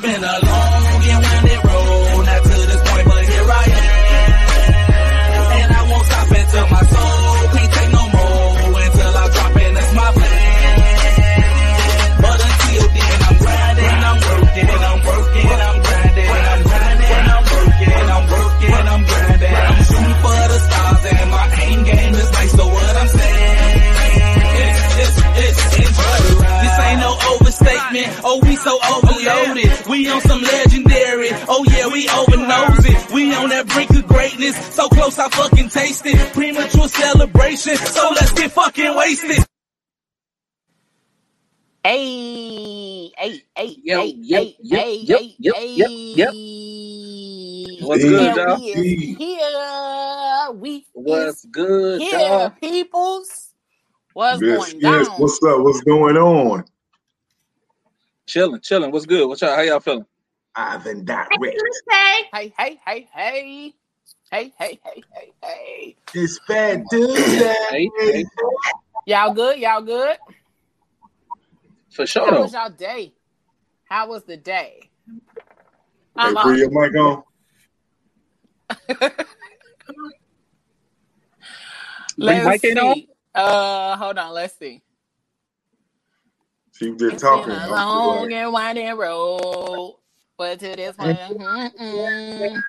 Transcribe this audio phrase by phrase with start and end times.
[0.00, 0.47] Been a
[34.50, 39.44] of so close I fucking taste it, premature celebration, so let's get fucking wasted.
[41.84, 46.36] Hey, hey, hey, Yo, hey, yep, hey, yep, hey, yep, hey, yep, yep, yep.
[47.72, 47.80] hey.
[47.80, 48.46] What's good, And y'all?
[48.46, 50.52] we is here.
[50.54, 52.54] We is What's good, here, y'all?
[52.60, 53.54] peoples.
[54.14, 55.08] What's Yes, going yes.
[55.08, 55.16] down?
[55.16, 55.60] What's up?
[55.62, 56.64] What's going on?
[58.28, 58.92] Chilling, chilling.
[58.92, 59.28] What's good?
[59.28, 59.56] What's y'all?
[59.56, 60.06] How y'all feeling?
[60.56, 61.62] Ivan Direct.
[62.34, 63.74] Hey, hey, hey, hey.
[64.30, 65.96] Hey, hey, hey, hey, hey.
[66.12, 67.54] It's Fat Tuesday.
[67.70, 68.24] Hey, hey,
[69.06, 69.58] Y'all good?
[69.58, 70.18] Y'all good?
[71.90, 73.14] for sure How was y'all day?
[73.84, 74.90] How was the day?
[76.18, 77.22] Hey, I'm your mic on.
[82.18, 82.94] Let's mic ain't on?
[82.94, 83.08] see.
[83.34, 84.34] Uh, hold on.
[84.34, 84.82] Let's see.
[86.74, 87.54] She was just It's been talking.
[87.54, 89.96] a I'm long just and winding road,
[90.36, 92.62] but to this one, mm-mm.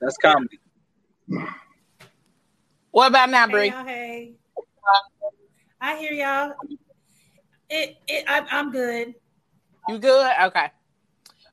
[0.00, 0.58] That's comedy.
[2.90, 3.68] What about now, Hey Bree?
[3.70, 4.34] y'all, hey.
[5.80, 6.52] I hear y'all.
[7.70, 9.14] It, it, I, I'm good.
[9.88, 10.32] You good?
[10.44, 10.70] Okay.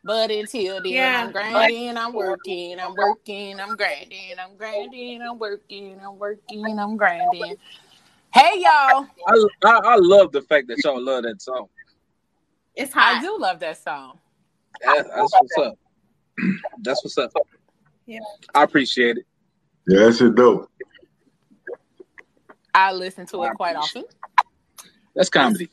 [0.04, 1.24] But until then, Yeah.
[1.24, 6.96] I'm grinding, I'm working, I'm working, I'm grinding, I'm grinding, I'm working, I'm working, I'm
[6.96, 7.56] grinding.
[8.32, 9.08] Hey, y'all.
[9.28, 11.68] I, I I love the fact that y'all love that song.
[12.76, 14.20] It's how I do love that song.
[14.82, 15.78] That, that's what's up.
[16.82, 17.32] That's what's up.
[18.06, 18.20] Yeah.
[18.54, 19.26] I appreciate it.
[19.88, 20.70] Like, yeah, that's it dope.
[22.74, 24.04] I listen to it quite often.
[25.16, 25.70] That's comedy.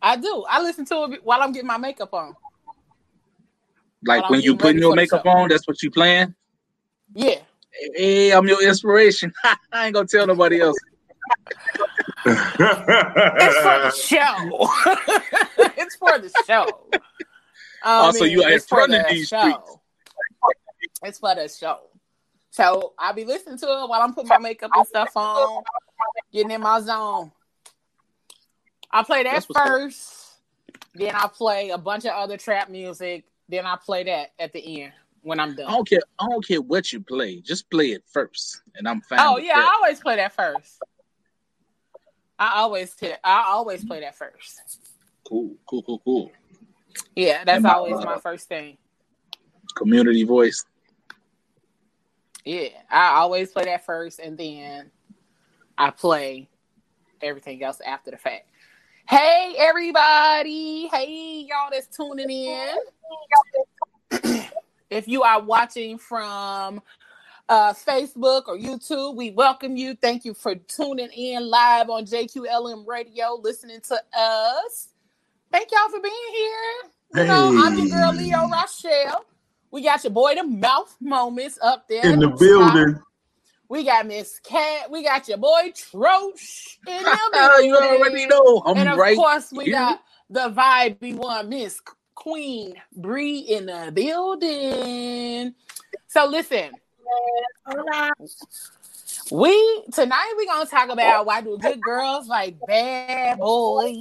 [0.00, 0.44] I do.
[0.48, 2.34] I listen to it while I'm getting my makeup on.
[4.04, 6.34] Like While I'm when you getting putting your makeup on, that's what you playing.
[7.14, 7.40] Yeah.
[7.94, 9.32] Hey, I'm your inspiration.
[9.72, 10.76] I ain't gonna tell nobody else.
[12.24, 12.40] It's
[13.58, 14.70] for the show.
[15.76, 16.86] it's for the show.
[17.82, 19.38] I Oh, you mean, out it's for front of the these show.
[19.38, 19.78] streets.
[21.02, 21.80] It's for the show.
[22.50, 25.62] So I'll be listening to it while I'm putting my makeup and stuff on,
[26.32, 27.30] getting in my zone.
[28.90, 30.32] I play that first,
[30.94, 34.82] then I play a bunch of other trap music, then I play that at the
[34.82, 34.92] end
[35.22, 35.66] when I'm done.
[35.66, 36.00] I don't care.
[36.18, 37.40] I don't care what you play.
[37.40, 39.18] Just play it first, and I'm fine.
[39.20, 40.82] Oh yeah, I always play that first.
[42.38, 44.60] I always t- I always play that first.
[45.24, 46.32] Cool, cool, cool, cool.
[47.14, 48.78] Yeah, that's And my, always my uh, first thing.
[49.74, 50.64] community voice.
[52.44, 54.90] Yeah, I always play that first, and then
[55.76, 56.48] I play
[57.20, 58.48] everything else after the fact.
[59.08, 60.88] Hey, everybody!
[60.88, 62.76] Hey, y'all that's tuning in.
[64.90, 66.82] if you are watching from
[67.48, 69.94] uh, Facebook or YouTube, we welcome you.
[69.94, 74.88] Thank you for tuning in live on JQLM Radio, listening to us.
[75.50, 76.90] Thank y'all for being here.
[77.14, 78.52] You know, I'm your girl Leo Hey.
[78.52, 79.24] Rochelle.
[79.70, 82.74] We got your boy the mouth moments up there In at the the top.
[82.74, 83.00] building.
[83.68, 84.90] We got Miss Cat.
[84.90, 87.68] We got your boy Trosh in the building.
[87.68, 88.62] you already know.
[88.64, 89.74] I'm And of right course, we here.
[89.74, 91.80] got the vibey one, Miss
[92.14, 95.54] Queen Bree in the building.
[96.06, 96.70] So listen,
[97.66, 98.10] Hola.
[99.30, 103.92] we tonight we're gonna talk about why do good girls like bad boys?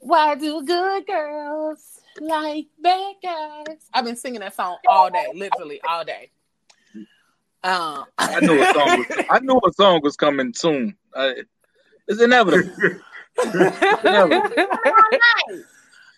[0.00, 3.76] Why do good girls like bad guys?
[3.92, 6.30] I've been singing that song all day, literally all day.
[7.62, 8.98] Um, I knew a song.
[8.98, 10.96] Was, I knew a song was coming soon.
[11.14, 11.32] Uh,
[12.06, 12.70] it's inevitable.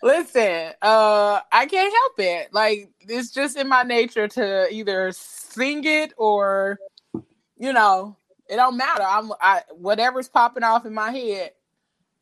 [0.03, 2.53] Listen, uh, I can't help it.
[2.53, 6.77] Like it's just in my nature to either sing it or,
[7.57, 8.15] you know,
[8.49, 9.03] it don't matter.
[9.03, 11.51] I'm I whatever's popping off in my head,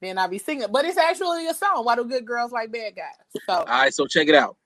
[0.06, 0.68] then I'll be singing.
[0.72, 1.84] But it's actually a song.
[1.84, 3.42] Why do good girls like bad guys?
[3.48, 4.58] So All right, so check it out.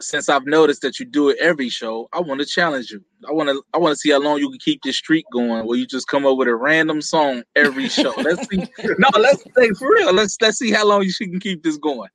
[0.00, 3.02] Since I've noticed that you do it every show, I want to challenge you.
[3.28, 3.62] I want to.
[3.72, 6.08] I want to see how long you can keep this streak going, where you just
[6.08, 8.12] come up with a random song every show.
[8.18, 8.66] Let's see.
[8.98, 10.12] No, let's say for real.
[10.12, 12.10] Let's let's see how long you can keep this going.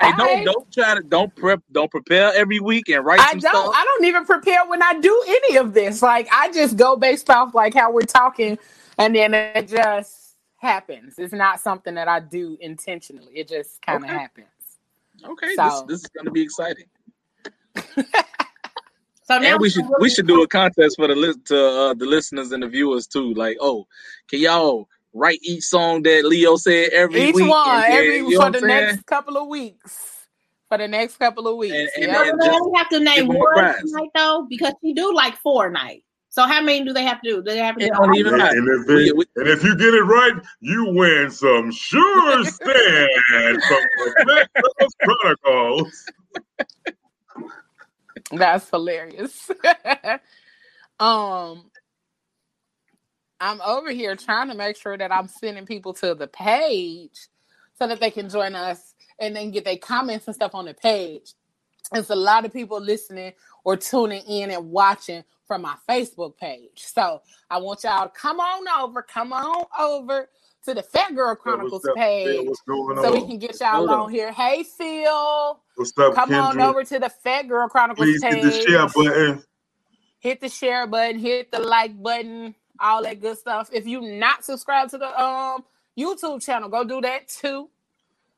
[0.00, 3.40] Hey, don't don't try to don't prep don't prepare every week and write I some
[3.40, 3.50] don't.
[3.50, 3.74] stuff.
[3.74, 6.02] I don't even prepare when I do any of this.
[6.02, 8.58] Like I just go based off like how we're talking,
[8.98, 10.23] and then it just
[10.64, 11.14] happens.
[11.18, 13.32] It's not something that I do intentionally.
[13.34, 14.18] It just kind of Okay.
[14.18, 14.46] happens.
[15.24, 16.86] Okay, So- this, this is gonna be exciting.
[19.26, 21.94] So now And we should we should do a contest for the list to uh,
[21.94, 23.32] the listeners and the viewers too.
[23.32, 23.86] Like, oh,
[24.28, 27.48] can y'all write each song that Leo said every Each week?
[27.48, 28.68] one, and then, every you know for the saying?
[28.68, 30.26] next couple of weeks.
[30.68, 31.74] For the next couple of weeks.
[31.74, 32.28] And- and- yeah.
[32.32, 33.82] and They just only have to name give 'em a one prize.
[33.84, 36.04] night though, because you do like four nights.
[36.34, 37.36] So how many do they have to do?
[37.36, 37.92] Do they have to It do?
[37.92, 38.58] don't even And, matter.
[38.58, 43.62] and if We- it- and if you get it right, you win some sure stand
[43.68, 46.04] from the Memphis
[48.32, 49.50] That's hilarious.
[51.00, 51.70] um
[53.40, 57.28] I'm over here trying to make sure that I'm sending people to the page
[57.78, 60.74] so that they can join us and then get their comments and stuff on the
[60.74, 61.34] page.
[61.94, 63.34] It's a lot of people listening
[63.64, 66.70] or tuning in and watching from my Facebook page.
[66.76, 67.20] So
[67.50, 70.28] I want y'all to come on over, come on over
[70.64, 74.00] to the Phat Girl Chronicles up, page so we can get y'all on.
[74.00, 74.32] on here.
[74.32, 75.60] Hey Phil.
[75.76, 78.34] What's up, Come on over to the Phat Girl Chronicles Please page.
[78.34, 79.42] hit the share button.
[80.20, 83.68] Hit the share button, hit the like button, all that good stuff.
[83.72, 85.64] If you not subscribed to the um
[85.98, 87.68] YouTube channel, go do that too.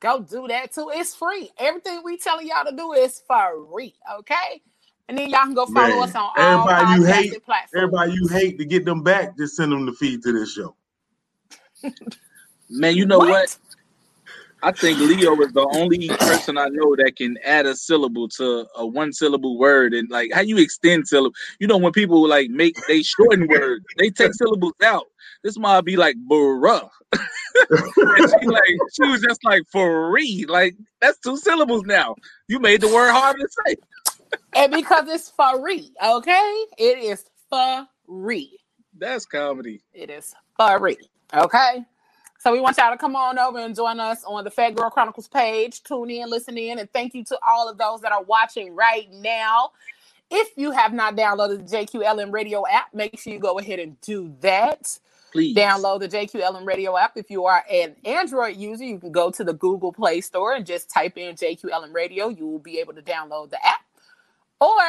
[0.01, 0.91] Go do that too.
[0.93, 1.51] It's free.
[1.59, 3.95] Everything we telling y'all to do is free.
[4.19, 4.63] Okay.
[5.09, 7.71] And then y'all can go follow Man, us on all everybody you hate, platforms.
[7.77, 10.75] Everybody you hate to get them back, just send them the feed to this show.
[12.69, 13.57] Man, you know what?
[14.63, 18.67] I think Leo is the only person I know that can add a syllable to
[18.75, 21.35] a one syllable word and like how you extend syllable.
[21.61, 25.05] You know when people like make they shorten words, they take syllables out.
[25.45, 26.89] This might be like bruh.
[27.13, 30.47] and she like she was just like free.
[30.49, 32.17] Like that's two syllables now.
[32.49, 33.77] You made the word hard to say.
[34.55, 36.65] And because it's free, okay?
[36.79, 38.59] It is free.
[38.99, 39.83] That's comedy.
[39.93, 40.99] It is free.
[41.35, 41.85] Okay.
[42.39, 44.91] So we want y'all to come on over and join us on the Phat Girl
[44.91, 45.83] Chronicles page.
[45.83, 49.11] Tune in, listen in, and thank you to all of those that are watching right
[49.11, 49.71] now.
[50.31, 54.01] If you have not downloaded the JQLM radio app, make sure you go ahead and
[54.01, 54.99] do that.
[55.33, 57.17] Please Download the JQLM radio app.
[57.17, 60.65] If you are an Android user, you can go to the Google Play Store and
[60.65, 62.29] just type in JQLM radio.
[62.29, 63.81] You will be able to download the app.
[64.61, 64.81] Or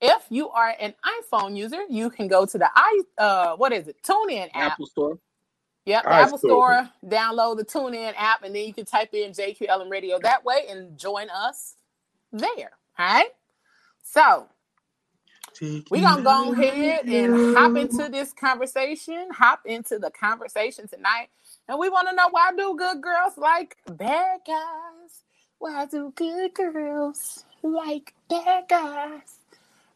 [0.00, 3.88] if you are an iPhone user, you can go to the i uh what is
[3.88, 3.96] it?
[4.02, 4.72] TuneIn app.
[4.72, 5.18] Apple Store.
[5.86, 6.90] Yep, All right, Apple so- Store.
[7.06, 10.98] Download the TuneIn app, and then you can type in JQLM Radio that way and
[10.98, 11.74] join us
[12.32, 12.70] there.
[12.98, 13.28] All right.
[14.02, 14.46] So
[15.60, 19.28] we're gonna go ahead and hop into this conversation.
[19.32, 21.28] Hop into the conversation tonight,
[21.68, 25.24] and we want to know why do good girls like bad guys?
[25.58, 29.38] Why do good girls like bad guys?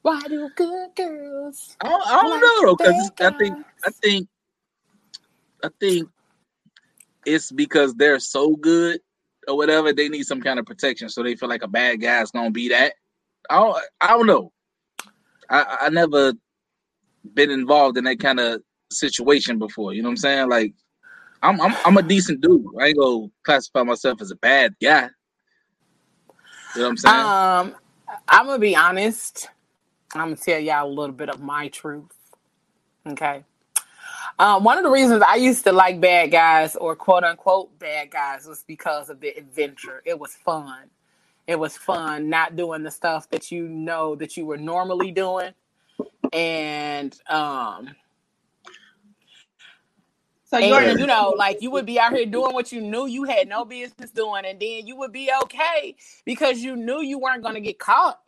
[0.02, 1.76] Why do good girls?
[1.80, 4.28] I don't, I don't like know because I think I think
[5.62, 6.08] I think
[7.24, 9.00] it's because they're so good
[9.48, 9.92] or whatever.
[9.92, 12.68] They need some kind of protection, so they feel like a bad guy's gonna be
[12.68, 12.94] that.
[13.48, 14.52] I don't, I don't know.
[15.48, 16.34] I I never
[17.32, 18.62] been involved in that kind of
[18.92, 19.94] situation before.
[19.94, 20.48] You know what I'm saying?
[20.50, 20.74] Like
[21.42, 22.64] I'm I'm I'm a decent dude.
[22.80, 25.08] I ain't gonna classify myself as a bad guy.
[26.74, 27.32] You know what I'm saying?
[27.70, 27.74] Um,
[28.28, 29.48] I'm gonna be honest.
[30.14, 32.12] I'm gonna tell y'all a little bit of my truth.
[33.06, 33.44] Okay.
[34.38, 38.10] Um, one of the reasons I used to like bad guys or quote unquote bad
[38.10, 40.02] guys was because of the adventure.
[40.04, 40.90] It was fun.
[41.46, 45.52] It was fun not doing the stuff that you know that you were normally doing.
[46.32, 47.94] And um
[50.54, 53.24] So you're you know, like you would be out here doing what you knew you
[53.24, 57.42] had no business doing, and then you would be okay because you knew you weren't
[57.42, 58.20] gonna get caught.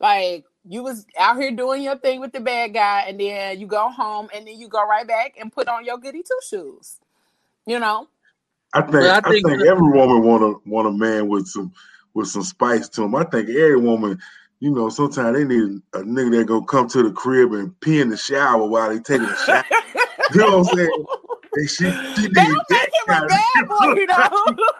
[0.00, 3.66] Like you was out here doing your thing with the bad guy, and then you
[3.66, 6.98] go home, and then you go right back and put on your goody two shoes.
[7.66, 8.08] You know,
[8.72, 11.46] I think Well, I I think- think, every woman want a want a man with
[11.46, 11.70] some
[12.14, 13.14] with some spice to him.
[13.14, 14.18] I think every woman,
[14.60, 18.00] you know, sometimes they need a nigga that go come to the crib and pee
[18.00, 19.64] in the shower while they taking a shower.
[20.32, 21.04] You know what I'm saying?
[21.56, 21.84] And she,
[22.16, 24.44] she they don't that make him a bad boy, you know.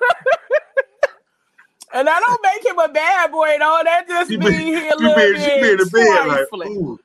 [1.95, 3.81] And I don't make him a bad boy, though.
[3.85, 5.87] That just She means be, he a she little be, she be in bit the
[5.87, 6.69] bed like, trifling.
[6.69, 7.01] ooh,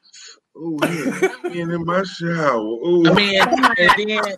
[0.58, 1.14] ooh, yeah,
[1.48, 2.60] being in my shower.
[2.60, 3.06] Ooh.
[3.06, 4.36] I mean, and, and then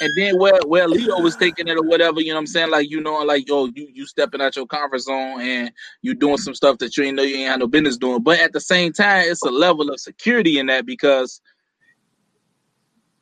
[0.00, 2.70] and then where where Leo was taking it or whatever, you know what I'm saying?
[2.70, 5.72] Like, you know, like yo, you you stepping out your comfort zone and
[6.02, 8.22] you doing some stuff that you ain't know you ain't had no business doing.
[8.22, 11.40] But at the same time, it's a level of security in that because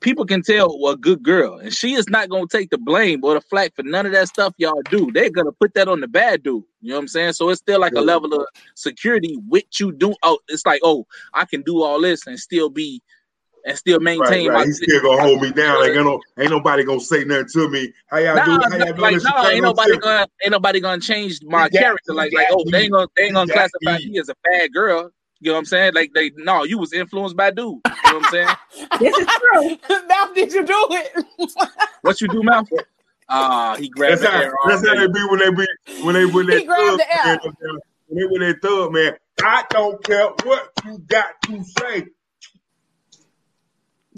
[0.01, 3.35] people can tell a good girl, and she is not gonna take the blame or
[3.35, 5.11] the flack for none of that stuff y'all do.
[5.13, 6.65] They're gonna put that on the bad dude.
[6.81, 7.33] You know what I'm saying?
[7.35, 10.15] So it's still like a level of security with you do.
[10.23, 13.03] Oh, it's like, oh, I can do all this and still be
[13.65, 14.61] and still maintain right.
[14.61, 14.65] my.
[14.65, 15.81] He still gonna hold me down.
[15.81, 17.93] Like, ain't, no, ain't nobody gonna say nothing to me.
[18.07, 18.51] How y'all Nah, do?
[18.51, 22.15] How y'all doing like no, ain't nobody gonna ain't nobody gonna change my character.
[22.15, 25.11] Like like oh they ain't gonna they ain't gonna classify me as a bad girl.
[25.41, 25.95] You know what I'm saying?
[25.95, 27.59] Like they no, you was influenced by dude.
[27.67, 28.49] You know what I'm saying?
[28.99, 29.77] This is true.
[30.09, 31.25] now did you do it?
[32.03, 32.69] What you do, Mouth?
[33.29, 34.53] Ah, he grabbed That's the how air.
[34.69, 35.67] that's how they be when they be
[36.05, 37.39] when they when they He grabbed thug the man.
[37.45, 37.79] L.
[38.07, 39.17] When they when they thug man.
[39.45, 42.07] I don't care what you got to say.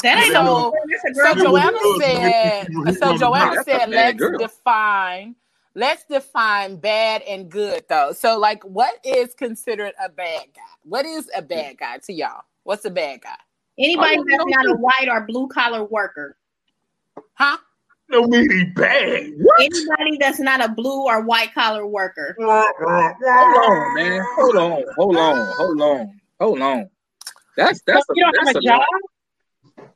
[0.03, 0.73] That ain't So- no.
[1.05, 2.67] That's a So Joanna said.
[2.69, 3.55] he- he So Joanna block.
[3.67, 5.35] That's a said, bad let's define.
[5.75, 8.13] Let's define bad and good though.
[8.13, 10.61] So like, what is considered a bad guy?
[10.83, 12.43] What is a bad guy to y'all?
[12.65, 13.37] What's a bad guy?
[13.79, 16.37] Anybody I that's not a white or blue collar worker.
[17.35, 17.57] Huh?
[18.11, 19.31] Don't mean he bad.
[19.61, 22.37] Anybody that's not a blue or white collar worker.
[22.41, 24.25] Hold on, man.
[24.37, 24.85] Hold on.
[24.97, 25.47] Hold on.
[25.57, 26.21] Hold on.
[26.41, 26.91] Hold on.
[27.57, 28.79] That's that's So a, you don't that's have a a lot.
[28.81, 29.87] job?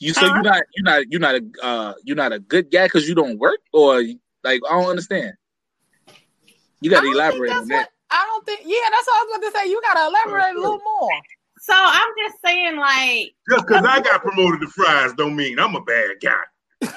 [0.00, 2.86] You so you're not you're not you're not a uh you're not a good guy
[2.86, 4.02] because you don't work or
[4.44, 5.32] like I don't understand.
[6.80, 7.90] You got to I don't think elaborate that's on what- that.
[8.10, 8.60] I don't think.
[8.64, 9.70] Yeah, that's what I was about to say.
[9.70, 11.10] You gotta elaborate a little more.
[11.60, 15.74] So I'm just saying, like, Just because I got promoted to fries don't mean I'm
[15.74, 16.88] a bad guy.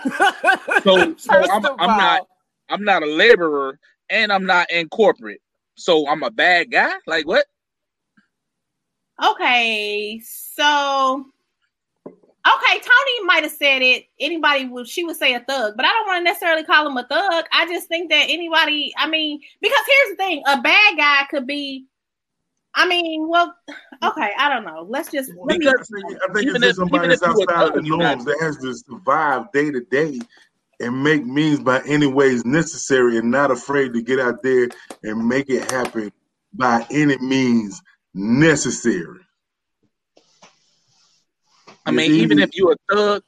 [0.83, 2.27] So, so First I'm of I'm not all,
[2.69, 3.77] I'm not a laborer
[4.09, 5.41] and I'm not in corporate.
[5.75, 6.93] So I'm a bad guy?
[7.07, 7.45] Like what?
[9.21, 11.25] okay, so
[12.47, 14.05] okay, Tony might have said it.
[14.19, 16.97] Anybody would she would say a thug, but I don't want to necessarily call him
[16.97, 17.45] a thug.
[17.53, 21.47] I just think that anybody, I mean, because here's the thing: a bad guy could
[21.47, 21.85] be.
[22.73, 23.53] I mean, well,
[24.03, 24.85] okay, I don't know.
[24.89, 25.59] Let's just let me.
[25.59, 25.91] Because
[26.29, 27.99] I think Even it's if- just somebody that's if you a outside of the thug,
[27.99, 30.19] norms that has to survive day to day
[30.79, 34.69] and make means by any ways necessary and not afraid to get out there
[35.03, 36.11] and make it happen
[36.53, 37.81] by any means
[38.13, 39.20] necessary.
[41.85, 43.23] I mean, even if you're a thug,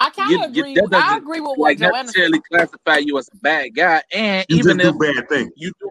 [0.00, 0.74] I kind of agree.
[0.74, 2.02] that I agree with what like Joanna said.
[2.06, 4.02] necessarily classify you as a bad guy.
[4.12, 5.52] And you even just if do bad things.
[5.56, 5.90] you do,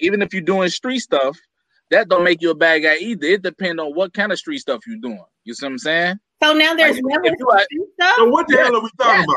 [0.00, 1.38] even if you're doing street stuff,
[1.90, 3.26] that don't make you a bad guy either.
[3.26, 5.22] It depends on what kind of street stuff you're doing.
[5.44, 6.16] You see what I'm saying?
[6.42, 8.14] So now there's Like, levels if you street stuff.
[8.16, 9.24] So what the Yeah, hell are we talking yeah.
[9.24, 9.36] about?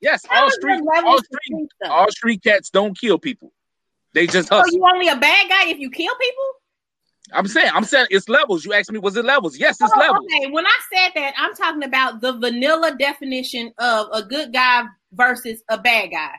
[0.00, 3.52] Yes, all street, all street, street all street cats don't kill people.
[4.14, 6.44] They just So you only a bad guy if you kill people?
[7.34, 8.64] I'm saying, I'm saying it's levels.
[8.64, 9.58] You asked me, was it levels?
[9.58, 10.26] Yes, it's Oh, levels.
[10.32, 14.84] okay, when I said that, I'm talking about the vanilla definition of a good guy
[15.12, 16.32] versus a bad guy.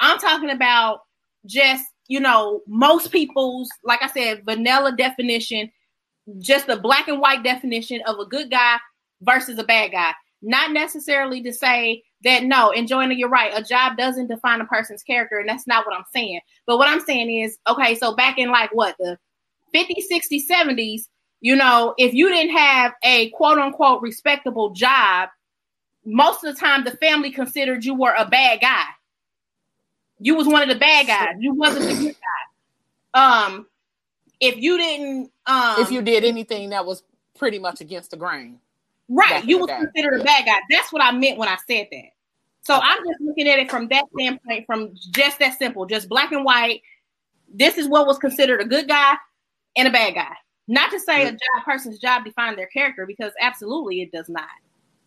[0.00, 1.00] I'm talking about
[1.46, 5.70] just, you know, most people's, like I said, vanilla definition,
[6.38, 8.76] just the black and white definition of a good guy
[9.22, 10.12] versus a bad guy.
[10.42, 15.02] Not necessarily to say that no, enjoying you're right, a job doesn't define a person's
[15.02, 16.40] character, and that's not what I'm saying.
[16.66, 19.16] But what I'm saying is, okay, so back in like what the
[19.74, 21.02] 50s, 60s, 70s,
[21.40, 25.28] you know, if you didn't have a quote unquote respectable job,
[26.04, 28.84] most of the time the family considered you were a bad guy.
[30.20, 31.34] You was one of the bad guys.
[31.38, 32.16] You wasn't the good
[33.14, 33.46] guy.
[33.46, 33.66] Um,
[34.40, 37.02] if you didn't, um, if you did anything that was
[37.36, 38.58] pretty much against the grain.
[39.08, 39.78] right, you was day.
[39.78, 40.58] considered a bad guy.
[40.70, 42.10] That's what I meant when I said that.
[42.62, 46.32] So I'm just looking at it from that standpoint, from just that simple, just black
[46.32, 46.80] and white.
[47.52, 49.16] This is what was considered a good guy
[49.76, 50.34] and a bad guy.
[50.66, 54.48] Not to say a job person's job defined their character, because absolutely it does not.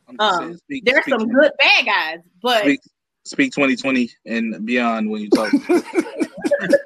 [0.07, 2.79] I'm Um, speak, there's speak, some good bad guys, but speak,
[3.25, 5.51] speak 2020 and beyond when you talk.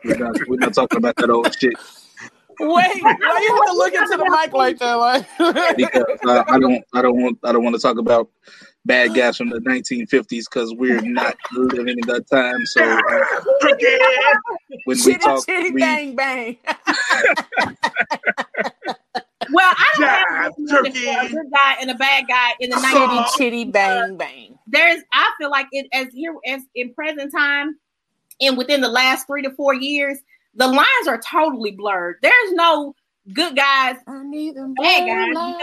[0.04, 1.74] we're, not, we're not talking about that old shit
[2.62, 4.94] Wait, why are you have to look into the mic like that?
[4.94, 5.26] Like,
[5.78, 8.30] because uh, I don't, I don't want, I don't want to talk about
[8.86, 12.66] bad guys from the 1950s because we're not living in that time.
[12.66, 13.00] So uh,
[14.86, 16.58] when we talk, we, bang bang.
[19.52, 21.34] well, I don't Jive, have a definition for a turkey.
[21.34, 23.38] good guy and a bad guy in the Chitty 90s.
[23.38, 24.58] chitty bang bang.
[24.68, 27.78] There's, I feel like it as here as in present time,
[28.40, 30.18] and within the last three to four years,
[30.56, 32.18] the lines are totally blurred.
[32.22, 32.96] There's no
[33.34, 33.98] good guys.
[34.08, 35.56] I need them Bad guys,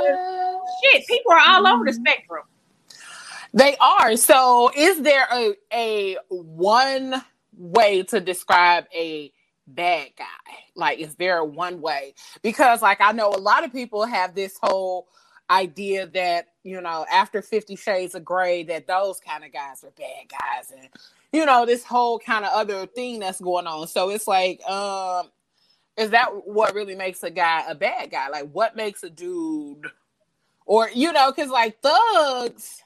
[0.82, 2.44] Shit, people are all over the spectrum.
[3.58, 4.16] They are.
[4.16, 7.24] So, is there a a one
[7.56, 9.32] way to describe a
[9.66, 10.24] bad guy?
[10.76, 12.14] Like, is there one way?
[12.40, 15.08] Because, like, I know a lot of people have this whole
[15.50, 19.90] idea that you know after 50 shades of gray that those kind of guys are
[19.98, 20.88] bad guys and
[21.32, 25.26] you know this whole kind of other thing that's going on so it's like um
[25.96, 29.86] is that what really makes a guy a bad guy like what makes a dude
[30.66, 32.82] or you know because like thugs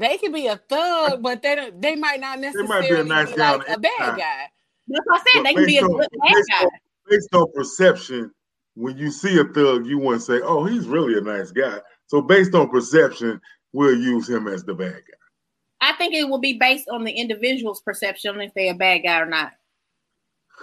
[0.00, 3.00] they can be a thug but they don't they might not might necessarily be be,
[3.00, 4.18] a nice guy like on a bad inside.
[4.18, 4.42] guy
[4.88, 5.44] That's what I said.
[5.46, 6.64] They can be a Based on- good bad based guy.
[6.64, 6.70] on-
[7.08, 8.30] Based on perception,
[8.74, 11.78] when you see a thug, you want to say, "Oh, he's really a nice guy."
[12.06, 13.40] So based on perception,
[13.72, 15.88] we'll use him as the bad guy.
[15.88, 19.18] I think it will be based on the individual's perception if they're a bad guy
[19.20, 19.52] or not.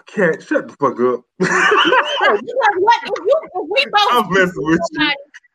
[0.05, 1.21] Cat, shut the fuck up.
[1.39, 2.41] because
[2.77, 5.11] what if, you, if we both I'm messing with you.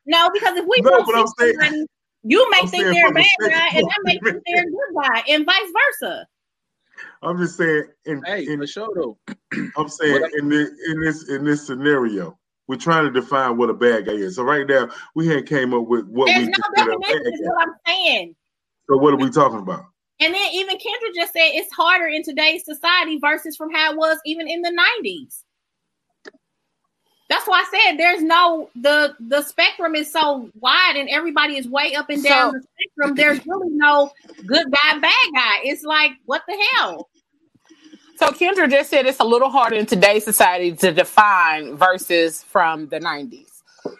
[0.07, 1.87] No, because if we No, both but I'm see saying- somebody,
[2.25, 4.62] you may I'm think they're a from a bad guy, and I may think they're
[4.62, 6.26] a good guy, and vice versa.
[7.23, 9.19] I'm just saying in, Hey, in for sure though.
[9.76, 12.38] I'm saying in this in this in this scenario,
[12.69, 14.37] we're trying to define what a bad guy is.
[14.37, 17.23] So right now, we had came up with what There's we no consider a definition,
[17.25, 17.47] bad is guy.
[17.47, 18.37] what I'm saying.
[18.88, 19.85] So what are we talking about?
[20.21, 23.97] And then even Kendra just said it's harder in today's society versus from how it
[23.97, 24.71] was even in the
[25.05, 25.43] 90s.
[27.33, 31.67] That's why I said there's no the the spectrum is so wide and everybody is
[31.67, 33.17] way up and down So- the spectrum.
[33.17, 34.11] There's really no
[34.47, 35.61] good guy, bad guy.
[35.65, 37.09] It's like what the hell?
[38.17, 42.89] So Kendra just said it's a little harder in today's society to define versus from
[42.89, 43.49] the 90s.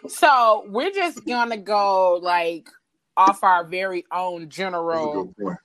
[0.07, 2.69] So we're just gonna go like
[3.17, 5.57] off our very own general good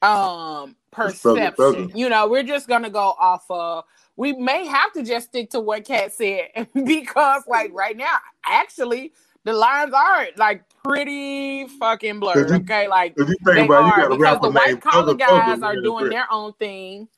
[0.00, 1.92] um That's perception.
[1.94, 3.84] You know, we're just gonna go off of
[4.20, 6.50] we may have to just stick to what Kat said
[6.84, 12.50] because like right now, actually the lines are like pretty fucking blurred.
[12.50, 15.80] Okay, like If you they think about it, you because the white collar guys are
[15.80, 17.08] doing their own thing.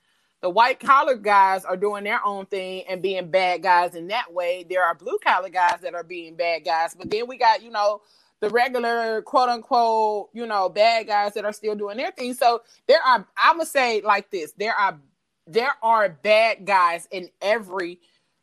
[0.43, 4.33] The white collar guys are doing their own thing and being bad guys in that
[4.33, 4.65] way.
[4.71, 7.73] There are blue collar guys that are being bad guys, but then we got you
[7.73, 8.03] know
[8.39, 12.35] the regular quote unquote you know bad guys that are still doing their thing.
[12.35, 15.01] So there are I'm gonna say like this: there are
[15.47, 18.01] there are bad guys in every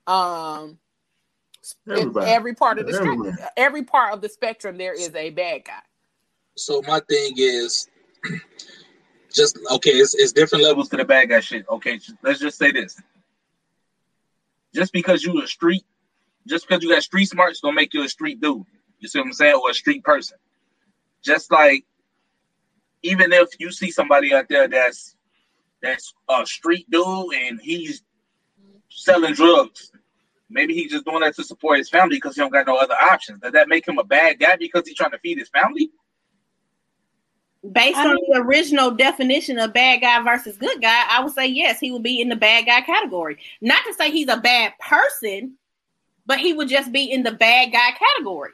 [0.08, 0.78] um
[1.88, 3.38] in every part of the spectrum.
[3.58, 5.82] Every part of the spectrum, there is a bad guy.
[6.56, 7.88] So my thing is
[9.34, 11.66] just okay, it's, it's different levels to the bad guy shit.
[11.70, 13.00] Okay, let's just say this.
[14.74, 15.84] Just because you a street,
[16.48, 18.64] just because you got street smarts don't make you a street dude.
[19.00, 19.56] You see what I'm saying?
[19.56, 20.38] Or a street person.
[21.22, 21.86] Just like
[23.04, 25.16] even if you see somebody out there that's
[25.82, 28.04] that's a street dude and he's
[28.90, 29.92] selling drugs,
[30.50, 32.96] maybe he's just doing that to support his family because he don't got no other
[32.96, 33.42] options.
[33.42, 35.92] Does that make him a bad guy because he's trying to feed his family?
[37.72, 41.48] Based I on the original definition of bad guy versus good guy, I would say
[41.48, 43.38] yes, he would be in the bad guy category.
[43.60, 45.56] Not to say he's a bad person,
[46.26, 48.52] but he would just be in the bad guy category.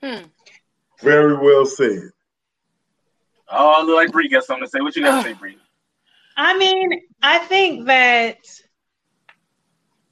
[0.00, 0.26] Hmm.
[1.00, 2.10] Very well said.
[3.48, 4.80] Oh, I look like Bree got something to say.
[4.80, 5.58] What you got to say, Bree?
[6.42, 6.90] I mean,
[7.22, 8.38] I think that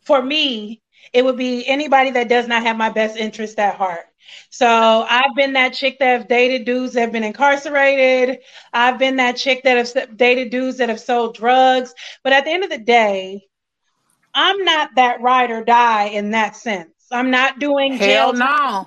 [0.03, 0.81] for me,
[1.13, 4.07] it would be anybody that does not have my best interest at heart.
[4.49, 8.39] So I've been that chick that have dated dudes that have been incarcerated.
[8.73, 11.93] I've been that chick that have dated dudes that have sold drugs.
[12.23, 13.49] But at the end of the day,
[14.33, 16.93] I'm not that ride or die in that sense.
[17.11, 18.87] I'm not doing Hell jail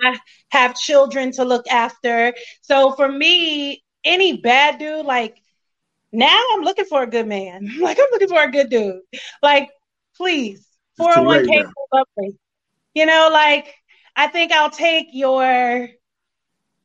[0.00, 0.16] no.
[0.48, 2.32] have children to look after.
[2.62, 5.42] So for me, any bad dude, like
[6.12, 7.70] now I'm looking for a good man.
[7.80, 9.00] Like I'm looking for a good dude.
[9.42, 9.70] Like,
[10.16, 10.66] please,
[10.98, 12.38] It's too late 401k lovely.
[12.94, 13.74] You know, like
[14.16, 15.88] I think I'll take your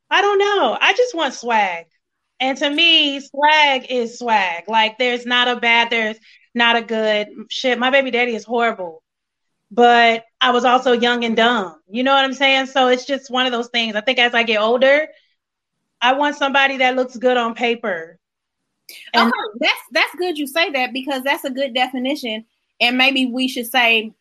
[0.10, 0.78] I don't know.
[0.80, 1.86] I just want swag.
[2.40, 4.66] And to me, swag is swag.
[4.68, 6.18] Like there's not a bad, there's
[6.54, 7.80] not a good shit.
[7.80, 9.04] My baby daddy is horrible
[9.72, 11.82] but I was also young and dumb.
[11.90, 12.68] You know what I'm saying?
[12.68, 13.96] So it's just one of those things.
[13.96, 15.08] I think as I get older,
[16.00, 18.20] I want somebody that looks good on paper.
[19.14, 22.46] And okay, that's that's good you say that because that's a good definition.
[22.82, 24.14] And maybe we should say,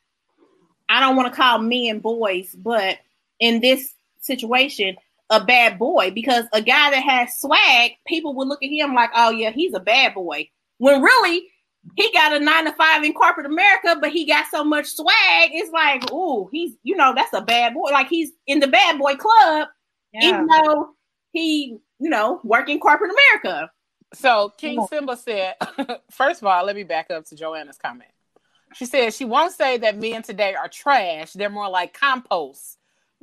[0.89, 2.99] I don't want to call men boys, but
[3.41, 4.97] in this situation,
[5.31, 9.11] a bad boy because a guy that has swag, people will look at him like,
[9.15, 10.49] oh yeah, he's a bad boy.
[10.79, 11.49] When really
[11.97, 15.51] he got a nine to five in corporate America, but he got so much swag.
[15.53, 17.91] It's like, oh, he's you know that's a bad boy.
[17.91, 19.69] Like he's in the bad boy club,
[20.13, 20.29] yeah.
[20.29, 20.91] even though
[21.33, 23.71] he you know work in corporate America.
[24.15, 25.55] So King Simba said,
[26.11, 28.11] first of all, let me back up to Joanna's comment.
[28.75, 31.33] She said she won't say that men today are trash.
[31.33, 32.79] They're more like compost.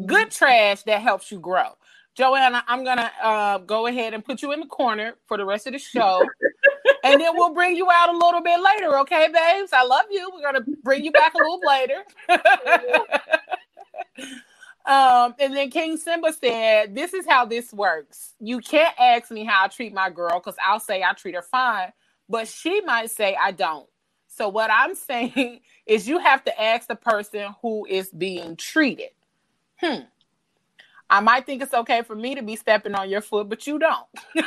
[0.05, 1.71] Good trash that helps you grow.
[2.15, 5.67] Joanna, I'm gonna uh, go ahead and put you in the corner for the rest
[5.67, 6.27] of the show,
[7.03, 9.71] and then we'll bring you out a little bit later, okay, babes?
[9.71, 10.29] I love you.
[10.33, 12.03] We're gonna bring you back a little later.
[14.89, 18.35] um, and then King Simba said, "This is how this works.
[18.41, 21.43] You can't ask me how I treat my girl because I'll say I treat her
[21.43, 21.93] fine,
[22.29, 23.89] but she might say I don't.
[24.27, 29.11] So what I'm saying is, you have to ask the person who is being treated.
[29.77, 29.95] Hmm."
[31.09, 33.79] I might think it's okay for me to be stepping on your foot, but you
[33.79, 34.07] don't.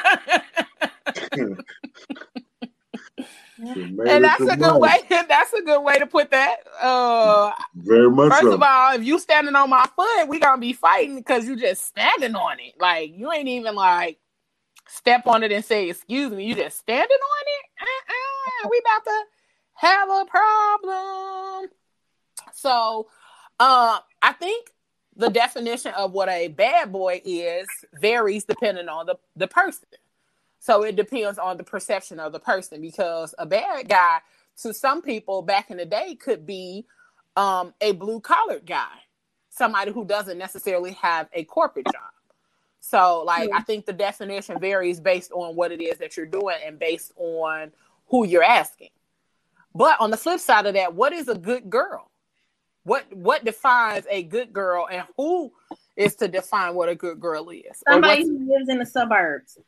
[3.59, 4.96] and that's a good way.
[5.09, 6.57] That's a good way to put that.
[6.81, 8.55] Uh, Very much First so.
[8.55, 11.85] of all, if you standing on my foot, we gonna be fighting because you just
[11.87, 12.74] standing on it.
[12.81, 14.18] Like you ain't even like
[14.88, 16.44] step on it and say excuse me.
[16.44, 17.87] You just standing on it.
[17.87, 19.24] Uh-uh, we about to
[19.74, 21.70] have a problem.
[22.52, 23.09] So,
[23.61, 24.70] uh, I think
[25.16, 27.68] the definition of what a bad boy is
[28.00, 29.85] varies depending on the the person.
[30.62, 34.20] So it depends on the perception of the person because a bad guy
[34.59, 36.87] to some people back in the day could be
[37.35, 38.92] um, a blue collared guy,
[39.51, 42.12] somebody who doesn't necessarily have a corporate job.
[42.79, 46.59] So, like, I think the definition varies based on what it is that you're doing
[46.64, 47.72] and based on
[48.07, 48.90] who you're asking.
[49.75, 52.09] But on the flip side of that, what is a good girl?
[52.85, 55.53] What what defines a good girl, and who
[55.96, 57.83] is to define what a good girl is?
[57.88, 59.59] Somebody who lives in the suburbs.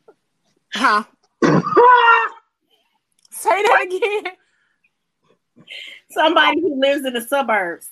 [0.75, 1.03] Huh?
[3.31, 4.33] Say that again.
[6.11, 7.89] Somebody who lives in the suburbs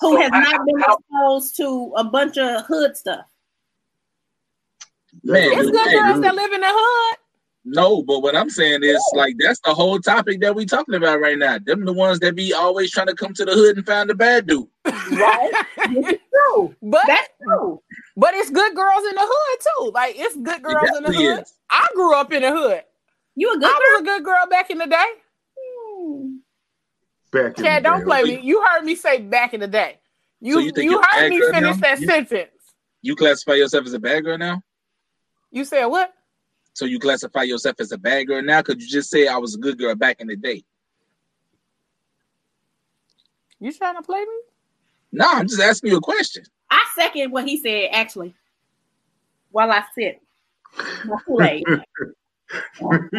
[0.00, 3.26] who has not been exposed to a bunch of hood stuff.
[5.22, 6.24] Man, It's good say girls good.
[6.24, 7.16] that live in the hood.
[7.64, 11.20] No, but what I'm saying is like that's the whole topic that we talking about
[11.20, 11.58] right now.
[11.58, 14.14] Them the ones that be always trying to come to the hood and find the
[14.14, 14.66] bad dude.
[14.86, 15.52] Right?
[16.50, 16.74] true.
[16.82, 17.82] But That's true.
[18.20, 19.90] But it's good girls in the hood too.
[19.94, 21.40] Like it's good girls in the hood.
[21.40, 21.54] is.
[21.70, 22.82] I grew up in the hood.
[23.36, 23.78] You a good I girl?
[23.92, 25.06] was a good girl back in the day.
[25.58, 26.36] Hmm.
[27.32, 28.04] Back in Chad, the don't day.
[28.04, 28.40] play me.
[28.42, 29.98] You heard me say back in the day.
[30.40, 31.72] You So you, you think you're heard me finish now?
[31.80, 32.50] that You- sentence.
[33.02, 34.62] You classify yourself as a bad girl now?
[35.50, 36.12] You said what?
[36.74, 38.60] So you classify yourself as a bad girl now?
[38.62, 40.62] Could you just say I was a good girl back in the day?
[43.58, 44.40] You trying to play me?
[45.12, 46.44] No, I'm just asking you a question.
[46.96, 48.34] I second what he said actually.
[49.50, 50.20] While I sit.
[51.04, 51.64] My Kool-Aid.
[52.80, 53.12] Look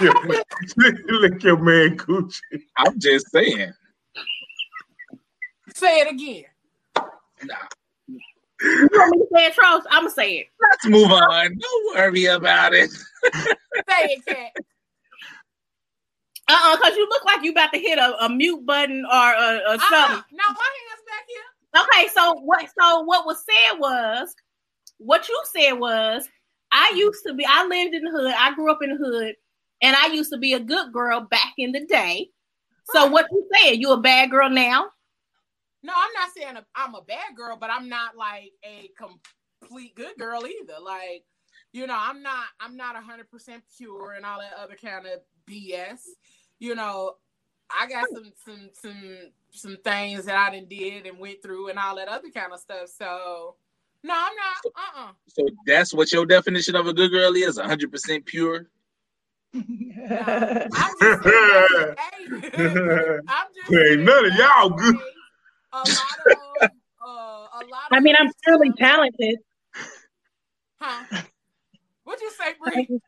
[0.00, 0.44] your-
[1.06, 2.40] Look your man Gucci.
[2.76, 3.72] I'm just saying.
[5.74, 6.44] Say it again.
[7.44, 7.54] Nah,
[8.60, 9.82] you want me to say it, Trost?
[9.90, 10.46] I'm gonna say it.
[10.60, 11.56] let's move on.
[11.58, 12.90] Don't worry about it.
[13.88, 14.52] Say it, Cat.
[16.48, 19.16] Uh-uh, because you look like you about to hit a, a mute button or a,
[19.16, 19.78] a uh-uh.
[19.78, 20.16] something.
[20.16, 20.52] Uh-uh.
[20.52, 21.49] My hands back here.
[21.76, 24.34] Okay, so what so what was said was
[24.98, 26.28] what you said was
[26.72, 26.98] I mm-hmm.
[26.98, 29.34] used to be I lived in the hood, I grew up in the hood,
[29.80, 32.30] and I used to be a good girl back in the day.
[32.92, 33.80] So what you saying?
[33.80, 34.86] You a bad girl now?
[35.82, 39.94] No, I'm not saying i I'm a bad girl, but I'm not like a complete
[39.94, 40.74] good girl either.
[40.82, 41.24] Like,
[41.72, 45.20] you know, I'm not I'm not hundred percent pure and all that other kind of
[45.48, 46.00] BS.
[46.58, 47.14] You know,
[47.78, 49.18] I got some some some
[49.50, 52.60] some things that I done did and went through and all that other kind of
[52.60, 52.88] stuff.
[52.88, 53.56] So
[54.02, 54.72] no, I'm not.
[54.74, 58.66] Uh uh So that's what your definition of a good girl is 100% pure.
[59.54, 59.62] I'm
[61.00, 61.66] just saying,
[61.98, 62.24] hey,
[63.28, 64.96] I'm just Ain't none of y'all good.
[65.72, 65.88] A lot
[66.26, 66.70] of
[67.02, 67.82] uh, a lot.
[67.92, 69.38] I mean, I'm purely talented.
[70.80, 71.22] Huh?
[72.04, 73.00] What'd you say, Bree?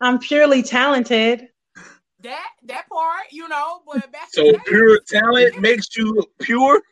[0.00, 1.48] I'm purely talented.
[2.22, 6.82] That that part, you know, but back So in day, pure talent makes you pure.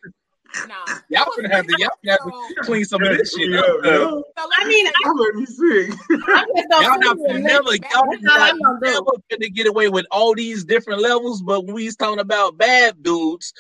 [0.69, 0.75] nah.
[1.09, 3.53] Y'all It gonna have to y'all gonna have so- to clean some of this shit
[3.55, 3.67] up.
[3.83, 3.91] yeah.
[3.99, 4.25] so
[4.57, 5.93] I mean, say- Don't let me sing.
[6.29, 10.07] I just don't Y'all not never, y'all not I'm gonna never gonna get away with
[10.13, 11.43] all these different levels.
[11.43, 13.53] But when we was talking about bad dudes,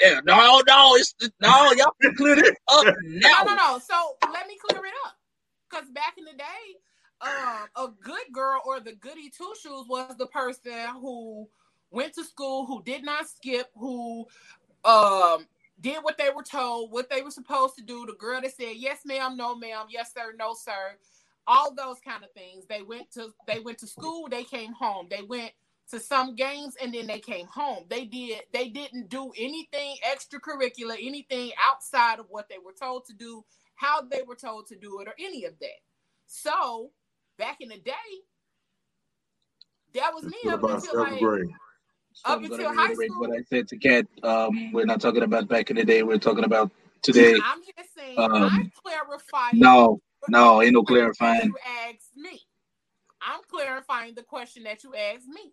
[0.00, 3.44] yeah, no, no, it's no, y'all can clear this up now.
[3.44, 3.78] no, no, no.
[3.78, 3.94] So
[4.30, 5.14] let me clear it up.
[5.70, 6.44] Because back in the day,
[7.20, 11.48] um, a good girl or the goody two shoes was the person who
[11.90, 14.26] went to school, who did not skip, who
[14.84, 15.46] um
[15.80, 18.06] did what they were told, what they were supposed to do.
[18.06, 20.96] The girl that said yes, ma'am, no, ma'am, yes, sir, no, sir,
[21.46, 22.66] all those kind of things.
[22.66, 25.08] They went to they went to school, they came home.
[25.10, 25.52] They went
[25.90, 27.84] to some games and then they came home.
[27.88, 33.14] They did they didn't do anything extracurricular, anything outside of what they were told to
[33.14, 33.44] do,
[33.76, 35.80] how they were told to do it, or any of that.
[36.26, 36.90] So
[37.38, 37.92] back in the day,
[39.94, 41.48] that was me up until like grade?
[42.24, 43.20] Up I'm until gonna high reiterate school.
[43.20, 44.06] what I said to Kat.
[44.22, 46.02] Um, we're not talking about back in the day.
[46.02, 46.70] We're talking about
[47.02, 47.34] today.
[47.44, 51.48] I'm just saying Um, I'm clarifying No, no, ain't no the question that clarifying.
[51.48, 51.56] You
[51.88, 52.40] asked me.
[53.20, 55.52] I'm clarifying the question that you asked me.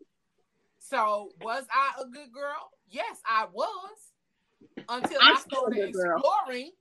[0.79, 2.69] So was I a good girl?
[2.89, 3.67] Yes, I was.
[4.89, 6.17] Until I'm I started good girl.
[6.17, 6.71] exploring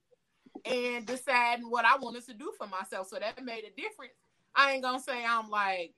[0.64, 3.08] and deciding what I wanted to do for myself.
[3.08, 4.12] So that made a difference.
[4.54, 5.92] I ain't gonna say I'm like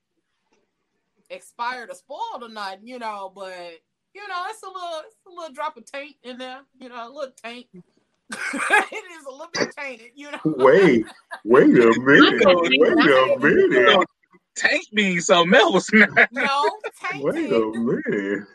[1.31, 3.81] expired or spoiled or nothing, you know, but
[4.15, 7.09] you know, it's a little it's a little drop of taint in there, you know,
[7.09, 7.67] a little taint.
[7.75, 10.38] it is a little bit tainted, you know.
[10.45, 11.05] Wait,
[11.45, 11.97] wait a minute.
[12.01, 14.07] Wait a minute.
[14.55, 16.07] Taint means something else now.
[16.31, 16.71] No,
[17.15, 18.47] Wait a minute.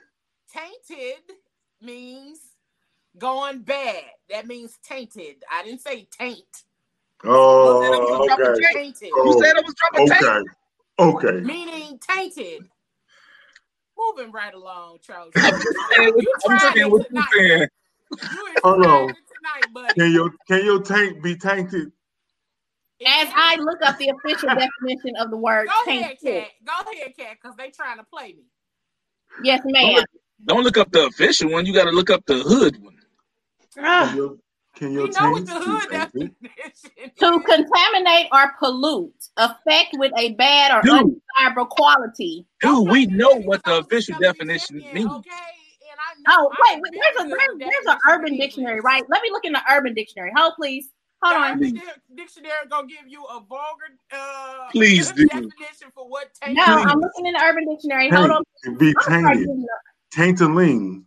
[0.52, 1.24] tainted
[1.82, 2.40] means
[3.18, 4.04] going bad.
[4.30, 5.44] That means tainted.
[5.52, 6.64] I didn't say taint.
[7.26, 8.66] Oh, okay.
[9.16, 10.22] Oh, You said it was dropping tape.
[10.22, 10.40] Okay.
[11.00, 11.48] Okay.
[11.48, 12.70] Meaning tainted.
[13.98, 15.36] Moving right along, Charles.
[16.46, 17.30] I'm tried saying it what you tonight.
[17.34, 17.68] saying.
[18.30, 19.16] You Hold on.
[19.38, 20.00] tonight, buddy.
[20.00, 21.92] Can your can your tank be tainted?
[23.06, 26.22] As I look up the official definition of the word Go ahead, tainted.
[26.24, 26.50] cat.
[26.66, 28.46] Go ahead, cat, because they trying to play me.
[29.38, 30.04] Yes, ma'am.
[30.46, 31.66] Don't look up the official one.
[31.66, 32.98] You got to look up the hood one.
[33.76, 34.38] Can Ah, your,
[34.78, 40.34] can your You know what the hood definition To contaminate or pollute, affect with a
[40.34, 40.94] bad or Dude.
[41.38, 42.46] undesirable quality.
[42.62, 45.06] Dude, we know what the official definition means.
[45.08, 45.32] Okay,
[45.90, 49.04] and I know Oh, wait, wait, there's a there's, with there's an urban dictionary, right?
[49.10, 50.32] Let me look in the urban dictionary.
[50.36, 50.90] Hold please.
[51.24, 51.52] Hold The on.
[51.54, 51.82] Urban
[52.16, 55.26] Dictionary gonna give you a vulgar uh, Please do.
[55.26, 56.86] definition for what taint No, is.
[56.86, 58.10] I'm looking in the urban dictionary.
[58.12, 58.44] Hold on.
[58.64, 59.40] Tank be I'm tainted.
[59.40, 59.82] giving up.
[60.16, 61.04] Taintaling.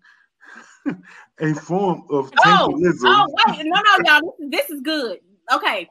[1.41, 3.01] a form of Oh, taintilism.
[3.05, 4.35] oh, wait, no, no, y'all.
[4.39, 5.19] This is, this is good.
[5.53, 5.89] Okay,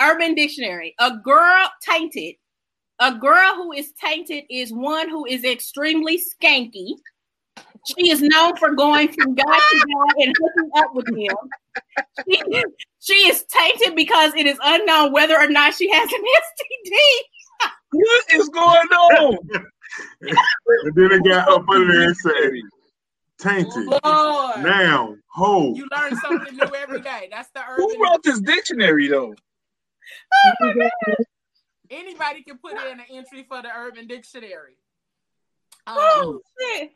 [0.00, 0.94] Urban Dictionary.
[0.98, 2.36] A girl tainted.
[3.00, 6.92] A girl who is tainted is one who is extremely skanky.
[7.86, 11.34] She is known for going from guy to guy and hooking up with him.
[12.28, 12.64] She,
[13.00, 17.70] she is tainted because it is unknown whether or not she has an STD.
[17.92, 19.38] What is going on?
[20.20, 22.50] and then it got up under there and said,
[23.40, 23.86] tainted.
[23.86, 25.74] Lord, Now, ho.
[25.74, 27.28] you learn something new every day.
[27.30, 27.86] That's the urban.
[27.98, 29.34] Who wrote this dictionary though?
[30.44, 31.16] oh my God.
[31.90, 34.76] Anybody can put in an entry for the Urban Dictionary.
[35.88, 36.92] Um, Oh, shit.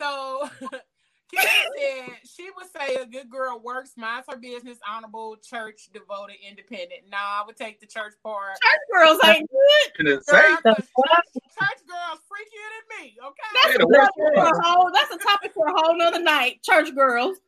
[0.00, 0.48] So
[1.32, 1.44] Kim
[1.78, 7.02] said she would say a good girl works, minds her business, honorable, church devoted, independent.
[7.10, 8.58] Nah, I would take the church part.
[8.62, 10.00] Church girls ain't good.
[10.00, 13.50] In the Girl, church, church girls freakier than me, okay?
[13.62, 14.46] That's, a the topic for one.
[14.46, 16.62] a whole, that's a topic for a whole nother night.
[16.62, 17.38] Church girls.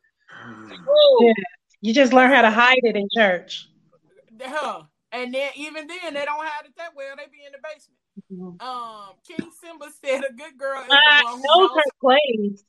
[1.19, 1.33] yeah.
[1.81, 3.67] You just learn how to hide it in church.
[4.41, 4.83] Huh.
[5.11, 7.15] And then even then they don't hide it that well.
[7.15, 7.99] They be in the basement.
[8.31, 8.61] Mhm.
[8.61, 12.65] Um, King Simba said a good girl is I the one who knows her plays.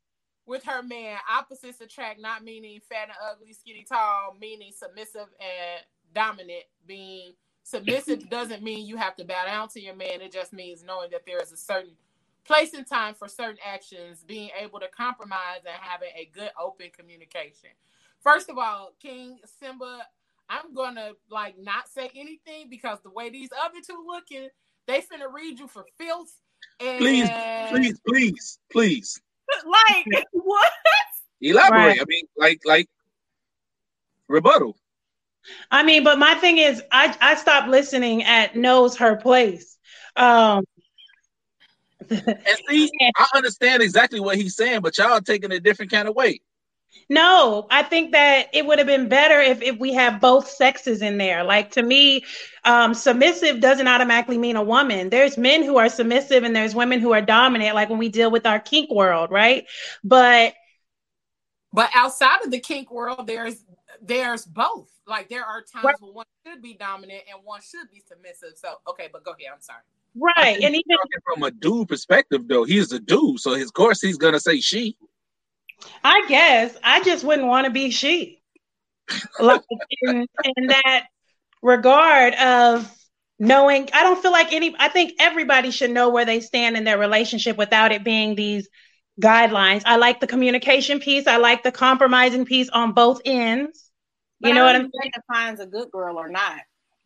[0.47, 1.19] With her man.
[1.31, 6.65] Opposites attract, not meaning fat and ugly, skinny, tall, meaning submissive and dominant.
[6.87, 7.33] Being
[7.65, 10.21] submissive doesn't mean you have to bow down to your man.
[10.21, 11.93] It just means knowing that there is a certain
[12.45, 16.91] place and time for certain actions, being able to compromise and having a good open
[16.97, 17.71] communication.
[18.21, 20.07] First of all, King Simba,
[20.49, 24.49] I'm gonna like not say anything because the way these other two looking,
[24.87, 26.33] they finna read you for filth.
[26.81, 27.29] And please,
[27.71, 29.21] please, please, please
[29.65, 30.73] Like, what?
[31.41, 31.79] elaborate.
[31.79, 32.01] Right.
[32.01, 32.89] I mean, like, like
[34.29, 34.77] rebuttal.
[35.71, 39.77] I mean, but my thing is, I I stopped listening at knows her place.
[40.17, 40.65] Um,
[42.11, 46.15] And see, I understand exactly what he's saying, but y'all taking a different kind of
[46.15, 46.41] way.
[47.09, 51.03] No, I think that it would have been better if if we have both sexes
[51.03, 51.45] in there.
[51.45, 52.25] Like to me,
[52.65, 55.11] um, submissive doesn't automatically mean a woman.
[55.11, 57.75] There's men who are submissive and there's women who are dominant.
[57.75, 59.65] Like when we deal with our kink world, right?
[60.03, 60.55] But
[61.73, 63.65] But outside of the kink world, there's
[64.03, 64.91] there's both.
[65.07, 65.95] Like there are times Right.
[66.01, 68.55] when one should be dominant and one should be submissive.
[68.57, 69.53] So okay, but go ahead.
[69.55, 69.83] I'm sorry.
[70.15, 74.01] right, and even Talking from a dude perspective, though, he's a dude, so his course
[74.01, 74.97] he's gonna say she.
[76.05, 78.43] I guess I just wouldn't want to be she.
[79.39, 79.63] Like
[80.03, 81.05] in, in that
[81.63, 82.91] regard of
[83.39, 86.85] knowing, I don't feel like any, I think everybody should know where they stand in
[86.85, 88.69] their relationship without it being these
[89.21, 89.83] guidelines.
[89.87, 91.27] I like the communication piece.
[91.27, 93.91] I like the compromising piece on both ends.
[94.41, 95.13] But You know what I'm saying?
[95.15, 96.59] defines a good girl or not.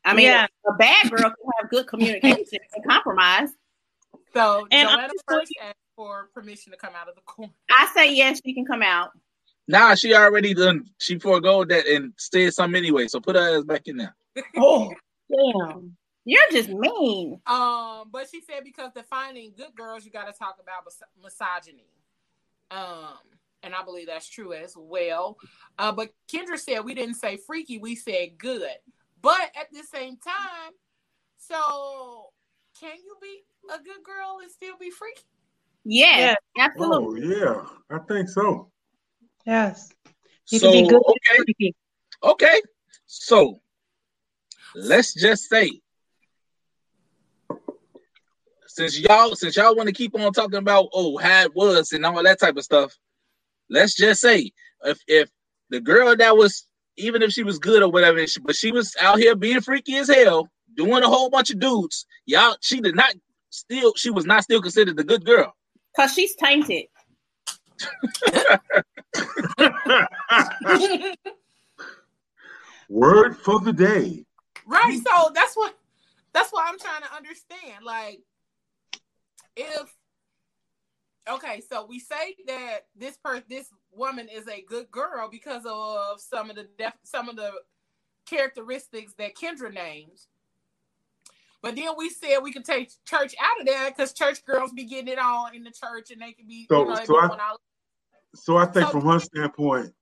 [0.04, 0.46] I mean, Yeah.
[0.66, 3.50] a bad girl can have good communication and compromise.
[4.34, 7.52] So And Joanna honestly- first asked for permission to come out of the corner.
[7.70, 9.10] I say yes, she can come out.
[9.68, 10.86] Nah, she already done.
[10.96, 13.06] She forego that and said something anyway.
[13.06, 14.16] So put her ass back in there.
[14.56, 14.94] Oh,
[15.30, 15.94] damn.
[16.24, 17.38] You're just mean.
[17.46, 21.90] Um, but she said because defining good girls, you got to talk about mis- misogyny.
[22.70, 23.18] Um,
[23.62, 25.36] and I believe that's true as well.
[25.78, 28.78] Uh, but Kendra said we didn't say freaky, we said good.
[29.20, 30.72] But at the same time,
[31.36, 32.30] so
[32.80, 35.20] can you be a good girl and still be freaky?
[35.84, 37.36] Yes, Oh absolutely.
[37.38, 38.70] yeah, I think so.
[39.46, 39.90] Yes.
[40.50, 41.02] You so can be good.
[41.06, 41.72] okay,
[42.22, 42.62] okay.
[43.06, 43.60] So
[44.74, 45.80] let's just say,
[48.66, 52.04] since y'all since y'all want to keep on talking about oh how it was and
[52.04, 52.96] all that type of stuff,
[53.68, 54.52] let's just say
[54.84, 55.30] if if
[55.70, 56.66] the girl that was
[56.96, 60.08] even if she was good or whatever, but she was out here being freaky as
[60.08, 63.14] hell, doing a whole bunch of dudes, y'all she did not
[63.50, 65.54] still she was not still considered the good girl.
[65.94, 66.86] Because she's tainted.
[72.88, 74.24] Word for the day.
[74.66, 75.00] Right.
[75.06, 75.76] So that's what
[76.32, 77.84] that's what I'm trying to understand.
[77.84, 78.20] Like,
[79.56, 79.94] if
[81.28, 86.20] okay, so we say that this per this woman is a good girl because of
[86.20, 87.52] some of the def- some of the
[88.26, 90.28] characteristics that Kendra names.
[91.62, 94.84] But then we said we could take church out of there because church girls be
[94.84, 97.26] getting it on in the church and they can be, So- you know, so I-
[97.28, 97.40] doing
[98.34, 99.92] So I think So- from her standpoint,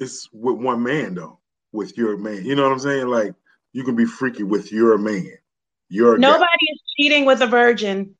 [0.00, 1.38] it's with one man though,
[1.72, 2.44] with your man.
[2.44, 3.06] You know what I'm saying?
[3.06, 3.34] Like
[3.72, 5.38] you can be freaky with your man.
[5.88, 6.20] Your guy.
[6.22, 8.16] Nobody is cheating with a virgin.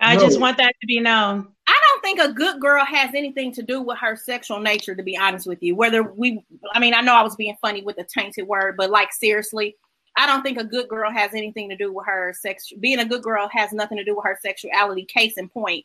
[0.00, 0.20] I No.
[0.20, 1.52] just want that to be known.
[1.66, 5.02] I don't think a good girl has anything to do with her sexual nature, to
[5.02, 5.74] be honest with you.
[5.74, 8.90] Whether we, I mean, I know I was being funny with the tainted word, but
[8.90, 9.76] like seriously,
[10.16, 12.72] I don't think a good girl has anything to do with her sex.
[12.80, 15.04] Being a good girl has nothing to do with her sexuality.
[15.04, 15.84] Case in point,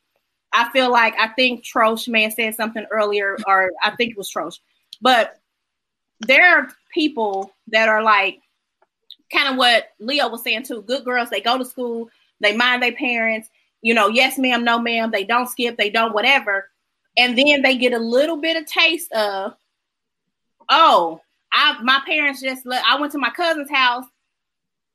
[0.53, 4.31] I feel like I think Trosh have said something earlier, or I think it was
[4.31, 4.59] Trosh,
[5.01, 5.37] but
[6.19, 8.41] there are people that are like
[9.33, 10.81] kind of what Leo was saying too.
[10.81, 13.49] Good girls, they go to school, they mind their parents,
[13.81, 15.11] you know, yes, ma'am, no, ma'am.
[15.11, 16.69] They don't skip, they don't whatever.
[17.17, 19.55] And then they get a little bit of taste of,
[20.69, 24.05] oh, I my parents just let I went to my cousin's house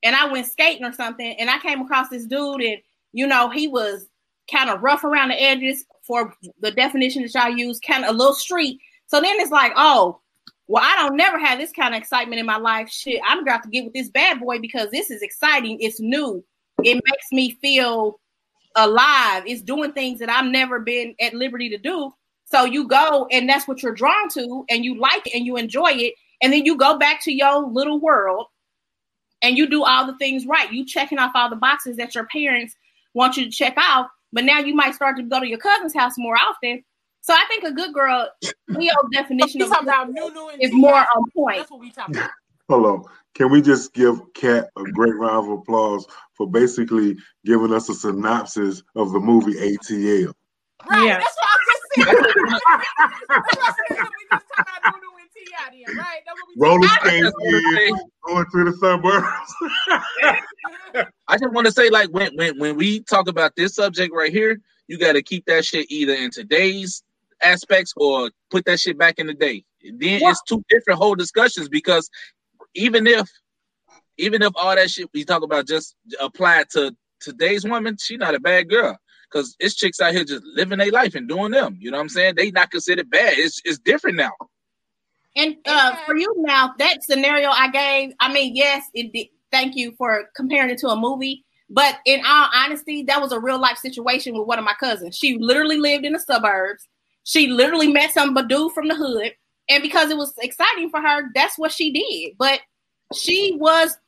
[0.02, 2.78] and I went skating or something, and I came across this dude, and
[3.12, 4.06] you know, he was
[4.50, 8.18] kind of rough around the edges for the definition that y'all use, kind of a
[8.18, 8.78] little street.
[9.06, 10.20] So then it's like, oh,
[10.68, 12.88] well, I don't never have this kind of excitement in my life.
[12.88, 15.78] Shit, I'm about to get with this bad boy because this is exciting.
[15.80, 16.44] It's new.
[16.82, 18.20] It makes me feel
[18.74, 19.44] alive.
[19.46, 22.12] It's doing things that I've never been at liberty to do.
[22.44, 25.56] So you go and that's what you're drawn to, and you like it and you
[25.56, 28.46] enjoy it, and then you go back to your little world
[29.46, 30.72] and you do all the things right.
[30.72, 32.74] You checking off all the boxes that your parents
[33.14, 35.94] want you to check off, but now you might start to go to your cousin's
[35.94, 36.82] house more often.
[37.20, 38.28] So I think a good girl,
[38.68, 41.58] Leo's definition We of talking about Nunu and is more on point.
[41.58, 42.30] That's what we talking about.
[42.68, 43.04] Hold on.
[43.34, 46.04] Can we just give Kat a great round of applause
[46.34, 50.32] for basically giving us a synopsis of the movie ATL?
[50.90, 51.06] Right.
[51.06, 51.18] Yeah.
[51.18, 54.40] That's what I was just saying.
[55.50, 55.86] That's what I just talking about Nunu and T.I.
[55.86, 56.20] then, right?
[56.26, 57.92] That's what we Roller talking I skates, wanna say-
[58.26, 60.36] going to the suburbs.
[61.28, 64.32] I just want to say, like, when when when we talk about this subject right
[64.32, 67.02] here, you got to keep that shit either in today's
[67.42, 69.64] aspects or put that shit back in the day.
[69.82, 72.08] Then Well- it's two different whole discussions because
[72.74, 73.28] even if
[74.18, 78.34] even if all that shit we talk about just applied to today's woman, she not
[78.34, 78.96] a bad girl.
[79.30, 81.76] Cause it's chicks out here just living their life and doing them.
[81.80, 82.36] You know what I'm saying?
[82.36, 83.34] They not considered bad.
[83.36, 84.30] It's it's different now.
[85.36, 89.28] And uh, for you now, that scenario I gave, I mean, yes, it did.
[89.52, 91.44] Thank you for comparing it to a movie.
[91.68, 95.16] But in all honesty, that was a real life situation with one of my cousins.
[95.16, 96.88] She literally lived in the suburbs.
[97.24, 99.32] She literally met some dude from the hood.
[99.68, 102.36] And because it was exciting for her, that's what she did.
[102.38, 102.60] But
[103.14, 103.98] she was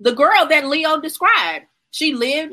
[0.00, 1.66] the girl that Leo described.
[1.90, 2.52] She lived.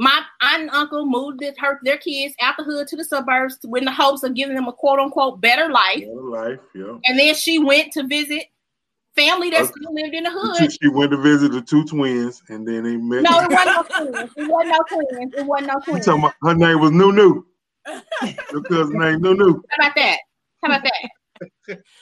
[0.00, 3.84] My aunt and uncle moved her their kids out the hood to the suburbs in
[3.84, 5.96] the hopes of giving them a quote unquote better life.
[5.98, 6.98] Better life, yeah.
[7.04, 8.44] And then she went to visit
[9.16, 9.72] family that Okay.
[9.76, 10.72] still lived in the The hood.
[10.80, 13.22] She went to visit the two twins, and then they met.
[13.24, 14.30] No, it wasn't no twins.
[14.36, 15.34] It wasn't no twins.
[15.36, 16.06] It wasn't no twins.
[16.06, 17.44] talking about her name was Nunu.
[18.52, 19.62] Your cousin name Nunu.
[19.70, 20.18] How about that?
[20.62, 21.78] How about that?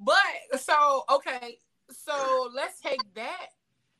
[0.00, 1.58] But so okay,
[1.90, 3.46] so let's take that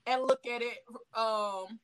[0.06, 0.78] and look at it
[1.14, 1.78] um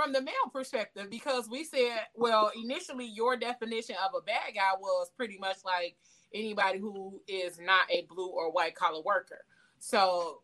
[0.00, 4.70] from the male perspective because we said, well, initially your definition of a bad guy
[4.80, 5.96] was pretty much like
[6.32, 9.44] anybody who is not a blue or white collar worker.
[9.78, 10.40] So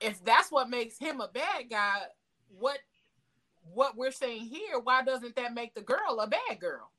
[0.00, 1.98] if that's what makes him a bad guy,
[2.58, 2.78] what
[3.74, 6.90] what we're saying here, why doesn't that make the girl a bad girl?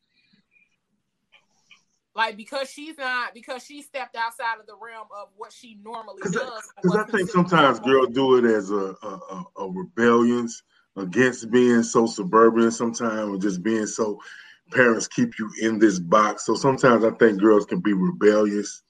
[2.15, 6.21] Like because she's not because she stepped outside of the realm of what she normally
[6.23, 6.33] does.
[6.33, 8.05] Because I what's think sometimes normal.
[8.05, 10.49] girls do it as a, a, a, a rebellion
[10.97, 14.19] against being so suburban sometimes or just being so
[14.71, 16.45] parents keep you in this box.
[16.45, 18.83] So sometimes I think girls can be rebellious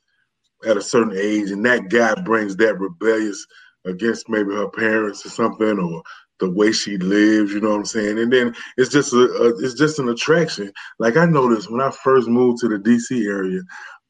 [0.68, 3.46] at a certain age, and that guy brings that rebellious
[3.86, 6.04] against maybe her parents or something or
[6.40, 8.20] the way she lives, you know what I'm saying?
[8.20, 10.72] And then it's just a, a it's just an attraction.
[10.98, 13.62] Like I noticed when I first moved to the DC area,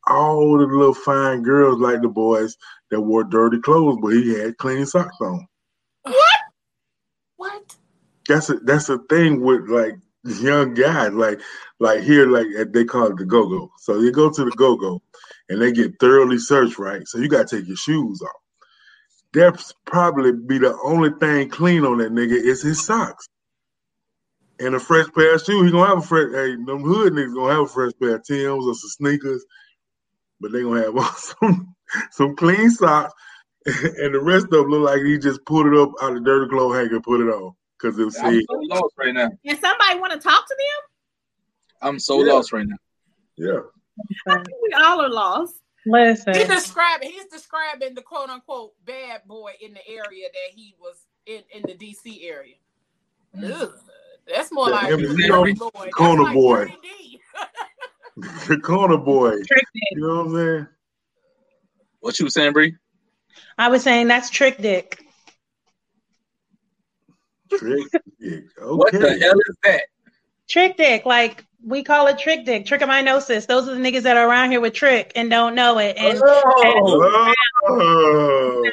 [0.08, 2.56] all the little fine girls like the boys
[2.92, 5.48] that wore dirty clothes, but he had clean socks on.
[6.04, 6.40] What?
[7.38, 7.76] What?
[8.28, 11.42] That's a that's a thing with like young guys, like
[11.80, 13.72] like here, like they call it the go go.
[13.80, 15.02] So you go to the go go,
[15.50, 17.08] and they get thoroughly searched, right?
[17.08, 18.42] So you got to take your shoes off.
[19.34, 23.28] That's probably be the only thing clean on that nigga is his socks.
[24.60, 25.66] and a fresh pair of shoes.
[25.66, 26.32] He gonna have a fresh.
[26.34, 29.46] Hey, them hood niggas gonna have a fresh pair of Tims or some sneakers,
[30.42, 31.76] but they gonna have some
[32.12, 33.14] some clean socks,
[33.66, 36.50] and the rest of them look like he just pulled it up out of dirty
[36.50, 39.30] clothes hanger and put it on because it I'm said, so lost right now.
[39.46, 41.88] And somebody want to talk to them?
[41.90, 42.34] I'm so Yeah.
[42.34, 42.78] lost right now.
[43.38, 43.60] "Yeah,
[44.28, 45.56] I think we all are lost.
[45.86, 50.76] Listen, He's describing he's describing the quote unquote bad boy in the area that he
[50.80, 52.56] was in in the DC area.
[53.38, 53.72] Ugh,
[54.28, 55.90] that's more Yeah, like him, you boy.
[55.92, 56.74] Corner like boy.
[58.48, 59.36] The corner boy."
[59.92, 60.68] You know what I'm saying?
[62.02, 62.76] What you was saying, Bree?
[63.58, 65.04] I was saying that's trick dick.
[67.50, 67.86] Trick
[68.20, 68.46] dick.
[68.62, 69.84] What the hell is that?
[70.50, 73.46] Trick dick, like we call it trick dick, trichomoniasis.
[73.48, 75.98] Those are the niggas that are around here with trick and don't know it.
[75.98, 77.34] And Oh,
[77.68, 78.64] Oh.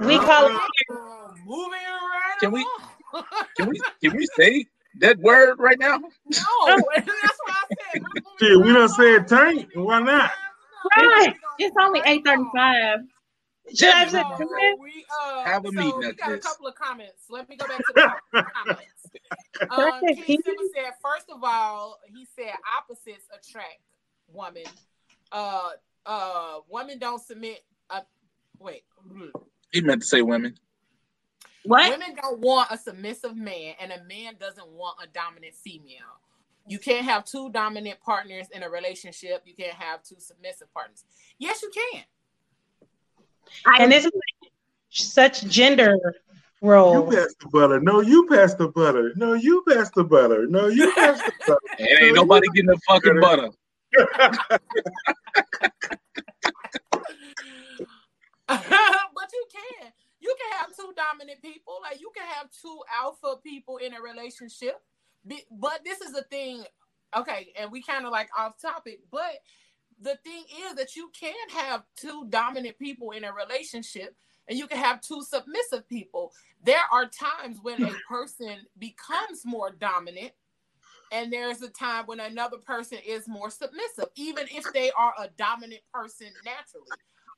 [0.00, 2.66] we call it Uh, moving right Can we-
[3.56, 4.64] can we can we say
[5.00, 5.98] that word right now?
[5.98, 8.02] No, that's what I said.
[8.38, 9.68] Shit, we done said tank.
[9.74, 10.30] Why not?
[10.96, 11.34] Right.
[11.58, 13.00] It's only eight thirty-five.
[13.74, 16.74] Should I Yeah, we, uh, Have a so meeting we at got a couple of
[16.74, 17.24] comments.
[17.28, 17.92] Let me go back to
[18.32, 18.89] the comments.
[19.62, 20.26] Um, Perfect.
[20.26, 23.78] King Simba said, first of all, he said opposites attract
[24.32, 24.64] woman.
[25.30, 25.70] Uh,
[26.06, 27.62] uh, women don't submit.
[27.90, 28.00] Uh,
[28.58, 28.84] wait,
[29.70, 30.56] He meant to say women.
[31.64, 31.90] What?
[31.90, 36.20] women don't want a submissive man, and a man doesn't want a dominant female.
[36.66, 39.42] You can't have two dominant partners in a relationship.
[39.44, 41.04] You can't have two submissive partners.
[41.38, 42.04] Yes, you can.
[43.78, 44.12] and this is
[44.90, 45.98] such gender
[46.62, 47.14] You roles.
[47.14, 47.80] pass the butter.
[47.80, 49.12] No, you pass the butter.
[49.16, 50.46] No, you pass the butter.
[50.46, 51.60] No, you pass the butter.
[51.78, 53.48] It ain't nobody getting the fucking butter.
[58.46, 59.92] but you can.
[60.20, 61.78] You can have two dominant people.
[61.82, 64.82] Like you can have two alpha people in a relationship.
[65.50, 66.64] But this is the thing.
[67.16, 69.40] Okay, and we kind of like off topic, but
[70.00, 74.14] the thing is that you can have two dominant people in a relationship
[74.50, 76.32] and you can have two submissive people.
[76.64, 80.32] There are times when a person becomes more dominant
[81.12, 85.28] and there's a time when another person is more submissive, even if they are a
[85.38, 86.88] dominant person naturally.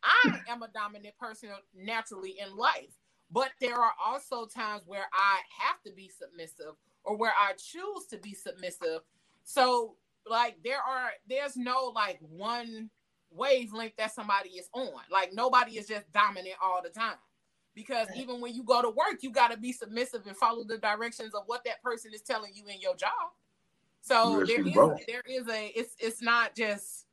[0.02, 2.96] I am a dominant person naturally in life,
[3.30, 8.06] but there are also times where I have to be submissive or where I choose
[8.10, 9.02] to be submissive.
[9.44, 9.96] So,
[10.26, 12.90] like, there are, there's no like one
[13.34, 15.02] wavelength that somebody is on.
[15.10, 17.16] Like, nobody is just dominant all the time.
[17.74, 20.78] Because even when you go to work, you got to be submissive and follow the
[20.78, 23.32] directions of what that person is telling you in your job.
[24.02, 25.00] So there both.
[25.06, 27.06] there is a it's it's not just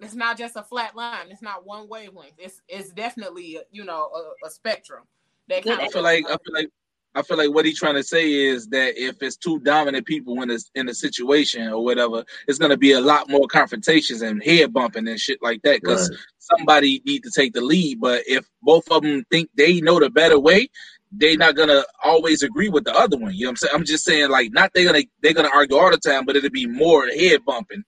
[0.00, 1.26] it's not just a flat line.
[1.28, 2.34] It's not one wavelength.
[2.38, 5.02] It's it's definitely you know a, a spectrum.
[5.48, 6.70] That kind I of feel like I feel like
[7.14, 10.42] I feel like what he's trying to say is that if it's two dominant people
[10.42, 14.42] in a in a situation or whatever, it's gonna be a lot more confrontations and
[14.44, 15.76] head bumping and shit like that.
[15.76, 16.18] Because Right.
[16.38, 18.00] somebody need to take the lead.
[18.00, 20.68] But if both of them think they know the better way,
[21.12, 23.34] they're not gonna always agree with the other one.
[23.34, 23.74] You know what I'm saying?
[23.76, 26.50] I'm just saying like not they're gonna they're gonna argue all the time, but it'll
[26.50, 27.84] be more head bumping.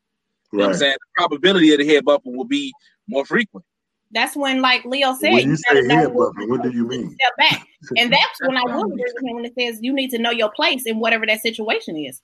[0.57, 0.95] You know what I'm saying?
[0.95, 2.77] The probability of the head bumping will be
[3.09, 3.66] more frequent.
[4.13, 6.87] That's when, like Leo said, When you gotta say know head bumping, what do you
[6.87, 7.11] mean?
[7.21, 10.11] Step back, and that's when I would agree with him when it says you need
[10.11, 12.23] to know your place in whatever that situation is.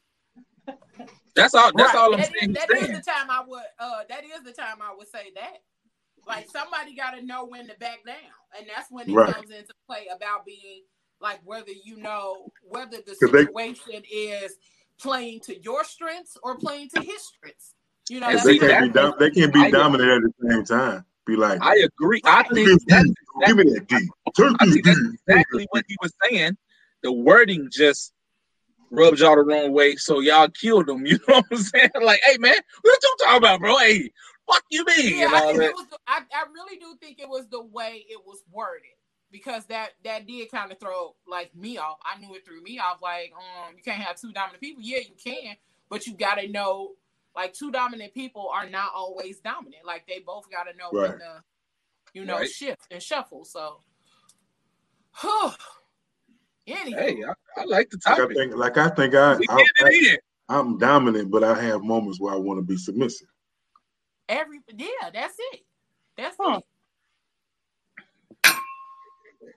[1.34, 2.00] That's all that's Right.
[2.00, 2.52] all I'm That is- saying.
[2.52, 2.92] that is saying.
[2.92, 5.62] the time I would uh that is the time I would say that.
[6.26, 8.16] Like somebody got to know when to back down,
[8.56, 9.34] and that's when it Right.
[9.34, 10.82] comes into play about being
[11.20, 14.56] like whether you know whether the 'Cause they- situation is
[15.00, 17.74] playing to your strengths or playing to his strengths.
[18.08, 21.04] You know, They can't be dom- they can't be dominant at the same time.
[21.26, 22.20] Be like, I agree.
[22.24, 23.14] I think that's D.
[23.46, 24.08] Give me that D.
[24.34, 26.56] Take I think that's exactly what he was saying.
[27.02, 28.12] The wording just
[28.90, 31.06] rubbed y'all the wrong way, so y'all killed him.
[31.06, 31.90] You know what I'm saying?
[32.02, 33.76] Like, hey man, what you talking about, bro?
[33.78, 34.10] Hey,
[34.50, 35.18] fuck you mean?
[35.18, 35.86] Yeah, I think it was.
[35.90, 38.90] The, I, I really do think it was the way it was worded
[39.30, 41.98] because that that did kind of throw like me off.
[42.04, 42.98] I knew it threw me off.
[43.02, 44.82] Like, um, you can't have two dominant people.
[44.82, 45.56] Yeah, you can,
[45.88, 46.92] but you got to know.
[47.34, 49.84] Like two dominant people are not always dominant.
[49.86, 51.18] Like they both got to know when Right.
[51.18, 51.42] to,
[52.12, 52.48] you know, Right.
[52.48, 53.44] shift and shuffle.
[53.44, 53.80] So,
[56.66, 58.36] anyway, Hey, I, I like the Like I topic.
[58.36, 60.16] think, like I think I, We I,
[60.48, 63.28] I'm dominant, but I have moments where I want to be submissive.
[64.28, 65.60] every yeah, that's it.
[66.16, 66.60] That's Huh.
[66.60, 66.64] it.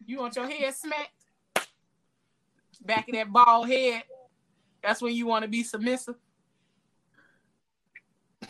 [0.06, 1.12] You want your head smacked?
[2.86, 4.04] Back of that bald head.
[4.84, 6.16] That's when you want to be submissive.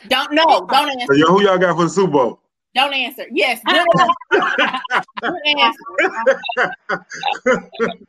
[0.07, 0.65] Don't know.
[0.69, 1.05] Don't answer.
[1.09, 2.39] So yo, who y'all got for the Super Bowl?
[2.73, 3.25] Don't answer.
[3.31, 3.61] Yes.
[3.65, 5.03] Good answer.
[5.21, 5.81] Good answer.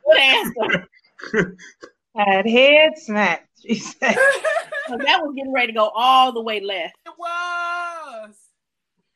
[0.05, 1.57] Good answer.
[2.15, 3.47] Had head smacked.
[3.61, 4.17] She said.
[4.87, 6.95] So that was getting ready to go all the way left.
[7.05, 8.35] It was.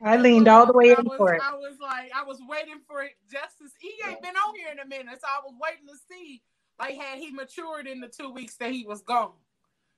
[0.04, 1.42] I leaned all the way I in was, for it.
[1.44, 3.12] I was like, I was waiting for it.
[3.32, 6.42] Justice, he ain't been on here in a minute, so I was waiting to see,
[6.80, 9.34] like, had he matured in the two weeks that he was gone,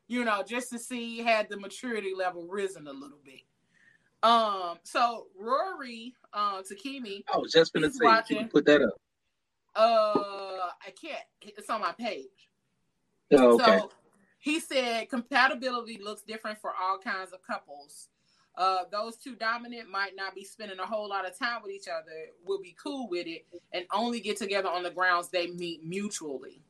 [0.08, 3.42] you know, just to see had the maturity level risen a little bit.
[4.22, 8.38] Um, so Rory, uh, Takimi, I was just gonna say, you watching.
[8.38, 9.00] can put that up.
[9.76, 11.24] uh, I can't.
[11.42, 12.50] It's on my page.
[13.34, 13.80] Oh, okay.
[13.80, 13.92] So
[14.40, 18.10] he said compatibility looks different for all kinds of couples.
[18.56, 21.88] Uh, those two dominant might not be spending a whole lot of time with each
[21.88, 25.84] other, will be cool with it, and only get together on the grounds they meet
[25.84, 26.62] mutually.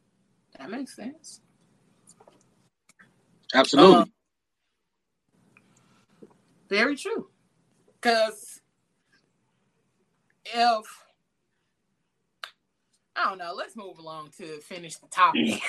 [0.57, 1.41] That makes sense.
[3.53, 3.95] Absolutely.
[3.95, 4.13] Um,
[6.69, 7.27] Very true.
[8.01, 8.61] Because
[10.45, 11.03] if
[13.15, 15.61] I don't know, let's move along to finish the topic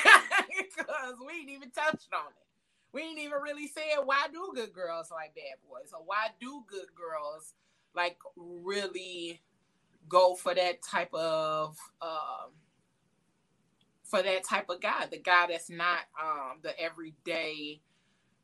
[0.57, 2.47] because we ain't even touched on it.
[2.93, 6.65] We ain't even really said why do good girls like bad boys, or why do
[6.67, 7.53] good girls
[7.95, 9.43] like really
[10.09, 12.53] go for that type of um
[14.15, 17.81] for that type of guy, the guy that's not um the everyday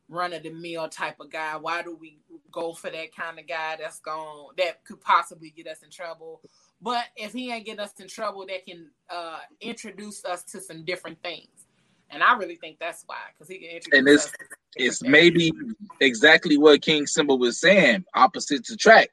[0.08, 1.56] run of the mill type of guy.
[1.56, 2.18] Why do we
[2.50, 6.40] go for that kind of guy that's going that could possibly get us in trouble?
[6.82, 10.84] But if he ain't get us in trouble, that can uh, introduce us to some
[10.84, 11.66] different things.
[12.10, 14.32] And I really think that's why, because he can introduce And it's-
[14.74, 15.10] it's things.
[15.12, 15.52] maybe
[16.00, 19.10] exactly what King Simba was saying, opposites attract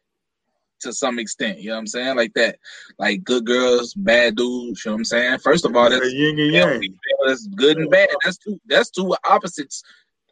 [0.81, 1.59] to some extent.
[1.59, 2.15] You know what I'm saying?
[2.15, 2.59] Like that,
[2.99, 4.83] like good girls, bad dudes.
[4.85, 5.39] You know what I'm saying?
[5.39, 6.95] First of all, That that's, yin and yang.
[7.25, 8.09] that's good and bad.
[8.23, 8.59] That's two.
[8.67, 9.83] That's two opposites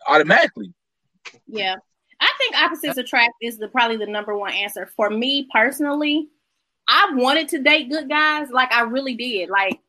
[0.07, 0.73] automatically.
[1.47, 1.75] Yeah.
[2.21, 4.89] I think opposites attract is the probably the number one answer.
[4.95, 6.29] For me personally,
[6.87, 9.49] I wanted to date good guys, like I really did.
[9.49, 9.79] Like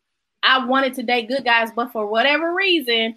[0.42, 3.14] I wanted to date good guys, but for whatever reason,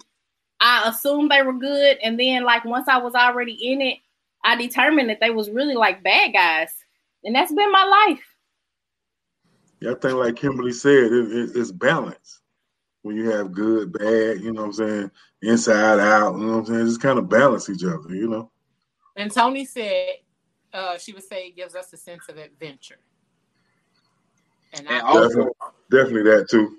[0.60, 1.98] I assumed they were good.
[2.02, 3.98] And then like once I was already in it,
[4.44, 6.70] I determined that they was really like bad guys.
[7.24, 8.24] And that's been my life.
[9.80, 12.40] Yeah, I think like Kimberly said, it, it, it's balance.
[13.02, 15.10] When you have good, bad, you know what I'm saying,
[15.42, 18.50] inside out, you know what I'm saying, just kind of balance each other, you know.
[19.16, 20.16] And Tony said,
[20.72, 22.98] uh, she would say it gives us a sense of adventure.
[24.74, 25.52] And, And I, also, Definitely,
[25.90, 26.76] definitely that too.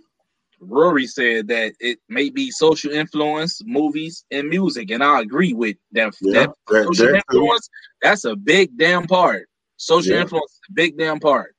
[0.59, 5.75] Rory said that it may be social influence, movies, and music, and I agree with
[5.93, 6.13] that.
[6.21, 7.37] Yeah, that that, social that too.
[7.37, 7.69] influence,
[8.01, 9.47] that's a big damn part.
[9.81, 10.21] Social Yeah.
[10.21, 11.55] influence is a big damn part.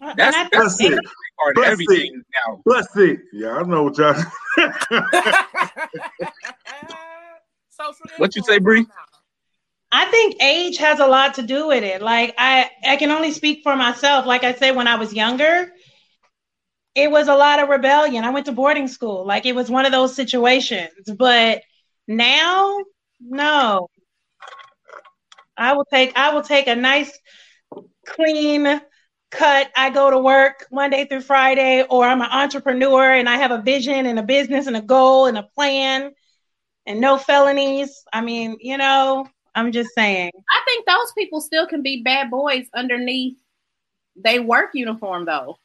[0.00, 0.90] That's, I that's That's it.
[0.90, 0.98] big
[1.38, 2.60] part of That's everything now.
[2.64, 3.20] Plus it.
[3.32, 4.14] Yeah, I know what y'all.
[8.18, 8.80] What you say, Bree?
[8.80, 8.86] I'm.
[9.90, 12.02] I think age has a lot to do with it.
[12.02, 14.26] Like I, I can only speak for myself.
[14.26, 15.72] Like I said, when I was younger,
[16.94, 18.24] it was a lot of rebellion.
[18.24, 19.24] I went to boarding school.
[19.24, 20.90] Like it was one of those situations.
[21.16, 21.62] But
[22.06, 22.76] now,
[23.20, 23.88] no.
[25.58, 27.18] I will take I will take a nice
[28.06, 28.80] clean
[29.30, 29.70] cut.
[29.76, 33.60] I go to work Monday through Friday, or I'm an entrepreneur and I have a
[33.60, 36.12] vision and a business and a goal and a plan
[36.86, 38.02] and no felonies.
[38.12, 40.30] I mean, you know, I'm just saying.
[40.50, 43.36] I think those people still can be bad boys underneath
[44.16, 45.58] they work uniform though.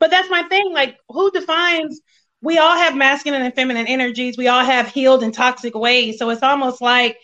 [0.00, 0.72] But that's my thing.
[0.72, 2.00] Like, who defines?
[2.40, 4.36] We all have masculine and feminine energies.
[4.36, 6.18] We all have healed and toxic ways.
[6.18, 7.18] So it's almost like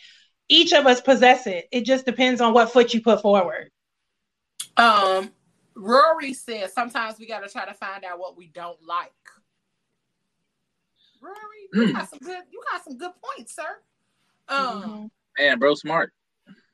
[0.49, 1.69] each of us possess it.
[1.73, 3.71] It just depends on what foot you put forward.
[4.77, 5.31] Um,
[5.75, 9.13] Rory says sometimes we got to try to find out what we don't like.
[11.21, 11.37] Rory,
[11.73, 11.93] you Mm.
[11.95, 12.43] got some good.
[12.51, 13.81] You got some good points, sir.
[14.49, 15.11] Um, Mhm.
[15.39, 16.13] Man, bro, smart.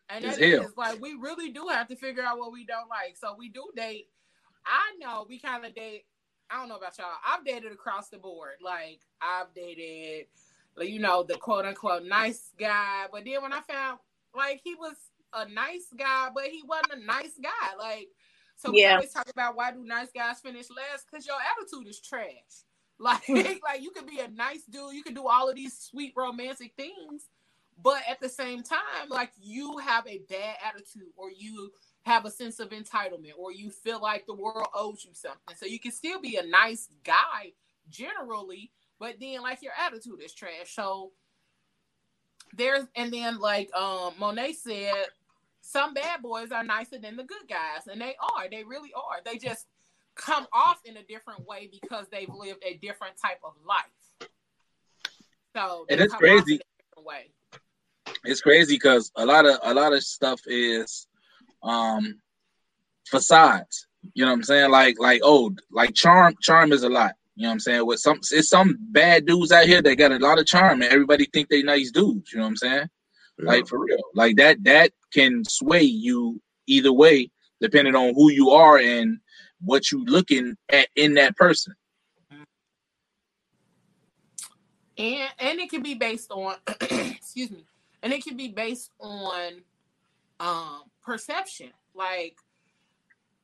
[0.08, 0.72] and As that is hell.
[0.76, 3.16] like we really do have to figure out what we don't like.
[3.16, 4.10] So we do date.
[4.66, 6.04] I know we kind of date.
[6.50, 7.12] I don't know about y'all.
[7.24, 8.56] I've dated across the board.
[8.60, 10.28] Like I've dated, like,
[10.78, 13.06] you know, the quote unquote nice guy.
[13.12, 13.98] But then when I found
[14.34, 14.94] like he was
[15.32, 17.76] a nice guy, but he wasn't a nice guy.
[17.78, 18.08] Like
[18.56, 18.92] so we Yeah.
[18.92, 21.06] always talk about why do nice guys finish last?
[21.10, 22.64] Because your attitude is trash.
[23.02, 23.40] Like hmm.
[23.64, 26.74] like you could be a nice dude, you can do all of these sweet romantic
[26.76, 27.30] things,
[27.82, 32.30] but at the same time, like you have a bad attitude or you have a
[32.30, 35.56] sense of entitlement or you feel like the world owes you something.
[35.56, 37.52] So you can still be a nice guy
[37.88, 38.70] generally,
[39.00, 40.74] but then like your attitude is trash.
[40.74, 41.10] So
[42.56, 45.06] there's and then like um Monet said,
[45.62, 48.48] some bad boys are nicer than the good guys, and they are.
[48.48, 49.20] They really are.
[49.24, 49.66] They just
[50.14, 54.28] come off in a different way because they've lived a different type of life.
[55.56, 56.54] So And it's crazy.
[56.54, 57.30] in a different way.
[58.24, 61.08] It's crazy because a lot of a lot of stuff is
[61.62, 62.20] um
[63.08, 63.86] facades.
[64.14, 64.70] You know what I'm saying?
[64.70, 67.14] Like like oh, like charm charm is a lot.
[67.36, 67.86] You know what I'm saying?
[67.86, 70.92] With some it's some bad dudes out here that got a lot of charm and
[70.92, 72.88] everybody think they nice dudes, you know what I'm saying?
[73.38, 74.02] Like for real.
[74.14, 79.18] Like that that can sway you either way, depending on who you are and
[79.62, 81.74] what you looking at in that person.
[85.00, 87.64] and and it can be based on excuse me
[88.02, 89.52] and it can be based on
[90.38, 92.36] um perception like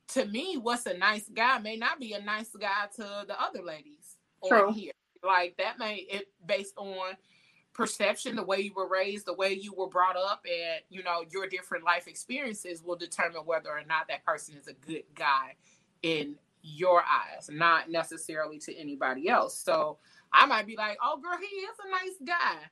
[0.09, 3.61] to me what's a nice guy may not be a nice guy to the other
[3.61, 4.71] ladies True.
[4.71, 4.93] here
[5.23, 7.15] like that may it based on
[7.73, 11.23] perception the way you were raised the way you were brought up and you know
[11.31, 15.55] your different life experiences will determine whether or not that person is a good guy
[16.01, 19.97] in your eyes not necessarily to anybody else so
[20.33, 22.69] I might be like, "Oh, girl, he is a nice guy."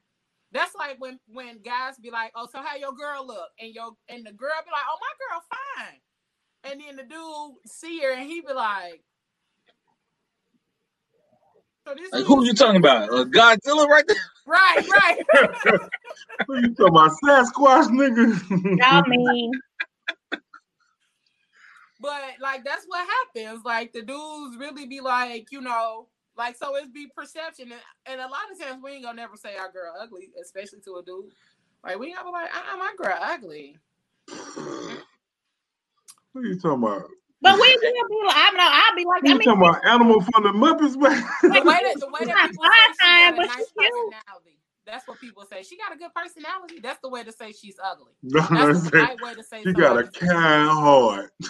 [0.51, 3.95] That's like when when guys be like, "Oh, so how your girl look?" and your
[4.09, 6.01] and the girl be like, "Oh, my girl fine,"
[6.65, 9.01] and then the dude see her and he be like,
[11.87, 13.09] "So this Like is- who you talking about?
[13.09, 14.17] Uh, Godzilla right there?
[14.47, 15.19] right, right."
[16.47, 17.11] Who you talking about?
[17.23, 18.79] Sasquatch nigga?
[18.79, 19.51] Y'all mean
[21.99, 23.63] But like that's what happens.
[23.65, 26.07] Like the dudes really be like, you know,
[26.37, 29.37] like so it's be perception, and, and a lot of times we ain't gonna never
[29.37, 31.31] say our girl ugly, especially to a dude.
[31.83, 33.77] Like we gotta be like, uh, my girl ugly.
[36.35, 37.07] Who you talking about?
[37.41, 39.61] but we will be like I know I'll be like Who I you mean talking
[39.61, 39.85] about?
[39.85, 41.23] Animal from the Muppets, man.
[41.41, 43.45] The way that the way She's that not people say she fine, got a but
[43.47, 43.91] nice she's cute.
[44.13, 44.59] personality.
[44.85, 45.63] That's what people say.
[45.63, 46.79] She got a good personality.
[46.83, 48.11] That's the way to say she's ugly.
[48.23, 51.31] no, no, That's the right way to say you got a somebody's- kind heart.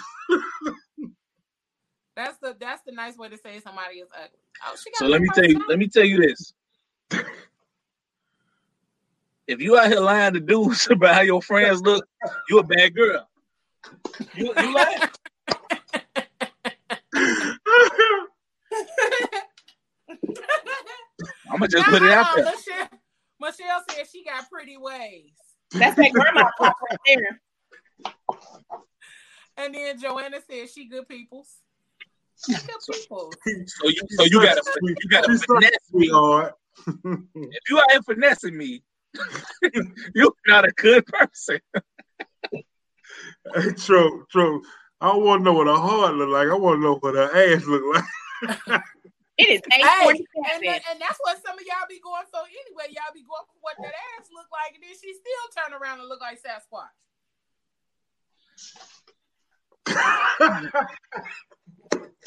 [2.16, 4.38] That's the that's the nice way to say somebody is ugly.
[4.66, 6.54] Oh, she got So let me tell you, let me tell you this.
[9.46, 12.04] If you out here lying to dudes about how your friends look,
[12.50, 13.28] you're a bad girl.
[14.34, 15.00] You, you lying.
[21.50, 22.44] I'm gonna just put it out there.
[22.44, 22.88] Michelle,
[23.40, 25.32] Michelle said she got pretty ways.
[25.72, 27.40] that's that grandma talk right there.
[29.56, 31.48] And then Joanna said she good peoples.
[32.44, 33.34] She good peoples.
[33.44, 36.06] So you, so you gotta, you gotta She's such a finesse me.
[36.06, 36.54] sweetheart.
[36.86, 38.82] If you out here finessing me,
[40.14, 41.58] you're not a good person.
[43.54, 44.60] Hey, Tro, Tro,
[45.00, 46.48] I don't want to know what her heart look like.
[46.48, 48.82] I want to know what her ass look like.
[49.38, 52.40] It is eight Hey, and, that- and that's what some of y'all be going for
[52.40, 52.88] anyway.
[52.88, 56.00] Y'all be going for what that ass look like, and then she still turn around
[56.00, 56.88] and look like Sasquatch.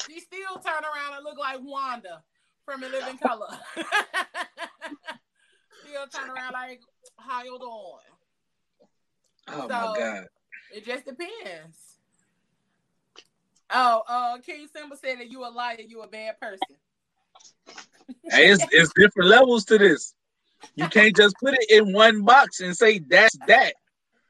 [0.06, 2.22] She still turn around and look like Wanda
[2.64, 3.48] from In Living Color.
[5.84, 6.80] still turn around like,
[7.18, 8.06] how you doing?
[9.48, 10.24] Oh So- my god.
[10.72, 11.76] It just depends.
[13.72, 16.76] Oh, uh, King Simba said that you a liar, you a bad person.
[18.24, 20.14] Hey, it's, it's different levels to this.
[20.74, 23.74] You can't just put it in one box and say that's that.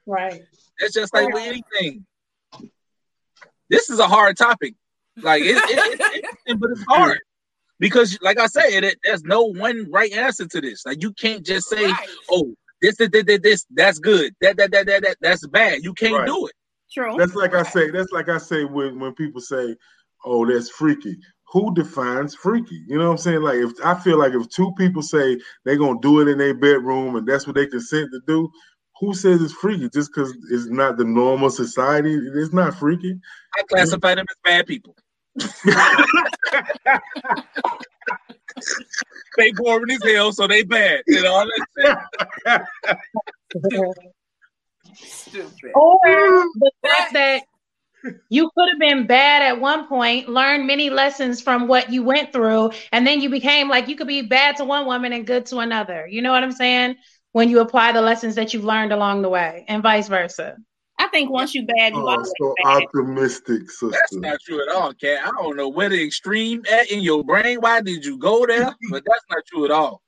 [0.05, 0.43] Right.
[0.79, 2.05] That's just like with anything.
[3.69, 4.75] This is a hard topic.
[5.17, 7.19] Like it, it, it's interesting, but it's hard
[7.79, 10.85] because, like I said, it, there's no one right answer to this.
[10.85, 12.09] Like you can't just say, Right.
[12.29, 14.33] "Oh, this, this, this, this, this that's good.
[14.41, 16.27] That, that, that, that, that, that's bad." You can't Right.
[16.27, 16.53] do it.
[16.93, 17.15] True.
[17.17, 17.89] That's like I say.
[17.89, 19.75] That's like I say when when people say,
[20.25, 21.17] "Oh, that's freaky."
[21.53, 22.81] Who defines freaky?
[22.87, 23.41] You know what I'm saying?
[23.41, 26.53] Like if I feel like if two people say they're gonna do it in their
[26.53, 28.49] bedroom and that's what they consent to do,
[28.99, 29.89] who says it's freaky?
[29.89, 33.19] Just because it's not the normal society, it's not freaky.
[33.57, 34.95] I classify them as bad people.
[39.37, 41.01] they boring as hell, so they bad.
[41.07, 41.49] You know what
[42.47, 42.65] I'm
[43.65, 43.81] saying?
[44.93, 45.71] Stupid.
[45.75, 47.43] Or the fact that
[48.29, 52.33] you could have been bad at one point, learned many lessons from what you went
[52.33, 55.45] through, and then you became like you could be bad to one woman and good
[55.47, 56.07] to another.
[56.07, 56.95] You know what I'm saying?
[57.31, 60.57] When you apply the lessons that you've learned along the way, and vice versa.
[61.11, 62.83] I think once you bad, you Oh, always so bad.
[62.83, 65.25] optimistic, That's not true at all, Cat.
[65.25, 67.57] I don't know where the extreme at in your brain.
[67.59, 68.73] Why did you go there?
[68.89, 70.01] But that's not true at all.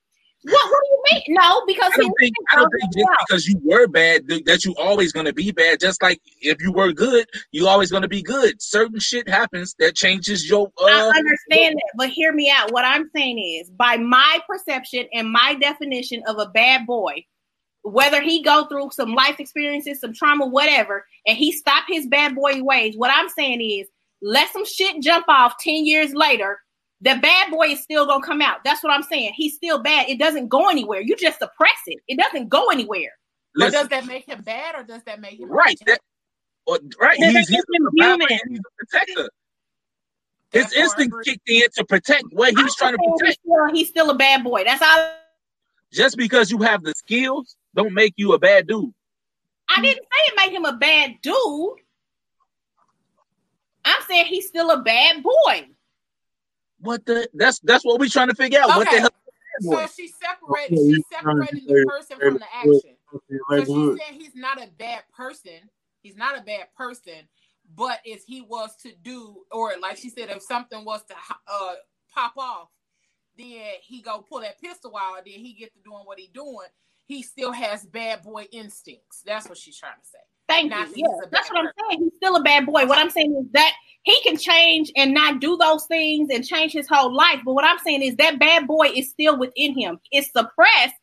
[0.43, 0.53] What?
[0.53, 1.37] What do you mean?
[1.41, 4.73] No, because I don't think I don't think just because you were bad that you
[4.79, 5.81] always gonna be bad.
[5.81, 8.61] Just like if you were good, you always gonna be good.
[8.61, 12.71] Certain shit happens that changes your uh I understand that, but hear me out.
[12.71, 17.25] What I'm saying is, by my perception and my definition of a bad boy,
[17.84, 22.34] whether he go through some life experiences, some trauma, whatever, and he stop his bad
[22.36, 23.88] boy ways, what I'm saying is,
[24.21, 26.59] let some shit jump off ten years later.
[27.01, 28.63] The bad boy is still gonna come out.
[28.63, 29.34] That's what I'm saying.
[29.36, 30.07] He's still bad.
[30.07, 31.01] It doesn't go anywhere.
[31.01, 31.99] You just suppress it.
[32.07, 33.11] It doesn't go anywhere.
[33.55, 35.77] But listen, does that make him bad or does that make him right.
[35.86, 35.99] That,
[36.65, 37.17] or, right.
[37.17, 38.27] He's, he's him a human?
[38.47, 39.29] he's a protector.
[40.51, 43.39] His That instinct kicked in to protect what he was trying to protect.
[43.43, 44.63] He's still, he's still a bad boy.
[44.63, 45.11] That's all.
[45.91, 48.93] Just because you have the skills, don't make you a bad dude.
[49.69, 51.80] I didn't say it made him a bad dude.
[53.86, 55.67] I'm saying he's still a bad boy.
[56.80, 57.30] What the?
[57.34, 58.69] That's that's what we're trying to figure out.
[58.69, 58.99] What the Okay.
[59.01, 59.09] hell?
[59.61, 60.78] So she's separating.
[60.78, 62.95] Okay, She's you separating the person from the action.
[63.13, 63.97] Okay, So neighborhood.
[63.97, 65.69] she's saying he's not a bad person.
[66.01, 67.28] He's not a bad person,
[67.76, 71.13] but if he was to do, or like she said, if something was to
[71.47, 71.74] uh
[72.13, 72.69] pop off,
[73.38, 76.67] then he go pull that pistol out, then he get to doing what he doing.
[77.05, 79.23] He still has bad boy instincts.
[79.25, 80.19] That's what she's trying to say.
[80.47, 80.93] Thank Not you.
[80.93, 82.03] that Yeah, that's what I'm saying.
[82.03, 82.85] He's still a bad boy.
[82.85, 83.73] What I'm saying is that
[84.03, 87.39] he can change and not do those things and change his whole life.
[87.45, 89.99] But what I'm saying is that bad boy is still within him.
[90.11, 90.95] It's suppressed,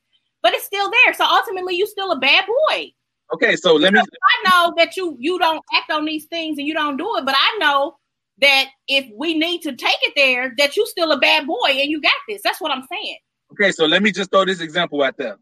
[0.43, 1.15] but it's still there.
[1.15, 2.93] So ultimately, you're still a bad boy.
[3.33, 4.01] Okay, so let me.
[4.01, 7.25] I know that you you don't act on these things and you don't do it,
[7.25, 7.97] but I know
[8.39, 11.91] that if we need to take it there, that you're still a bad boy and
[11.91, 12.41] you got this.
[12.43, 13.19] That's what I'm saying.
[13.53, 15.37] Okay, so let me just throw this example out there.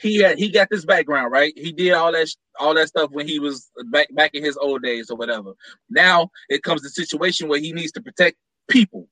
[0.00, 1.52] He had he got this background, right?
[1.56, 4.56] He did all that sh- all that stuff when he was back back in his
[4.56, 5.52] old days or whatever.
[5.90, 8.36] Now it comes to situation where he needs to protect
[8.68, 9.08] people,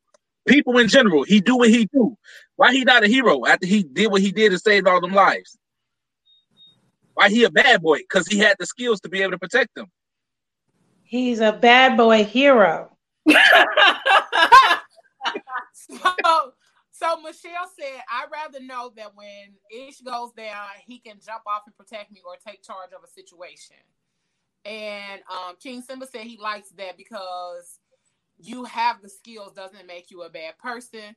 [0.46, 1.22] people in general.
[1.24, 2.16] He do what he do.
[2.56, 5.12] Why he not a hero after he did what he did and saved all them
[5.12, 5.58] lives?
[7.14, 7.98] Why he a bad boy?
[7.98, 9.86] Because he had the skills to be able to protect them.
[11.02, 12.96] He's a bad boy hero.
[15.74, 16.52] So,
[17.04, 21.62] so Michelle said, "I'd rather know that when Ish goes down, he can jump off
[21.66, 23.76] and protect me or take charge of a situation."
[24.64, 27.80] And um, King Simba said he likes that because
[28.38, 31.14] you have the skills doesn't make you a bad person.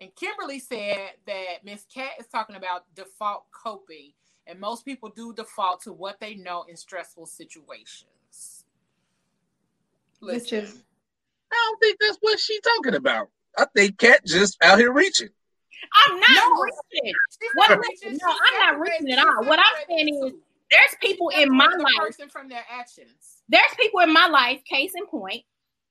[0.00, 4.12] And Kimberly said that Miss Cat is talking about default coping,
[4.46, 8.64] and most people do default to what they know in stressful situations.
[10.20, 10.58] Which Listen.
[10.64, 10.82] is
[11.52, 13.30] I don't think that's what she's talking about.
[13.58, 15.28] I think Cat just out here reaching.
[16.06, 16.62] I'm not No.
[16.62, 17.14] reaching.
[17.54, 18.18] What- not reaching.
[18.22, 19.44] no, I'm not reaching at all.
[19.44, 20.32] What I'm saying is.
[20.70, 22.30] There's people in my life.
[22.30, 23.42] from their actions.
[23.48, 24.62] There's people in my life.
[24.64, 25.42] Case in point,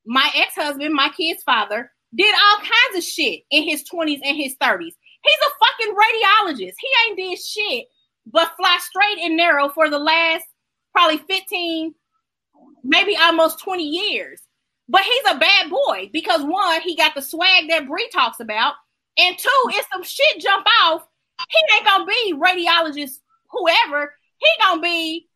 [0.05, 4.55] my ex-husband, my kid's father, did all kinds of shit in his 20s and his
[4.55, 4.95] 30s.
[5.21, 6.75] He's a fucking radiologist.
[6.79, 7.87] He ain't did shit
[8.25, 10.45] but fly straight and narrow for the last
[10.93, 11.93] probably 15,
[12.83, 14.41] maybe almost 20 years.
[14.89, 18.73] But he's a bad boy because one, he got the swag that Bree talks about,
[19.17, 21.05] and two, if some shit jump off,
[21.49, 23.19] he ain't gonna be radiologist
[23.51, 24.13] whoever.
[24.37, 25.29] He gonna be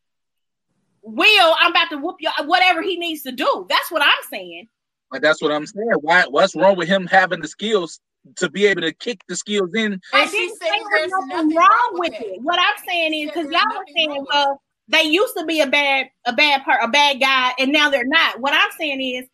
[1.03, 1.55] Will.
[1.59, 2.31] I'm about to whoop you.
[2.45, 3.65] Whatever he needs to do.
[3.69, 4.69] That's what I'm saying.
[5.11, 5.89] Like that's what I'm saying.
[6.01, 6.23] Why?
[6.29, 7.99] What's wrong with him having the skills
[8.37, 9.99] to be able to kick the skills in?
[10.13, 12.27] I didn't say there's there's nothing nothing wrong wrong with with it.
[12.35, 12.41] it.
[12.41, 14.55] What I'm saying is because y'all were saying, well, uh,
[14.87, 18.05] they used to be a bad, a bad part, a bad guy, and now they're
[18.05, 18.39] not.
[18.39, 19.25] What I'm saying is,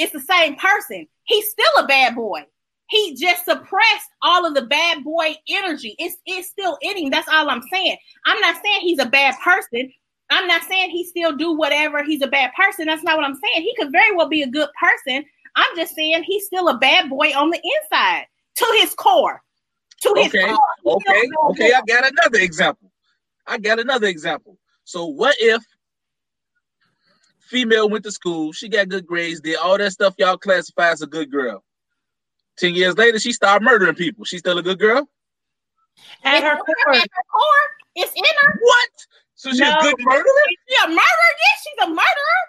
[0.00, 1.06] it's the same person.
[1.24, 2.46] He's still a bad boy.
[2.88, 5.94] He just suppressed all of the bad boy energy.
[5.98, 7.10] It's it's still in him.
[7.10, 7.96] That's all I'm saying.
[8.26, 9.92] I'm not saying he's a bad person.
[10.30, 12.02] I'm not saying he still do whatever.
[12.02, 12.86] He's a bad person.
[12.86, 13.62] That's not what I'm saying.
[13.64, 15.24] He could very well be a good person.
[15.54, 18.26] I'm just saying he's still a bad boy on the inside,
[18.56, 19.42] to his core.
[20.02, 20.94] To his Okay, core.
[20.96, 21.72] Okay, okay.
[21.74, 22.90] I got another example.
[23.46, 24.56] I got another example.
[24.84, 25.62] So what if
[27.50, 31.02] female went to school, she got good grades, did all that stuff y'all classify as
[31.02, 31.64] a good girl.
[32.56, 34.24] Ten years later, she started murdering people.
[34.24, 35.08] She's still a good girl?
[36.24, 36.94] at It's her in core.
[36.94, 37.66] At her core.
[37.96, 38.58] It's in her.
[38.60, 38.90] What?
[39.34, 39.78] So she's No.
[39.78, 40.24] a good murderer?
[40.24, 41.32] Is she a murderer?
[41.38, 42.40] Yes, she's a murderer.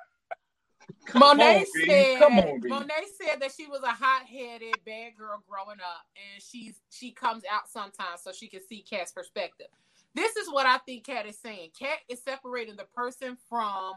[1.16, 5.80] Monet on, said, Come on, Monet said that she was a hot-headed bad girl growing
[5.80, 9.68] up, and she's she comes out sometimes so she can see Kat's perspective.
[10.14, 11.72] This is what I think Kat is saying.
[11.78, 13.94] Kat is separating the person from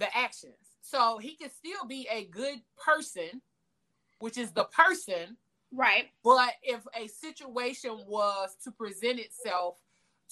[0.00, 3.40] the actions, so he can still be a good person,
[4.18, 5.36] which is the person.
[5.72, 6.06] Right.
[6.24, 9.76] But if a situation was to present itself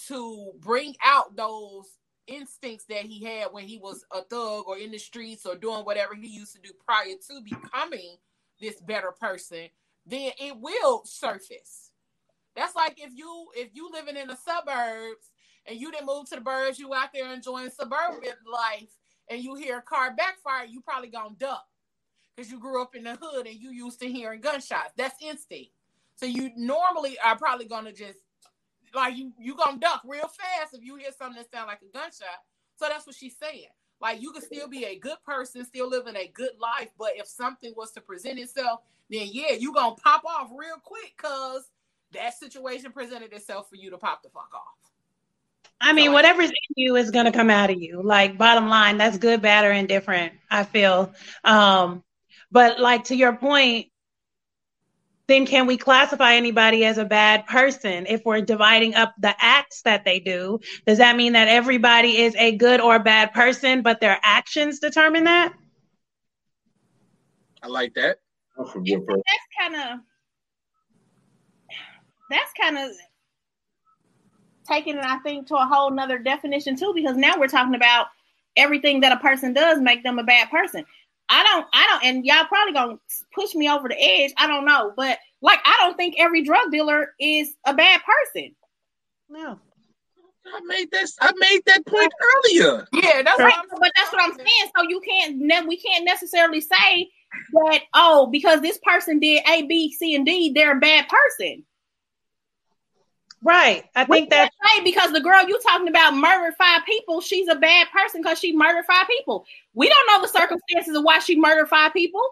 [0.09, 4.91] to bring out those instincts that he had when he was a thug or in
[4.91, 8.17] the streets or doing whatever he used to do prior to becoming
[8.61, 9.69] this better person,
[10.07, 11.91] then it will surface.
[12.57, 15.31] That's like if you if you living in the suburbs
[15.67, 18.91] and you didn't move to the burbs, you out there enjoying suburban life,
[19.31, 21.67] and you hear a car backfire, you probably gonna duck
[22.35, 24.93] because you grew up in the hood and you used to hearing gunshots.
[24.97, 25.71] That's instinct.
[26.17, 28.19] So you normally are probably gonna just
[28.95, 31.93] like you you gonna duck real fast if you hear something that sound like a
[31.97, 32.29] gunshot.
[32.77, 33.69] So that's what she's saying.
[34.01, 37.27] Like you could still be a good person, still living a good life, but if
[37.27, 41.71] something was to present itself, then yeah, you gonna pop off real quick because
[42.13, 44.88] that situation presented itself for you to pop the fuck off.
[45.81, 48.03] I mean, So, whatever's in you is gonna come out of you.
[48.03, 50.33] Like bottom line, that's good, bad, or indifferent.
[50.51, 51.13] I feel.
[51.45, 52.03] Um,
[52.51, 53.89] But like to your point,
[55.29, 59.83] then can we classify anybody as a bad person if we're dividing up the acts
[59.83, 60.59] that they do?
[60.87, 65.25] Does that mean that everybody is a good or bad person, but their actions determine
[65.25, 65.53] that?
[67.63, 68.21] I like that.
[68.57, 69.23] That's a good person.
[69.27, 70.01] That's kind of
[72.31, 72.91] that's kind of
[74.69, 78.07] taking it, I think, to a whole nother definition too, because now we're talking about
[78.57, 80.85] everything that a person does make them a bad person.
[81.29, 82.99] I don't, I don't, and y'all probably gonna
[83.35, 84.33] push me over the edge.
[84.37, 88.01] I don't know, but like, I don't think every drug dealer is a bad
[88.35, 88.55] person.
[89.29, 89.59] No.
[90.51, 91.15] I made this.
[91.21, 92.89] I made that point earlier.
[92.95, 94.71] Yeah, that's Right, what I'm but that's what I'm saying.
[94.75, 97.11] So you can't, ne- we can't necessarily say
[97.53, 101.65] that oh, because this person did A, B, C, and D, they're a bad person.
[103.43, 103.85] Right.
[103.95, 107.55] I think that can't because the girl you talking about murdered five people, she's a
[107.55, 109.45] bad person because she murdered five people.
[109.75, 112.23] We don't know the circumstances of why she murdered five people.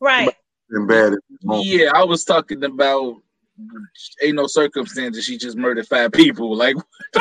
[0.00, 0.34] right.
[0.70, 1.66] And bad at the moment.
[1.66, 3.16] Yeah, I was talking about.
[4.22, 5.24] Ain't no circumstances.
[5.24, 6.56] She just murdered five people.
[6.56, 6.74] Like
[7.14, 7.20] she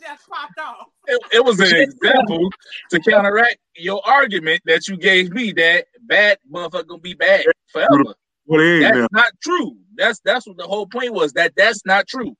[0.00, 0.88] just popped off.
[1.06, 2.48] it, it was an example
[2.90, 8.14] to counteract your argument that you gave me that bad motherfucker gonna be bad forever.
[8.46, 9.06] What age That's now?
[9.12, 9.76] not true.
[9.96, 11.32] That's that's what the whole point was.
[11.32, 12.36] That that's not true.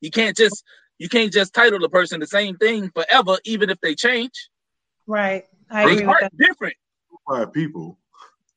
[0.00, 0.62] You can't just
[0.98, 4.50] you can't just title the person the same thing forever, even if they change.
[5.06, 5.44] Right.
[5.70, 6.36] I They agree with are that.
[6.36, 6.74] different,
[7.28, 7.98] Five people.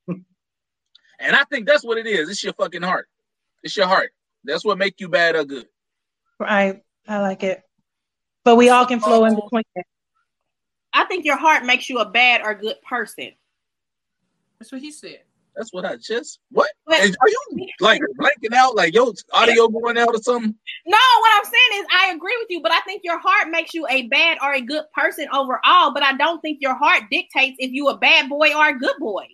[0.07, 2.29] and I think that's what it is.
[2.29, 3.07] It's your fucking heart.
[3.63, 4.11] It's your heart.
[4.43, 5.67] That's what make you bad or good.
[6.39, 6.81] Right.
[7.07, 7.61] I like it.
[8.43, 9.41] But we all can flow in Oh.
[9.41, 9.63] between.
[10.93, 13.31] I think your heart makes you a bad or good person.
[14.59, 15.21] That's what he said.
[15.55, 16.69] That's what I just what?
[16.85, 18.75] But- Are you like blanking out?
[18.75, 20.55] Like yo, audio going out or something?
[20.85, 23.73] No, what I'm saying is I agree with you, but I think your heart makes
[23.73, 25.93] you a bad or a good person overall.
[25.93, 28.95] But I don't think your heart dictates if you a bad boy or a good
[28.99, 29.25] boy,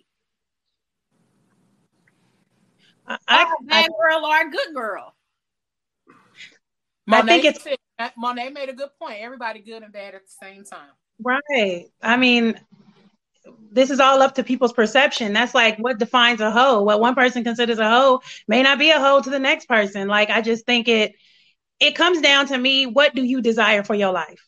[3.06, 5.14] I, or I, a bad girl or a good girl.
[7.10, 9.18] I think it's- said, Monet made a good point.
[9.20, 10.90] Everybody good and bad at the same time.
[11.22, 11.86] right.
[12.02, 12.60] I mean,
[13.70, 15.32] this is all up to people's perception.
[15.32, 16.82] That's like what defines a hoe.
[16.82, 20.08] What one person considers a hoe may not be a hoe to the next person.
[20.08, 21.14] Like I just think it
[21.80, 24.44] it comes down to me, what do you desire for your life?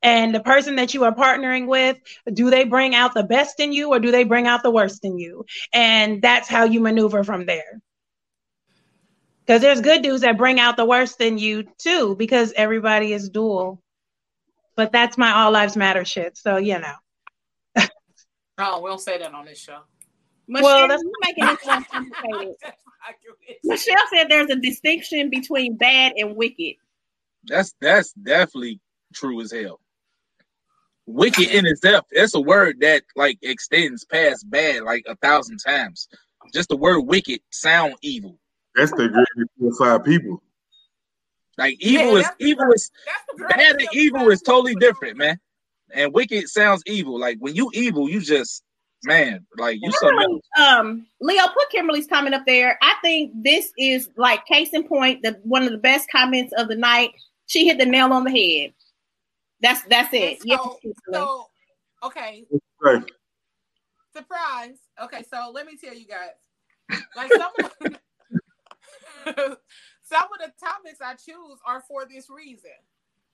[0.00, 1.96] And the person that you are partnering with,
[2.32, 5.04] do they bring out the best in you or do they bring out the worst
[5.04, 5.44] in you?
[5.72, 7.80] And that's how you maneuver from there.
[9.44, 13.28] Because there's good dudes that bring out the worst in you too, because everybody is
[13.28, 13.82] dual.
[14.76, 16.36] But that's my all lives matter shit.
[16.36, 16.94] So you know.
[18.58, 19.80] No, we don't say that on this show.
[20.48, 22.54] Michelle, Well, that's- you making this one complicated.
[22.62, 23.58] That's fucking weird.
[23.64, 26.74] Michelle said there's a distinction between bad and wicked.
[27.44, 28.80] That's that's definitely
[29.14, 29.80] true as hell.
[31.06, 36.08] Wicked in itself, it's a word that like extends past bad like a thousand times.
[36.52, 38.38] Just the word wicked sound evil.
[38.74, 40.42] That's the greatest four five people.
[41.56, 42.90] Like evil Yeah, is that's- evil is
[43.48, 45.38] bad and evil is totally different, man.
[45.94, 47.18] And wicked sounds evil.
[47.18, 48.62] Like when you evil, you just
[49.04, 50.68] man, like you something else.
[50.80, 52.78] um Leo put Kimberly's comment up there.
[52.82, 56.68] I think this is like case in point, the one of the best comments of
[56.68, 57.12] the night.
[57.46, 58.72] She hit the nail on the head.
[59.60, 60.38] That's that's it.
[60.40, 60.60] And Yes,
[61.12, 61.46] So,
[62.02, 62.44] okay,
[62.80, 63.02] Right.
[64.14, 64.76] surprise.
[65.02, 66.30] Okay, so let me tell you guys.
[67.16, 67.72] Like some of
[70.02, 72.70] some of the topics I choose are for this reason.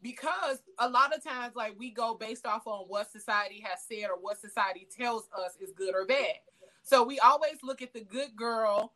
[0.04, 4.10] Because a lot of times, like we go based off on what society has said
[4.10, 6.34] or what society tells us is good or bad.
[6.82, 8.92] So we always look at the good girl,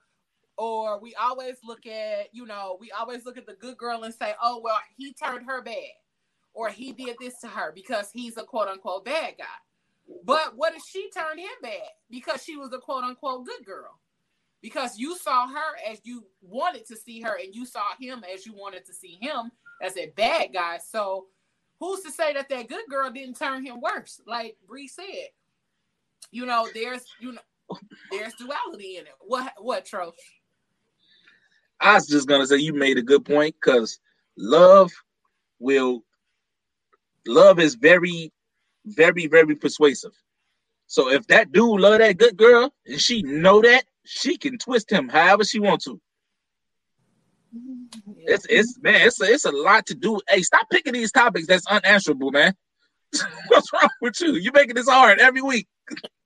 [0.58, 4.12] or we always look at, you know, we always look at the good girl and
[4.12, 5.96] say, oh, well, he turned her bad,
[6.52, 9.44] or he did this to her because he's a quote unquote bad guy.
[10.24, 13.98] But what if she turned him bad because she was a quote unquote good girl?
[14.60, 18.44] Because you saw her as you wanted to see her, and you saw him as
[18.44, 19.52] you wanted to see him
[19.82, 20.78] as a bad guy.
[20.78, 21.26] So
[21.80, 24.20] who's to say that that good girl didn't turn him worse?
[24.26, 25.28] Like Bree said,
[26.30, 27.78] you know, there's you know,
[28.10, 29.14] there's duality in it.
[29.20, 30.12] What what Tro?
[31.80, 34.00] I was just gonna say you made a good point because
[34.36, 34.90] love
[35.58, 36.04] will
[37.26, 38.32] love is very,
[38.84, 40.12] very, very persuasive.
[40.86, 44.90] So if that dude love that good girl and she know that, she can twist
[44.90, 46.00] him however she want to.
[48.18, 50.20] It's it's man, it's a, it's a lot to do.
[50.28, 52.54] Hey, stop picking these topics that's unanswerable, man.
[53.48, 54.34] What's wrong with you?
[54.34, 55.66] You're making this hard every week.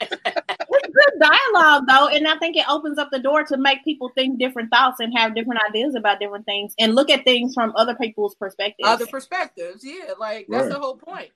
[0.00, 4.10] it's good dialogue though, and I think it opens up the door to make people
[4.16, 7.72] think different thoughts and have different ideas about different things and look at things from
[7.76, 8.88] other people's perspectives.
[8.88, 9.84] other perspectives.
[9.84, 10.72] Yeah, like that's Right.
[10.72, 11.30] the whole point.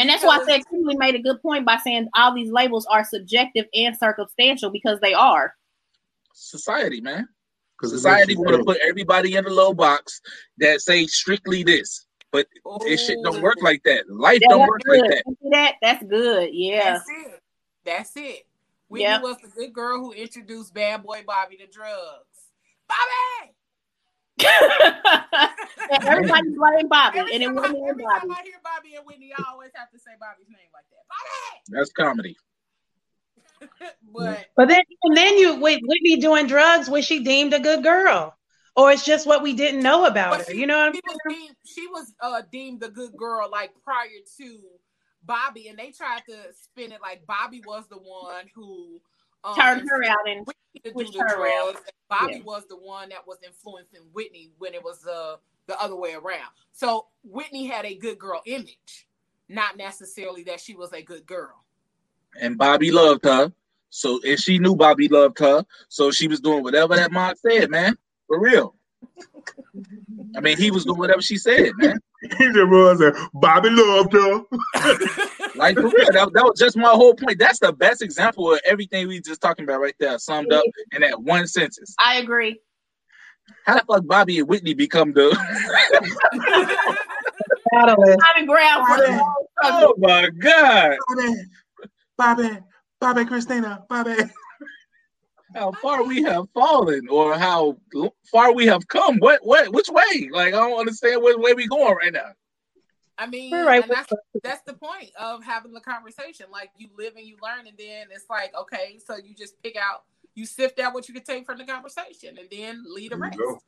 [0.00, 2.86] And that's why I said Kimberly made a good point by saying all these labels
[2.86, 5.54] are subjective and circumstantial because they are.
[6.34, 7.28] Society, man.
[7.78, 10.20] 'Cause Society want to put everybody in a little box
[10.58, 12.46] that say strictly this, but
[12.84, 13.64] this shit don't work oh.
[13.64, 14.10] like that.
[14.10, 15.00] Life Yeah, don't work good.
[15.00, 15.22] like that.
[15.26, 15.74] You see that?
[15.80, 16.50] That's good.
[16.52, 16.92] Yeah.
[16.94, 17.42] That's it.
[17.84, 18.46] That's it.
[18.88, 19.22] Whitney Yep.
[19.22, 22.24] was the good girl who introduced Bad Boy Bobby to drugs.
[22.88, 23.54] Bobby.
[25.90, 28.30] And everybody blame Bobby, Every and it time, wasn't I, every time.
[28.30, 31.04] I hear Bobby and Whitney, I always have to say Bobby's name like that.
[31.08, 31.62] Bobby.
[31.68, 32.36] That's comedy.
[34.14, 37.82] but But then, and then you with Whitney doing drugs, was she deemed a good
[37.82, 38.34] girl,
[38.76, 40.52] or it's just what we didn't know about her?
[40.52, 43.48] she, You know what I'm she was deemed, she was uh, deemed a good girl
[43.50, 44.60] like prior to
[45.24, 49.00] Bobby, and they tried to spin it like Bobby was the one who
[49.44, 51.80] um, Turned her out and Whitney to do the her drugs.
[51.84, 52.42] and Bobby Yeah.
[52.44, 55.36] was the one that was influencing Whitney when it was uh,
[55.66, 56.50] the other way around.
[56.72, 59.06] So Whitney had a good girl image,
[59.48, 61.64] not necessarily that she was a good girl.
[62.40, 63.52] And Bobby loved her.
[63.90, 65.64] So and she knew Bobby loved her.
[65.88, 67.96] So she was doing whatever that mom said, man.
[68.26, 68.74] For real.
[70.36, 71.98] I mean, he was doing whatever she said, man.
[72.20, 73.14] He just was there.
[73.32, 74.42] Bobby loved her.
[75.54, 76.12] Like for real.
[76.12, 77.38] That, that was just my whole point.
[77.38, 81.00] That's the best example of everything we just talking about right there, summed up in
[81.02, 81.94] that one sentence.
[81.98, 82.60] I agree.
[83.64, 85.30] How the fuck Bobby and Whitney become the
[87.72, 88.18] catalyst?
[88.20, 89.84] Common ground for the whole subject.
[89.84, 90.96] Oh my god.
[92.18, 92.60] Bobby, Bobby,
[93.00, 94.16] Bobby, Christina, Bobby.
[95.54, 97.78] How far we have fallen or how
[98.30, 99.16] far we have come.
[99.18, 100.28] What what which way?
[100.30, 102.32] Like I don't understand which way we going right now.
[103.16, 104.12] I mean, right and that's
[104.42, 106.46] that's the point of having the conversation.
[106.52, 109.76] Like you live and you learn, and then it's like, okay, so you just pick
[109.76, 110.04] out,
[110.34, 113.24] you sift out what you can take from the conversation, and then lead the There
[113.24, 113.38] rest.
[113.38, 113.58] go.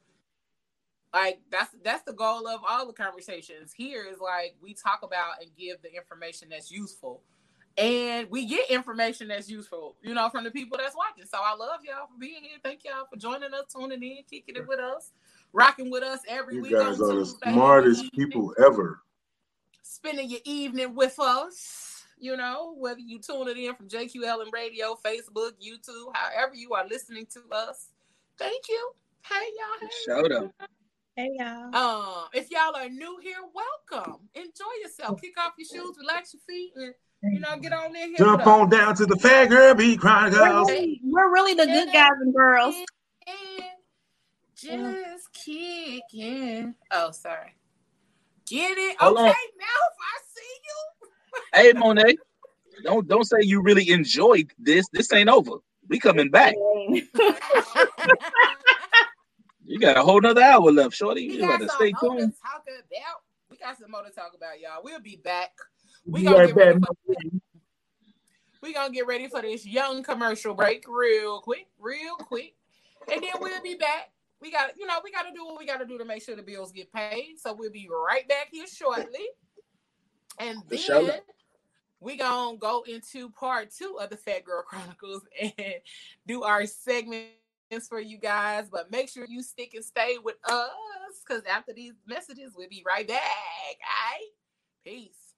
[1.15, 3.73] Like that's that's the goal of all the conversations.
[3.73, 7.23] Here is like we talk about and give the information that's useful,
[7.81, 11.25] and we get information that's useful, you know, from the people that's watching.
[11.25, 12.59] So I love y'all for being here.
[12.63, 15.13] Thank y'all for joining us, tuning in, kicking it with us,
[15.53, 16.73] rocking with us every You week.
[16.73, 19.01] guys on are the smartest people ever.
[19.83, 22.05] spending your evening with us.
[22.19, 26.87] You know, whether you tune it in from JQLM Radio, Facebook, YouTube, however you are
[26.87, 27.89] listening to us.
[28.39, 28.91] Thank you.
[29.23, 29.89] Hey y'all.
[29.89, 29.97] Hey.
[30.07, 30.53] Showed up.
[31.17, 31.75] Hey y'all.
[31.75, 34.19] Um, if y'all are new here, welcome.
[34.35, 35.19] Enjoy yourself.
[35.21, 36.93] Kick off your shoes, relax your feet, and
[37.23, 38.17] you know, get on in here.
[38.19, 42.11] Jump on down to the Fat Girl Beat We're really, we're really the good guys
[42.21, 42.75] and girls.
[43.27, 43.65] And
[44.57, 46.75] just kicking.
[46.91, 47.55] Oh, sorry.
[48.47, 48.97] Get it?
[48.99, 49.29] Hold okay, on.
[49.29, 49.37] Mouth.
[50.01, 51.73] I see you.
[51.73, 52.17] Hey Monet.
[52.85, 54.87] Don't don't say you really enjoyed this.
[54.93, 55.53] This ain't over.
[55.89, 56.55] We coming back.
[59.71, 61.29] You got a whole nother hour left, Shorty.
[61.29, 62.35] We You got better some stay more to tuned.
[62.43, 63.23] talk about.
[63.49, 64.81] We got some more to talk about, y'all.
[64.83, 65.53] We'll be back.
[66.07, 66.95] We gonna get ready for
[68.63, 72.55] we gonna get ready for this young commercial break real quick, real quick,
[73.11, 74.11] and then we'll be back.
[74.41, 76.23] We got, you know, we got to do what we got to do to make
[76.23, 77.35] sure the bills get paid.
[77.39, 79.29] So we'll be right back here shortly,
[80.39, 81.11] and then
[82.01, 85.75] we gonna go into part two of the Phat Girl Chronicles and
[86.27, 87.31] do our segments
[87.89, 88.69] for you guys.
[88.71, 90.71] But make sure you stick and stay with us
[91.27, 93.21] because after these messages, we'll be right back.
[93.21, 94.29] All right,
[94.85, 95.30] peace.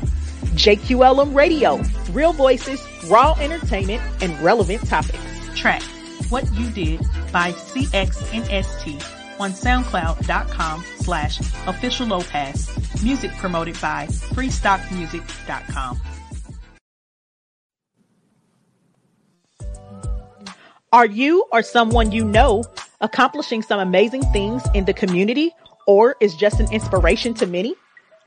[0.56, 1.82] JQLM Radio,
[2.14, 5.20] real voices, raw entertainment, and relevant topics.
[5.56, 5.84] track
[6.30, 7.00] What You Did
[7.32, 13.02] by CXNST on SoundCloud.com slash official pass.
[13.02, 16.00] Music promoted by freestockmusic.com.
[20.92, 22.64] Are you or someone you know
[23.00, 25.52] accomplishing some amazing things in the community
[25.86, 27.76] or is just an inspiration to many?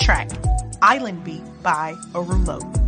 [0.00, 0.30] Track
[0.80, 2.87] Island Beat by Arulo.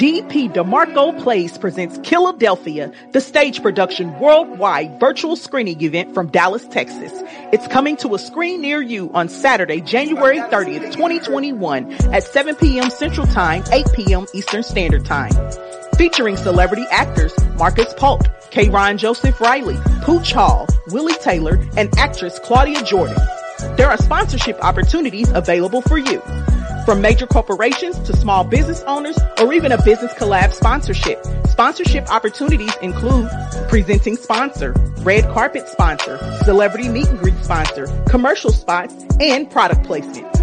[0.00, 7.12] DP DeMarco Plays presents Philadelphia, the stage production worldwide virtual screening event from Dallas, Texas.
[7.52, 12.88] It's coming to a screen near you on Saturday, January 30th, 2021 at 7 p.m.
[12.88, 14.26] Central Time, 8 p.m.
[14.32, 15.32] Eastern Standard Time.
[15.98, 18.70] Featuring celebrity actors Marcus Polk, K.
[18.70, 23.18] Ron Joseph Riley, Pooch Hall, Willie Taylor, and actress Claudia Jordan.
[23.76, 26.22] There are sponsorship opportunities available for you.
[26.86, 31.24] From major corporations to small business owners or even a business collab sponsorship.
[31.46, 33.28] Sponsorship opportunities include
[33.68, 40.39] presenting sponsor, red carpet sponsor, celebrity meet and greet sponsor, commercial spots, and product placement.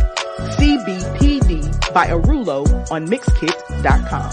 [0.59, 4.31] CBPD by Arulo on Mixkit.com.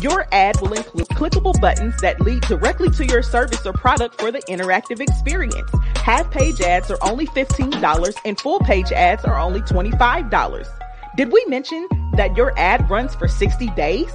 [0.00, 4.32] Your ad will include clickable buttons that lead directly to your service or product for
[4.32, 5.70] the interactive experience.
[5.94, 10.89] Half page ads are only $15 and full page ads are only $25.
[11.16, 14.12] Did we mention that your ad runs for 60 days?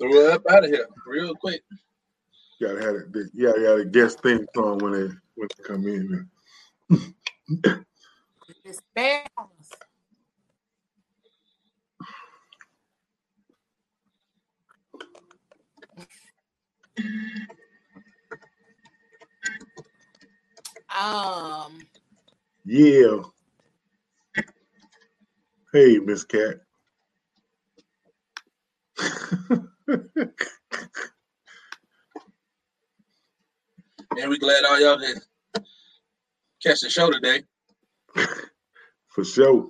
[0.00, 1.62] Throw it up out of here real quick.
[2.60, 3.30] You gotta have it.
[3.34, 6.30] You gotta have a guest theme song when they when they come in.
[8.64, 9.28] It's bad.
[20.98, 21.78] Um,
[22.64, 23.22] Yeah.
[25.72, 26.60] Hey, Miss Cat.
[34.16, 35.18] Man, we glad all y'all did
[36.62, 37.42] catch the show today.
[39.08, 39.68] For sure.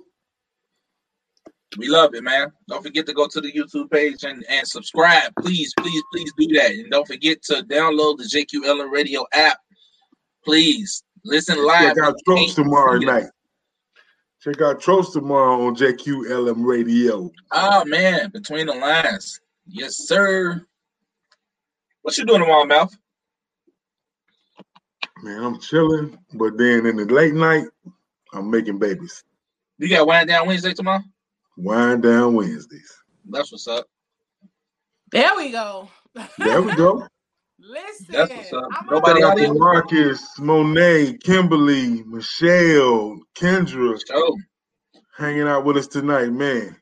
[1.78, 2.50] We love it, man.
[2.68, 5.32] Don't forget to go to the YouTube page and, and subscribe.
[5.38, 6.70] Please, please, please do that.
[6.72, 9.58] And don't forget to download the JQLM Radio app.
[10.44, 11.94] Please listen live.
[11.94, 13.26] Check out Tropes tomorrow night.
[14.42, 17.30] Check out Tropes tomorrow on JQLM Radio.
[17.52, 19.40] Oh man, between the lines.
[19.66, 20.64] Yes, sir.
[22.02, 22.96] What you doing tomorrow, Mouth?
[25.22, 27.66] Man, I'm chilling, but then in the late night,
[28.32, 29.22] I'm making babies.
[29.76, 31.02] You got wind down Wednesday tomorrow?
[31.58, 32.90] Wind down Wednesdays.
[33.28, 33.86] That's what's up.
[35.12, 35.90] There we go.
[36.38, 37.06] There we go.
[37.62, 38.64] Listen, That's what's up.
[38.72, 39.54] I'm Nobody Shout out out to here?
[39.54, 44.36] Marcus, Monet, Kimberly, Michelle, Kendra, Show.
[45.16, 46.76] hanging out with us tonight, man.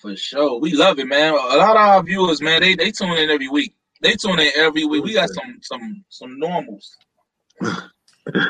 [0.00, 0.60] For sure.
[0.60, 1.32] We love it, man.
[1.32, 3.74] A lot of our viewers, man, they they tune in every week.
[4.02, 5.02] They tune in every week.
[5.02, 6.96] We got some some some normals.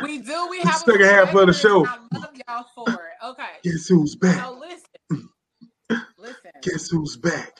[0.03, 0.49] we do.
[0.51, 1.87] We have a Second half of the show.
[1.87, 3.25] I love y'all for it.
[3.25, 3.45] Okay.
[3.63, 4.45] Guess who's back?
[4.45, 5.29] So listen,
[6.19, 6.51] listen.
[6.63, 7.53] Guess who's back?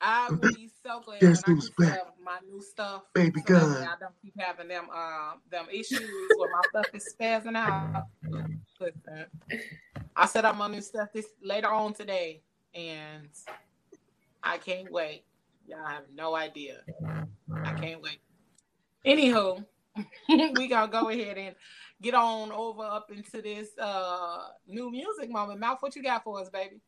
[0.00, 1.94] I would be so glad Guess when I can back?
[1.94, 3.02] sell my new stuff.
[3.14, 3.76] Baby so gun.
[3.82, 8.04] I don't keep having them um them issues where my stuff is spazzing out.
[8.80, 9.26] Listen,
[10.14, 12.42] I set up my new stuff this later on today,
[12.74, 13.28] and
[14.42, 15.24] I can't wait.
[15.66, 16.80] Y'all have no idea.
[17.64, 18.20] I can't wait.
[19.06, 19.64] Anywho,
[20.28, 21.54] we gonna go ahead and
[22.02, 25.60] get on over up into this uh new music moment.
[25.60, 26.80] Mouth, what you got for us, baby?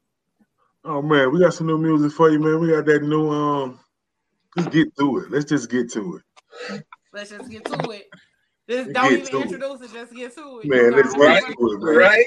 [0.84, 2.60] Oh man, we got some new music for you, man.
[2.60, 3.80] We got that new um.
[4.56, 5.30] Let's get to it.
[5.30, 6.20] Let's just get to
[6.72, 8.06] it, Let's just get to it.
[8.66, 9.42] This Get don't to even it.
[9.44, 9.92] introduce it.
[9.92, 10.66] Just get to it.
[10.68, 10.78] man.
[10.84, 11.24] You Let's know?
[11.24, 11.44] Right.
[11.46, 11.96] get to it, man.
[11.96, 12.24] Right?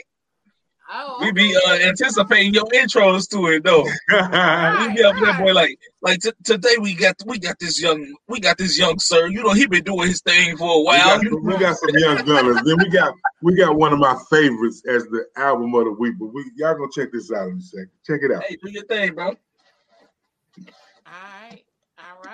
[0.92, 3.84] Oh, We be uh, anticipating your intros to it though.
[4.10, 5.54] we be up there, boy.
[5.54, 9.28] Like, like t- today we got we got this young we got this young sir.
[9.28, 11.22] You know he been doing his thing for a We while.
[11.22, 12.62] got, we got some young gunners.
[12.66, 16.16] Then we got we got one of my favorites as the album of the week.
[16.20, 17.92] But we y'all gonna check this out in a second.
[18.08, 18.44] Check it out.
[18.46, 19.28] Hey, do your thing, bro.
[19.28, 19.36] All
[21.06, 21.69] right, all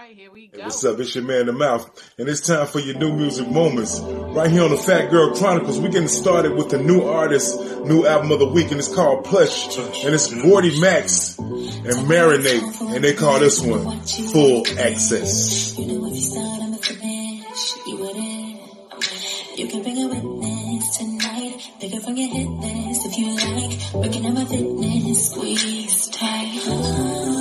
[0.05, 0.17] right.
[0.17, 0.63] Here we go.
[0.63, 0.99] What's up?
[0.99, 3.99] It's your man, The Mouth, and it's time for your new music moments.
[3.99, 8.05] Right here on the Phat Girl Chronicles, we're getting started with the new artist, new
[8.05, 13.03] album of the week, and it's called Plush, and it's Gordy Max and Marinate, and
[13.03, 14.01] they call this one
[14.31, 15.77] Full Access.
[15.77, 17.75] You know if you start, I'ma finish.
[17.87, 19.59] You with it?
[19.59, 21.71] You can bring a witness tonight.
[21.79, 23.93] Pick it from your hit list if you like.
[24.05, 27.34] Working on my fitness, squeeze tight.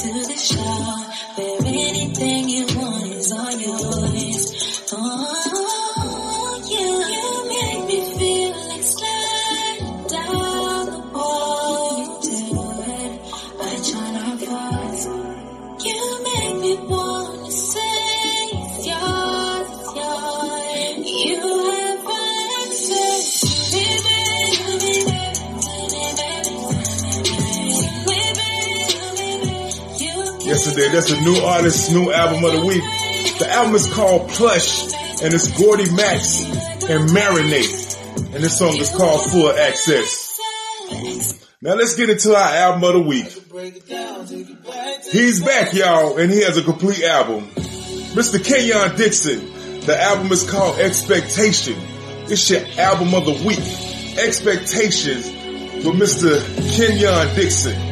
[0.00, 1.04] To the show.
[1.36, 3.99] Where anything you want is all yours.
[30.50, 32.82] Yesterday, that's a new artist, new album of the week.
[33.38, 34.82] The album is called Plush,
[35.22, 36.42] and it's Gordy Max
[36.90, 40.36] and Marinate, and this song is called Full Access.
[41.62, 43.26] Now let's get into our album of the week.
[45.12, 47.46] He's back, y'all, and he has a complete album.
[48.16, 48.44] Mr.
[48.44, 49.38] Kenyon Dixon.
[49.82, 51.76] The album is called Expectation.
[52.26, 54.18] It's your album of the week.
[54.18, 55.26] Expectations
[55.86, 56.42] with Mr.
[56.76, 57.89] Kenyon Dixon.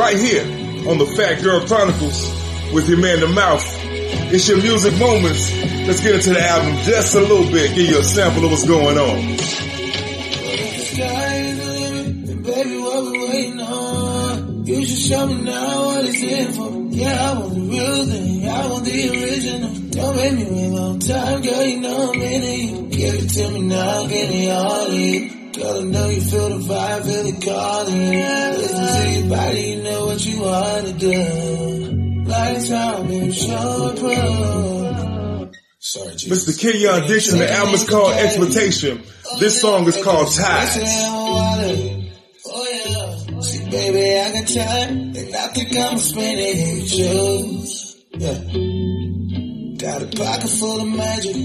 [0.00, 0.42] Right here
[0.88, 2.32] on the Phat Girl Chronicles
[2.72, 3.62] with your man, The Mouth.
[4.32, 5.52] It's your music moments.
[5.86, 7.74] Let's get into the album just a little bit.
[7.74, 9.18] Give you a sample of what's going on.
[14.66, 16.96] You should show me now what it's in for.
[16.96, 19.70] Yeah, I want the real thing, I want the original.
[19.90, 22.90] Don't make me wait long time, girl, you know I'm in it.
[22.90, 25.39] Give it to me now, give me all of it.
[25.60, 28.10] Girl, I know you feel the vibe, feel the calling.
[28.56, 32.24] Listen to your body, you know what you wanna do.
[32.30, 33.94] Lights out, baby, show.
[35.80, 36.48] Sorry, Jesus.
[36.48, 36.60] Mr.
[36.60, 39.02] Kenyon Dixon, the album is called Expectation.
[39.38, 40.78] This song is called Ties.
[42.46, 43.40] Oh yeah.
[43.40, 47.96] See, baby, I got time, and I think I'm spending your shoes.
[48.12, 48.38] Yeah.
[49.76, 51.36] Got a pocket full of magic.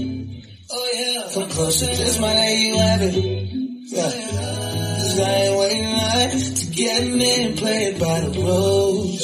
[0.70, 1.34] Oh yeah.
[1.34, 3.55] Come closer, just might let you have it.
[3.88, 9.22] Cause I ain't waiting line to get in and play by the rules.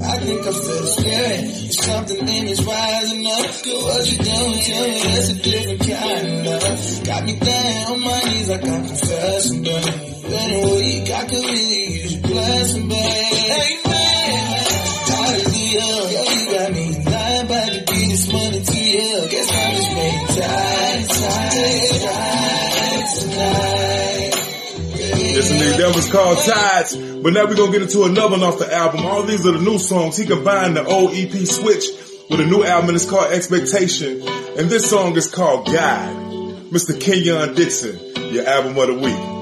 [0.00, 1.72] I think I feel the spirit.
[1.74, 3.64] Something in it's rising up.
[3.64, 4.60] Girl, what you doing?
[4.64, 7.04] Tell me that's a different kind of love.
[7.04, 9.84] Got me down on my knees like I'm confessing, babe.
[10.24, 13.60] Been a week, I could really use your blessing, babe.
[13.60, 14.64] Amen.
[15.04, 16.00] Hallelujah.
[16.16, 19.28] Yo, you got me lying about to give this money to you.
[19.28, 20.77] Guess I'm just time, time,
[25.46, 26.96] That was called Tides.
[26.96, 29.06] But now we're going to get into another one off the album.
[29.06, 30.16] All these are the new songs.
[30.16, 31.84] He combined the old EP Switch
[32.28, 34.26] with a new album and it's called Expectation.
[34.58, 36.16] And this song is called Guide.
[36.72, 37.00] Mr.
[37.00, 37.98] Kenyon Dixon,
[38.32, 39.37] your album of the week.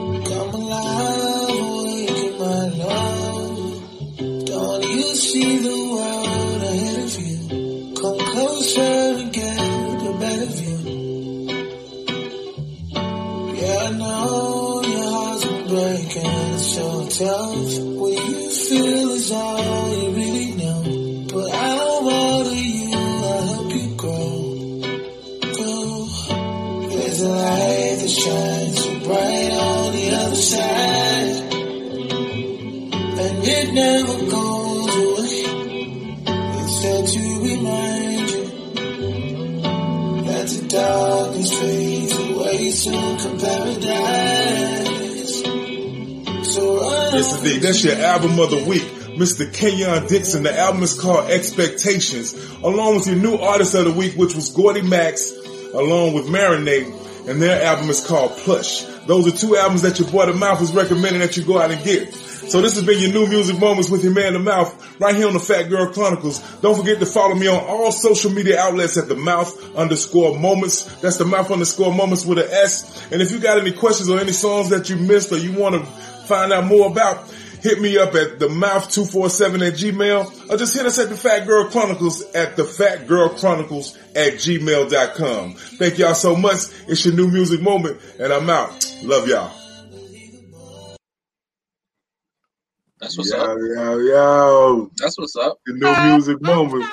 [47.55, 48.83] That's your album of the week.
[49.17, 49.51] Mr.
[49.53, 50.43] Kenyon Dixon.
[50.43, 54.51] The album is called Expectations, along with your new artist of the week, which was
[54.51, 55.33] Gordy Max,
[55.73, 58.83] along with Marinate, and their album is called Plush.
[59.07, 61.71] Those are two albums that your boy The Mouth is recommending that you go out
[61.71, 62.13] and get.
[62.13, 65.27] So this has been your new music moments with your man The Mouth, right here
[65.27, 66.41] on the Phat Girl Chronicles.
[66.61, 70.83] Don't forget to follow me on all social media outlets at The Mouth underscore moments.
[71.01, 73.11] That's The Mouth underscore moments with an S.
[73.11, 75.75] And if you got any questions or any songs that you missed or you want
[75.77, 75.85] to
[76.27, 77.29] find out more about,
[77.67, 81.17] hit me up at the mouth 247 at gmail or just hit us at the
[81.17, 85.55] Phat Girl Chronicles at the Phat Girl Chronicles at gmail.com.
[85.55, 86.61] Thank y'all so much.
[86.87, 88.71] It's your new music moment and I'm out.
[89.03, 89.51] Love y'all.
[93.01, 93.59] That's what's yo, up.
[93.59, 94.91] yo, yo.
[94.97, 95.59] That's what's up.
[95.67, 96.85] The new music moment.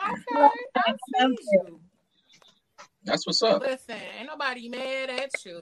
[0.00, 1.80] Okay, I see you.
[3.04, 3.62] That's what's up.
[3.62, 5.60] Listen, ain't nobody mad at you.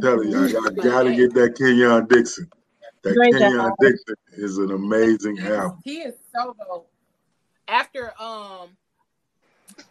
[0.00, 2.48] telling y'all, y'all gotta get that Kenyon Dixon.
[3.14, 3.72] That Kenyon.
[3.80, 5.78] Dixon is an amazing album.
[5.84, 6.90] He is so dope.
[7.68, 8.70] After um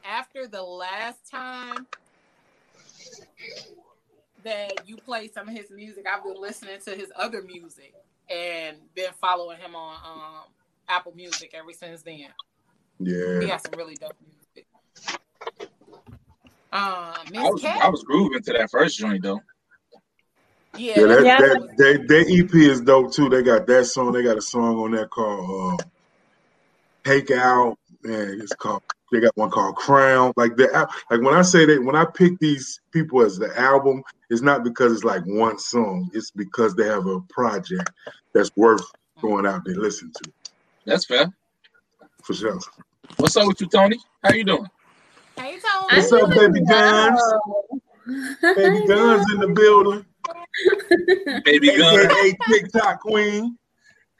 [0.04, 1.88] after the last time
[4.44, 7.94] that you played some of his music, I've been listening to his other music
[8.30, 10.44] and been following him on um
[10.90, 12.28] Apple Music ever since then.
[13.00, 14.68] Yeah, he has some really dope music.
[16.74, 19.42] Um I was Cat, I was grooving to that first joint though.
[20.78, 21.38] Yeah, Yeah, that, Yeah.
[21.40, 23.30] that, that, that EP is dope too.
[23.30, 24.12] They got that song.
[24.12, 25.84] They got a song on there called uh,
[27.04, 27.78] Take Out.
[28.04, 28.84] And it's called.
[29.12, 30.34] They got one called Crown.
[30.36, 30.68] Like the
[31.10, 34.64] like when I say that when I pick these people as the album, it's not
[34.64, 36.10] because it's like one song.
[36.14, 37.92] It's because they have a project
[38.34, 38.84] that's worth
[39.22, 40.32] going out there listen to
[40.86, 41.34] That's fair.
[42.24, 42.60] for sure.
[43.18, 43.98] What's up with you, Tony?
[44.24, 44.68] How you doing?
[45.38, 46.02] Hey Tony.
[46.02, 47.22] What's up, baby guns?
[48.42, 50.06] Baby guns in the building.
[51.44, 52.00] Baby gun.
[52.00, 53.58] AKA TikTok queen.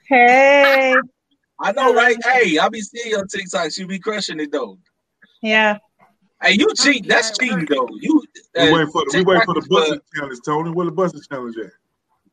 [0.08, 0.96] Hey.
[1.60, 2.16] I know, right?
[2.24, 3.78] Hey, I be seeing your TikToks.
[3.78, 4.78] You be crushing it though.
[5.42, 5.78] Yeah.
[6.42, 7.08] Hey, you cheat.
[7.08, 7.88] That's cheating though.
[8.00, 8.22] You
[8.54, 10.70] We uh, waiting for the we waiting for the TikTok is challenge, Tony.
[10.70, 11.72] Where the busting challenge at?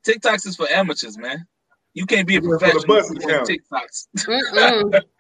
[0.06, 1.46] TikToks is for amateurs, man.
[1.94, 3.60] You can't be a We waiting for the professional busting.
[3.72, 4.08] TikToks.
[4.54, 5.02] Mm-mm.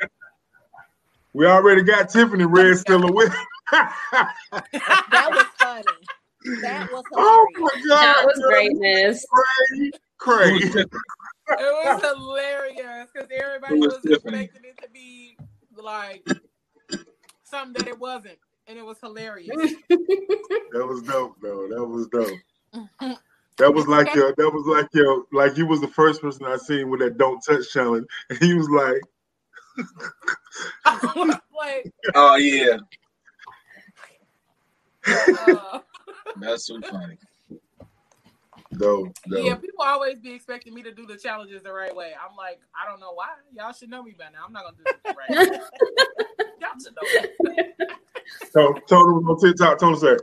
[1.35, 3.31] We already got Tiffany Red silhouette.
[3.71, 5.83] That was funny.
[6.61, 9.25] That was oh my god, That was girl, greatness.
[9.69, 10.79] Crazy, crazy.
[10.79, 10.89] It
[11.59, 15.37] was hilarious because everybody It was was expecting it to be
[15.75, 16.25] like
[17.43, 18.37] something that it wasn't,
[18.67, 19.73] and it was hilarious.
[20.73, 21.67] That was dope, though.
[21.67, 22.39] That was dope.
[23.57, 24.33] That was like your.
[24.35, 25.25] That was like your.
[25.31, 28.55] Like you was the first person I seen with that "Don't Touch" challenge, and he
[28.55, 29.01] was like,
[31.55, 32.77] like, oh yeah,
[35.05, 35.79] uh,
[36.39, 37.17] that's so funny.
[38.77, 42.13] "Dope, dope." yeah, people always be expecting me to do the challenges the right way.
[42.13, 43.27] I'm like, I don't know why.
[43.55, 44.39] Y'all should know me by now.
[44.45, 45.59] I'm not gonna do it the right way.
[46.61, 47.51] Y'all should know.
[47.51, 47.87] me.
[48.51, 49.79] So Tony was on TikTok.
[49.79, 50.17] Tony said,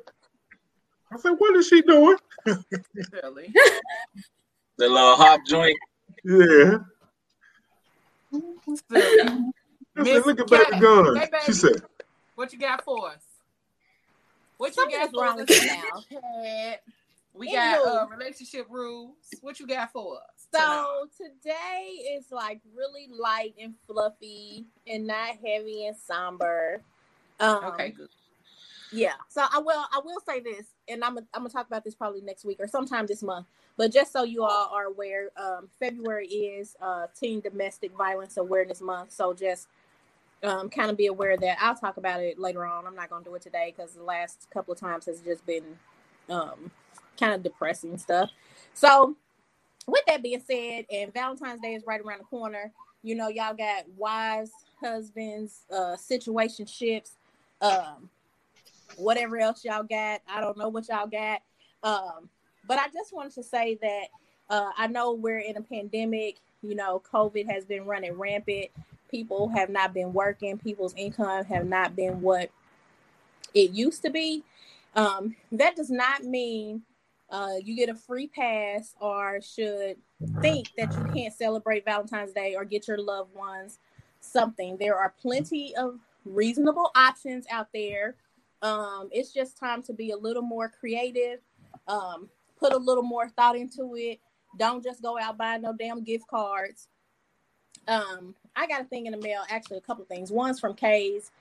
[1.12, 2.16] "I said, what is she doing?"
[3.12, 3.52] Really.
[4.78, 5.76] The little hop joint.
[6.24, 6.78] Yeah.
[8.90, 9.52] Silly.
[9.96, 10.80] I said, "Look at baby Cat.
[10.80, 11.82] gun." Hey, She said,
[12.34, 13.22] What you got for us?
[14.60, 15.48] What you Something got for us?
[15.64, 17.00] now.
[17.32, 19.16] We got uh, relationship rules.
[19.40, 20.48] What you got for us?
[20.54, 26.82] So today is like really light and fluffy and not heavy and somber.
[27.38, 28.10] Um, Okay, good.
[28.92, 29.14] Yeah.
[29.30, 31.94] So I will I will say this, and I'm gonna I'm gonna talk about this
[31.94, 33.46] probably next week or sometime this month.
[33.78, 38.82] But just so you all are aware, um, February is uh, Teen Domestic Violence Awareness
[38.82, 39.12] Month.
[39.12, 39.68] So just
[40.42, 41.58] um, kind of be aware that.
[41.60, 42.86] I'll talk about it later on.
[42.86, 45.64] I'm not gonna do it today because the last couple of times has just been
[46.28, 46.70] um,
[47.18, 48.30] kind of depressing stuff.
[48.74, 49.16] So
[49.86, 52.72] with that being said, and Valentine's Day is right around the corner.
[53.02, 54.50] You know, y'all got wives,
[54.80, 57.12] husbands, uh, situationships,
[57.60, 58.08] um,
[58.96, 60.20] whatever else y'all got.
[60.28, 61.42] I don't know what y'all got.
[61.82, 62.28] Um,
[62.66, 64.04] but I just wanted to say that
[64.48, 66.36] uh, I know we're in a pandemic.
[66.62, 68.70] You know, COVID has been running rampant.
[69.10, 70.58] People have not been working.
[70.58, 72.50] People's income have not been what
[73.54, 74.44] it used to be.
[74.94, 76.82] Um, that does not mean
[77.30, 79.96] uh, you get a free pass or should
[80.40, 83.78] think that you can't celebrate Valentine's Day or get your loved ones
[84.20, 84.76] something.
[84.78, 88.16] There are plenty of reasonable options out there.
[88.62, 91.40] Um, it's just time to be a little more creative,
[91.88, 92.28] um,
[92.58, 94.20] put a little more thought into it.
[94.58, 96.88] Don't just go out buying no damn gift cards.
[97.90, 100.30] Um, I got a thing in the mail, actually, a couple things.
[100.30, 101.32] One's from Kay's,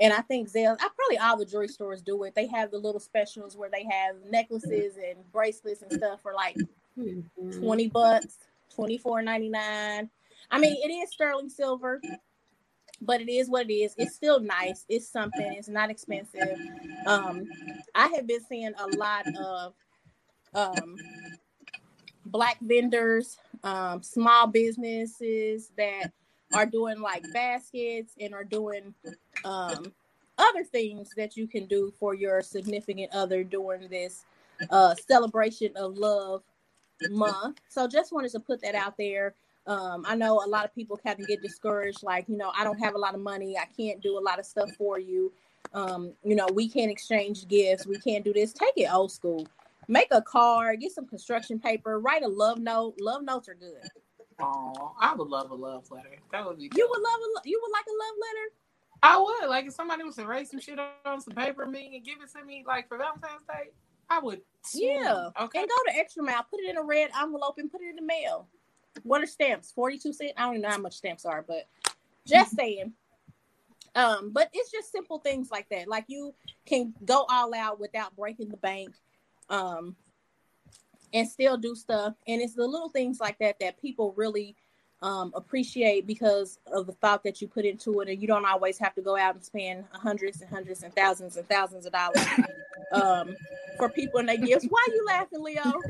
[0.00, 0.76] and I think Zell.
[0.80, 2.34] I probably all the jewelry stores do it.
[2.34, 6.56] They have the little specials where they have necklaces and bracelets and stuff for like
[7.60, 8.38] twenty bucks,
[8.74, 10.10] twenty four ninety nine.
[10.50, 12.02] I mean, it is sterling silver,
[13.00, 13.94] but it is what it is.
[13.96, 14.84] It's still nice.
[14.88, 15.54] It's something.
[15.54, 16.58] It's not expensive.
[17.06, 17.46] Um,
[17.94, 19.74] I have been seeing a lot of
[20.54, 20.96] um
[22.26, 26.12] black vendors, um, small businesses that
[26.52, 28.94] are doing like baskets and are doing
[29.44, 29.92] um,
[30.38, 34.24] other things that you can do for your significant other during this
[34.70, 36.42] uh, celebration of love
[37.10, 37.58] month.
[37.68, 39.34] So just wanted to put that out there.
[39.66, 42.64] Um, I know a lot of people kind of get discouraged, like, you know, I
[42.64, 43.56] don't have a lot of money.
[43.56, 45.32] I can't do a lot of stuff for you.
[45.72, 47.86] Um, you know, we can't exchange gifts.
[47.86, 48.52] We can't do this.
[48.52, 49.48] Take it old school.
[49.88, 52.94] Make a card, get some construction paper, write a love note.
[53.00, 53.82] Love notes are good.
[54.40, 56.16] Oh, I would love a love letter.
[56.32, 56.70] That would be.
[56.74, 58.52] You would love a you would like a love letter?
[59.02, 62.04] I would like if somebody was to write some shit on some paper me and
[62.04, 63.70] give it to me like for Valentine's Day.
[64.08, 64.40] I would.
[64.72, 65.28] Yeah.
[65.40, 65.60] Okay.
[65.60, 67.96] And go to extra mile, put it in a red envelope and put it in
[67.96, 68.48] the mail.
[69.02, 69.72] What are stamps?
[69.72, 70.32] 42 cents?
[70.36, 71.66] I don't even know how much stamps are, but
[72.26, 72.92] just saying.
[73.94, 75.88] Um, but it's just simple things like that.
[75.88, 76.34] Like you
[76.66, 78.94] can go all out without breaking the bank.
[79.48, 79.96] Um
[81.14, 82.14] and still do stuff.
[82.26, 84.56] And it's the little things like that that people really
[85.00, 88.08] um, appreciate because of the thought that you put into it.
[88.08, 91.36] And you don't always have to go out and spend hundreds and hundreds and thousands
[91.36, 92.26] and thousands of dollars
[92.92, 93.36] um,
[93.78, 94.66] for people and they gifts.
[94.68, 95.80] Why are you laughing, Leo?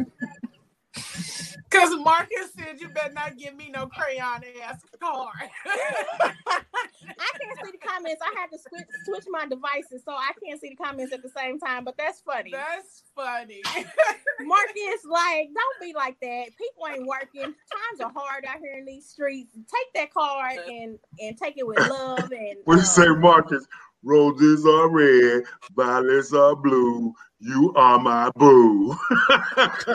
[0.95, 5.51] Because Marcus said you better not give me no crayon ass card.
[7.09, 8.21] I can't see the comments.
[8.23, 11.31] I had to switch switch my devices, so I can't see the comments at the
[11.31, 11.85] same time.
[11.85, 12.51] But that's funny.
[12.53, 13.63] That's funny.
[14.41, 16.47] Marcus, like, don't be like that.
[16.59, 17.43] People ain't working.
[17.43, 19.55] Times are hard out here in these streets.
[19.55, 23.09] Take that card and and take it with love and What do you um, say,
[23.09, 23.67] Marcus?
[24.05, 25.45] Roses are red,
[25.75, 27.15] violets are blue.
[27.41, 28.95] You are my boo.
[29.29, 29.87] that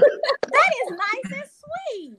[0.83, 2.17] is nice and sweet.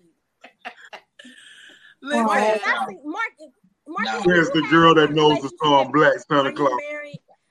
[2.02, 3.54] Listen, Marcus, I think Marcus,
[3.90, 5.90] Marcus, Where's the girl that knows the song?
[5.90, 6.80] Black Santa Claus?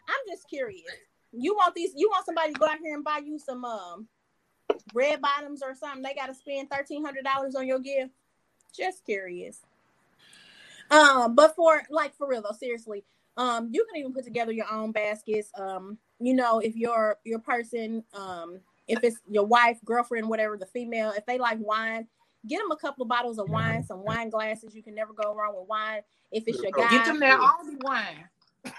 [0.07, 0.86] I'm just curious.
[1.34, 1.91] You want these?
[1.95, 4.07] You want somebody to go out here and buy you some um
[4.94, 6.02] red bottoms or something?
[6.02, 8.11] They got to spend thirteen hundred dollars on your gift.
[8.76, 9.61] Just curious.
[10.90, 13.03] Um, but for like for real though, seriously,
[13.38, 15.52] um, you can even put together your own baskets.
[15.57, 20.66] Um, you know, if your your person, um, if it's your wife, girlfriend, whatever, the
[20.66, 22.07] female, if they like wine,
[22.48, 24.74] get them a couple of bottles of wine, some wine glasses.
[24.76, 26.02] You can never go wrong with wine.
[26.32, 28.30] If it's your guy, get them that Aldi wine.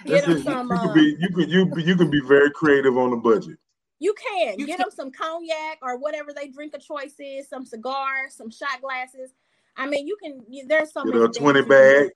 [0.04, 0.68] Get them some.
[0.70, 3.58] You can Um, be you can you you can be very creative on the budget.
[3.98, 7.48] you can You get can- them some cognac or whatever they drink of choice is,
[7.48, 9.32] some cigars, some shot glasses.
[9.76, 10.42] I mean, you can.
[10.48, 12.08] You, there's so Get many a twenty you can do.
[12.08, 12.10] bag,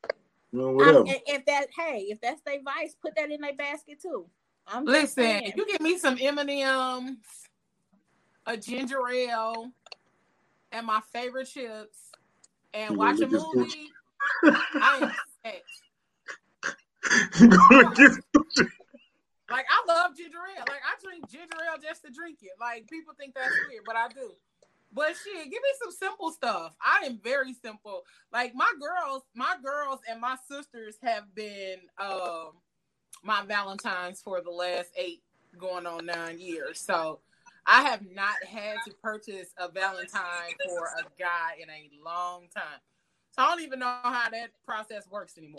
[0.52, 0.98] you know, whatever.
[1.00, 4.26] and if that, hey, if that's their vice, put that in their basket too.
[4.66, 7.16] I'm just Listen, you give me some M and M's,
[8.46, 9.70] a ginger ale,
[10.74, 12.10] and my favorite chips,
[12.74, 13.90] and You watch a gonna look at movie.
[14.44, 15.12] I am
[15.44, 15.62] set.
[17.38, 18.10] Gonna get
[19.50, 20.64] Like I love ginger ale.
[20.68, 22.52] Like I drink ginger ale just to drink it.
[22.60, 24.32] Like people think that's weird, but I do.
[24.92, 26.72] But shit, give me some simple stuff.
[26.80, 28.02] I am very simple.
[28.32, 32.52] Like my girls, my girls and my sisters have been um
[33.22, 35.22] my Valentines for the last eight
[35.58, 36.80] going on nine years.
[36.80, 37.20] So
[37.66, 42.80] I have not had to purchase a Valentine for a guy in a long time.
[43.30, 45.56] So I don't even know how that process works anymore.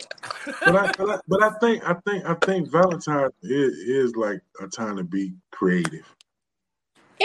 [0.64, 4.40] but I, but I but I think I think I think Valentine is, is like
[4.62, 6.06] a time to be creative.
[7.18, 7.24] It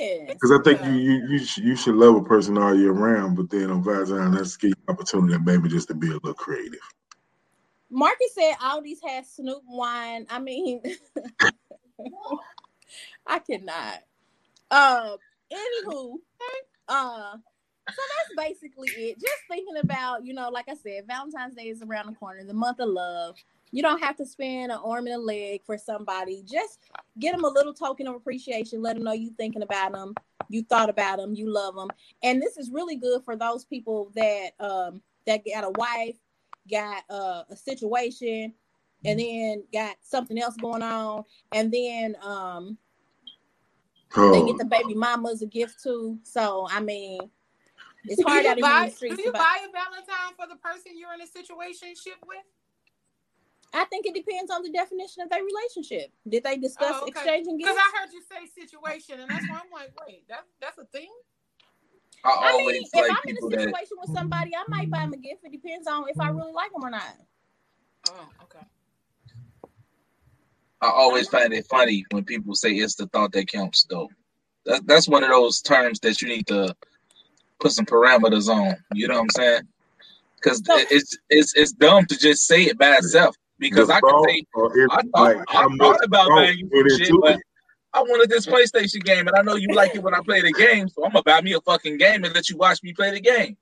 [0.00, 0.34] is.
[0.34, 3.36] Because I think you you you should, you should love a person all year round,
[3.36, 6.80] but then on Valentine, that's give you opportunity maybe just to be a little creative.
[7.88, 10.26] Marcus said Aldi's has Snoop wine.
[10.30, 10.82] I mean,
[13.26, 14.00] I cannot.
[14.72, 15.16] Uh,
[15.52, 16.14] anywho,
[16.88, 17.32] uh,
[17.88, 19.20] so that's basically it.
[19.20, 22.54] Just thinking about, you know, like I said, Valentine's Day is around the corner, the
[22.54, 23.36] month of love.
[23.70, 26.42] You don't have to spend an arm and a leg for somebody.
[26.50, 26.78] Just
[27.18, 28.80] get them a little token of appreciation.
[28.80, 30.14] Let them know you're thinking about them,
[30.48, 31.88] you thought about them, you love them.
[32.22, 36.16] And this is really good for those people that um that got a wife,
[36.70, 38.54] got uh, a situation,
[39.04, 42.78] and then got something else going on, and then um
[44.16, 46.18] they get the baby mamas a gift too.
[46.22, 47.30] So I mean,
[48.04, 49.16] it's Do hard you out in buy, the streets.
[49.16, 52.44] do you to buy a Valentine for the person you're in a situationship with?
[53.74, 56.12] I think it depends on the definition of their relationship.
[56.28, 57.10] Did they discuss Oh, okay.
[57.10, 57.72] exchanging gifts?
[57.72, 60.84] Because I heard you say situation, and that's why I'm like, wait, that, that's a
[60.84, 61.08] thing?
[62.24, 64.90] I I always mean, if I'm in a people that situation with somebody, I might
[64.90, 65.44] buy them a gift.
[65.44, 67.16] It depends on if I really like them or not.
[68.08, 68.64] Oh, okay.
[70.82, 74.10] I always find it funny when people say it's the thought that counts, though.
[74.66, 76.74] That, that's one of those terms that you need to
[77.60, 78.76] put some parameters on.
[78.92, 79.62] You know what I'm saying?
[80.36, 83.36] Because it's it's it's dumb to just say it by itself.
[83.60, 84.44] Because The I can thought, say
[84.90, 87.40] I thought, like I how thought about thought buying you some shit, but.
[87.94, 90.50] I wanted this PlayStation game, and I know you like it when I play the
[90.52, 93.10] game, so I'm gonna buy me a fucking game and let you watch me play
[93.10, 93.58] the game.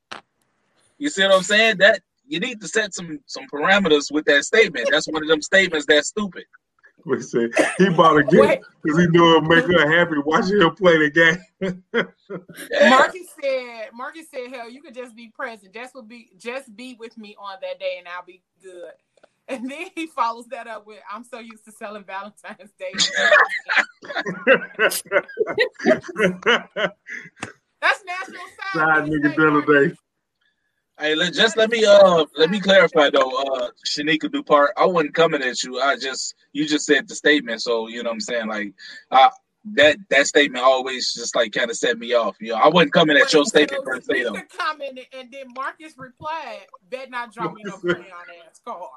[0.99, 1.79] You see what I'm saying?
[1.79, 4.89] That you need to set some some parameters with that statement.
[4.93, 6.45] That's one of them statements that's stupid.
[7.05, 7.49] We say
[7.79, 11.11] he bought a gift because he knew it'd make her happy watching him play the
[11.11, 11.83] game.
[12.89, 15.73] Marcus said, Marcus said, hell, you could just be present.
[15.73, 18.93] Just would be just be with me on that day and I'll be good.
[19.49, 22.93] And then he follows that up with, I'm so used to selling Valentine's Day.
[27.81, 29.97] That's National Side Sign nigga day.
[31.01, 35.15] Hey, let, just let me uh let me clarify though, uh Shanika Dupart, I wasn't
[35.15, 35.81] coming at you.
[35.81, 38.49] I just you just said the statement, so you know what I'm saying.
[38.49, 38.75] Like
[39.11, 39.31] uh
[39.73, 42.37] that that statement always just like kind of set me off.
[42.39, 44.33] You know, I wasn't coming at your statement per se though.
[44.33, 48.05] Shanika commented and then Marcus replied, bet not drop me no crayon
[48.47, 48.91] ass card.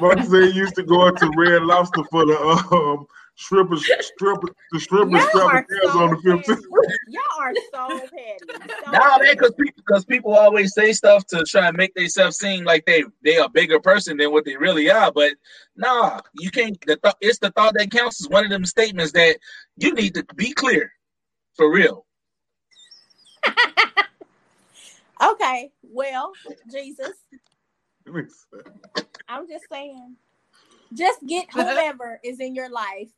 [0.00, 2.38] Mark said used to go into Red Lobster for the
[2.70, 3.06] um
[3.36, 5.66] stripper stripper the stripper Y'all are
[6.02, 6.62] on the 15th.
[7.08, 8.46] Y'all are so petty.
[8.84, 12.38] So Nah, man, because people because people always say stuff to try and make themselves
[12.38, 15.10] seem like they they a bigger person than what they really are.
[15.12, 15.32] But
[15.76, 16.78] nah, you can't.
[16.86, 18.20] The th- it's the thought that counts.
[18.20, 19.38] Is one of them statements that
[19.76, 20.92] you need to be clear,
[21.56, 22.04] for real.
[25.22, 26.32] Okay, well,
[26.70, 27.12] Jesus,
[29.28, 30.16] I'm just saying,
[30.92, 33.08] just get whoever is in your life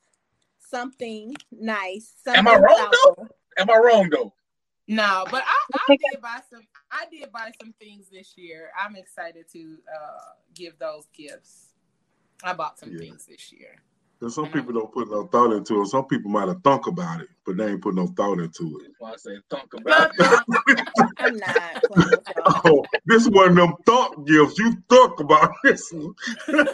[0.69, 2.13] something nice.
[2.25, 3.15] Something Am I wrong thoughtful.
[3.19, 3.29] though?
[3.59, 4.33] Am I wrong though?
[4.89, 6.63] No, but I, I did buy some.
[6.93, 8.71] I did buy some things this year.
[8.81, 11.73] I'm excited to uh, give those gifts.
[12.45, 12.99] I bought some Yeah.
[12.99, 13.83] things this year.
[14.19, 15.87] Because some people don't put no thought into it.
[15.89, 18.93] Some people might have thunk about it, but they ain't put no thought into it.
[18.99, 20.11] Why I say thunk about
[21.19, 21.83] I'm not.
[21.83, 22.63] playing with y'all.
[22.65, 24.59] Oh, this one of them thought gifts.
[24.59, 26.15] You thunk about this one.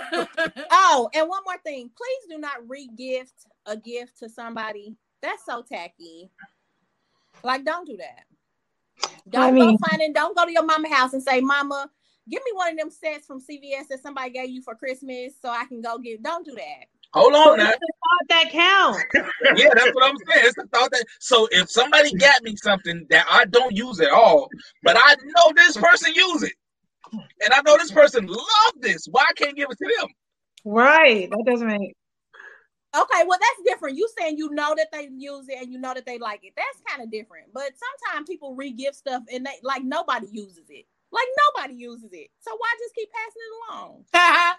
[0.71, 1.91] Oh, and one more thing.
[1.97, 4.95] Please do not re-gift a gift to somebody.
[5.21, 6.31] That's so tacky.
[7.43, 8.25] Like, don't do that.
[9.29, 10.15] Don't I mean- go find it.
[10.15, 11.91] Don't go to your mama house and say, "Mama,
[12.29, 15.49] give me one of them sets from CVS that somebody gave you for Christmas, so
[15.49, 16.87] I can go get." Don't do that.
[17.15, 17.67] Hold on now.
[17.67, 19.05] Thought that count.
[19.57, 20.47] Yeah, that's what I'm saying.
[20.47, 24.11] It's the thought that so if somebody got me something that I don't use at
[24.11, 24.49] all,
[24.83, 26.53] but I know this person use it,
[27.13, 30.09] and I know this person love this, why I can't give it to them?
[30.65, 31.29] Right.
[31.29, 31.97] That doesn't make
[32.95, 33.97] Okay, well that's different.
[33.97, 36.53] You saying you know that they use it and you know that they like it.
[36.57, 37.47] That's kind of different.
[37.55, 40.85] But sometimes people re-gift stuff and they like nobody uses it.
[41.11, 41.27] Like
[41.57, 42.29] nobody uses it.
[42.41, 44.05] So why just keep passing it along?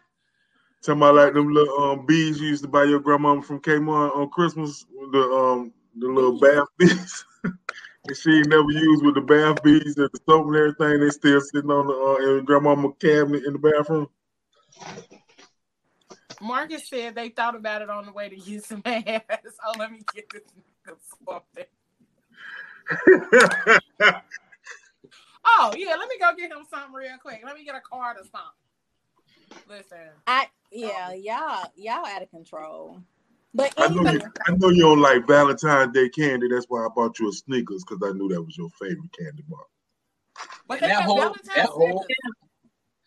[0.84, 4.18] Talking about like them little um bees you used to buy your grandmama from Kmart
[4.18, 7.26] on Christmas, the um the little bath bees.
[7.44, 11.00] and she ain't never used with the bath bees and the soap and everything.
[11.00, 14.10] They still sitting on the uh, in grandmama cabinet in the bathroom.
[16.42, 19.22] Marcus said they thought about it on the way to use some ass.
[19.66, 20.44] Oh, let me get this
[20.86, 21.66] nigga something.
[25.46, 27.42] Oh yeah, let me go get him something real quick.
[27.46, 28.63] Let me get a card or something.
[29.70, 29.98] Listen,
[30.28, 30.50] I oh.
[30.72, 33.02] yeah, y'all y'all out of control.
[33.54, 34.22] But I know you.
[34.48, 36.48] I know you don't like Valentine's Day candy.
[36.48, 39.44] That's why I bought you a Snickers because I knew that was your favorite candy
[39.48, 39.60] bar.
[40.68, 42.06] But they that got whole- Valentine's that whole-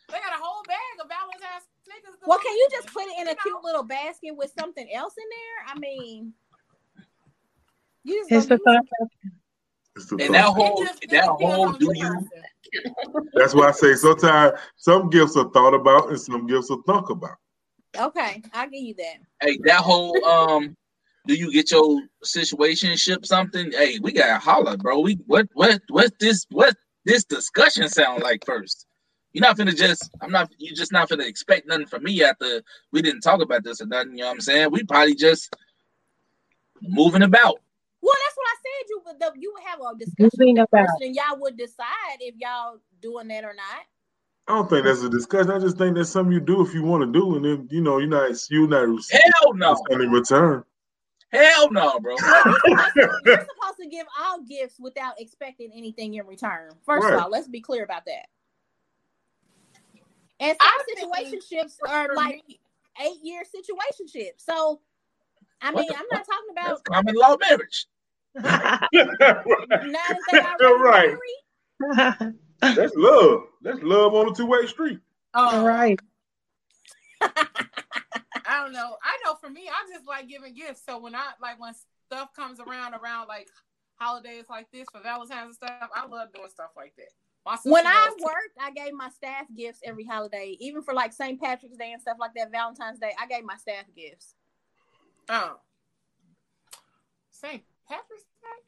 [0.09, 2.21] They got a whole bag of Valentine's Snickers.
[2.27, 5.25] well, can you just put it in a cute little basket with something else in
[5.29, 5.75] there?
[5.75, 6.33] I mean,
[8.05, 8.85] you just It's the thought.
[9.97, 12.29] It's And that whole that whole do you.
[13.35, 17.09] That's why I say sometimes some gifts are thought about and some gifts are thunk
[17.09, 17.37] about.
[17.99, 19.17] Okay, I'll give you that.
[19.41, 20.77] hey that whole um
[21.27, 23.73] do you get your situation ship something?
[23.73, 25.01] Hey, we gotta holler, bro.
[25.01, 28.87] We what what what this what this discussion sound like first?
[29.33, 32.63] You're not finna just I'm not You're just not finna expect nothing from me after
[32.93, 34.71] we didn't talk about this or nothing, you know what I'm saying?
[34.71, 35.55] We probably just
[36.83, 37.61] moving about.
[38.03, 38.89] Well, that's what I said.
[38.89, 40.71] You would the, you would have a discussion with the about.
[40.71, 43.85] person, and y'all would decide if y'all doing that or not.
[44.49, 45.51] I don't think that's a discussion.
[45.51, 47.81] I just think that's something you do if you want to do, and then you
[47.81, 49.77] know you're not you're not receiving Hell no.
[49.91, 50.65] in return.
[51.33, 52.15] Hell no, bro.
[52.17, 56.71] You're supposed to give all gifts without expecting anything in return.
[56.85, 57.15] First Right.
[57.15, 58.27] of all, let's be clear about that.
[60.39, 62.43] And I some think situationships are like
[63.01, 64.45] eight year situationships.
[64.45, 64.81] So,
[65.61, 67.87] I mean, I'm not talking That's about common law marriage.
[68.43, 72.33] Now that Right.
[72.61, 73.43] That's love.
[73.63, 74.99] That's love on a two way street.
[75.35, 75.99] Um, right.
[77.21, 78.97] I don't know.
[79.03, 80.83] I know for me, I just like giving gifts.
[80.87, 81.73] So when I like when
[82.07, 83.49] stuff comes around around like
[83.97, 87.09] holidays like this for Valentine's and stuff, I love doing stuff like that.
[87.63, 91.41] When I does worked, I gave my staff gifts every holiday, even for like St.
[91.41, 93.13] Patrick's Day and stuff like that, Valentine's Day.
[93.21, 94.35] I gave my staff gifts.
[95.29, 95.59] Oh.
[97.31, 97.63] St.
[97.89, 98.63] Patrick's Day?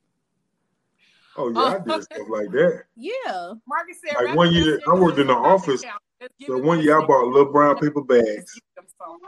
[1.36, 2.82] Oh yeah, I did uh, stuff like that.
[2.96, 3.52] Yeah.
[3.66, 5.82] Marcus said, Like one year, I worked in the in a stocking office.
[5.82, 6.02] count.
[6.46, 9.18] So one year I bought little brown paper bags Just give them some.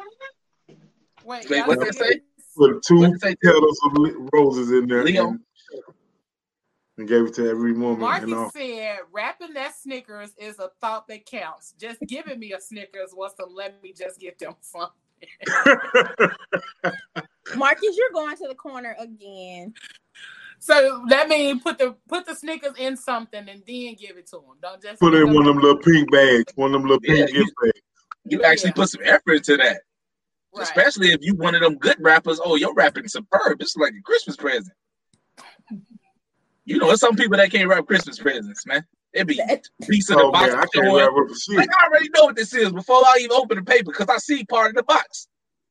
[1.25, 2.21] Wait, Wait, y'all what say they say?
[2.57, 3.37] with two they say?
[3.45, 3.93] petals of
[4.33, 5.29] roses in there, Leo.
[5.29, 5.41] and,
[6.99, 7.95] and gave it to every woman.
[7.95, 8.53] in Marcus office.
[8.61, 11.75] said, wrapping that Snickers is a thought that counts.
[11.79, 14.89] Just giving me a Snickers was to let me just get them some.
[17.57, 19.75] Marcus, you're going to the corner again.
[20.59, 24.37] So that means put the put the Snickers in something and then give it to
[24.37, 24.57] them.
[24.61, 27.01] Don't just Put it in one of them little pink bags, one of them little
[27.03, 27.81] Yeah, pink gift bags.
[28.27, 28.75] You actually Yeah.
[28.75, 29.81] put some effort into that.
[30.53, 30.63] Right.
[30.65, 32.41] Especially if you one of them good rappers.
[32.45, 33.59] Oh, you're rapping superb.
[33.59, 34.75] This is like a Christmas present.
[36.65, 38.85] You know, there's some people that can't rap Christmas presents, man.
[39.13, 39.41] It be
[39.89, 40.49] piece of the Oh box.
[40.53, 41.57] man, I can't showing- rap the shit.
[41.57, 44.19] Like I already know what this is before I even open the paper because I
[44.19, 45.27] see part of the box.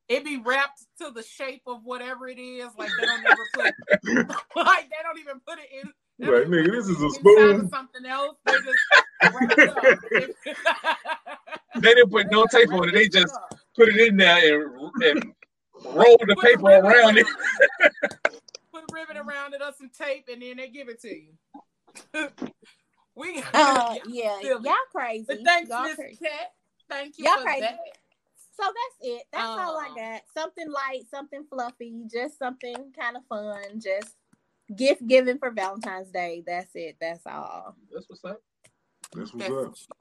[0.09, 2.69] It be wrapped to the shape of whatever it is.
[2.77, 3.65] Like they don't ever put
[4.55, 5.93] like they don't even put it in.
[6.19, 7.69] they Right, nigga, this is a spoon.
[7.69, 8.35] something else.
[8.43, 8.79] They just
[9.31, 9.85] wrap it up.
[11.75, 12.93] They didn't put no tape on it.
[12.93, 13.33] They just
[13.75, 15.33] put it in there and, and
[15.85, 17.27] roll the Put paper around it.
[18.73, 21.33] Put a ribbon around it or some tape, and then they give it to you.
[23.15, 24.65] we Uh, yeah, Silly.
[24.65, 25.25] y'all crazy.
[25.27, 25.97] But thanks, Miss.
[26.19, 26.51] Cat.
[26.89, 27.61] Thank you Y'all for crazy.
[27.61, 27.77] that.
[28.59, 29.23] So that's it.
[29.31, 30.21] That's all I got.
[30.33, 33.79] Something light, something fluffy, just something kind of fun.
[33.79, 34.15] Just
[34.75, 36.43] gift giving for Valentine's Day.
[36.45, 36.97] That's it.
[36.99, 37.75] That's all.
[37.93, 38.41] That's what's up.
[39.13, 39.97] That's what's That's- up.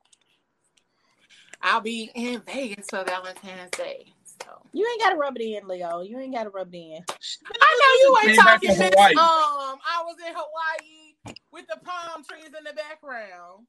[1.61, 4.13] I'll be in Vegas for Valentine's Day.
[4.25, 6.03] So You ain't got to rub it in, Leo.
[6.03, 7.05] You ain't got to rub it in.
[7.61, 12.47] I know you ain't talking from Um, I was in Hawaii with the palm trees
[12.47, 13.67] in the background,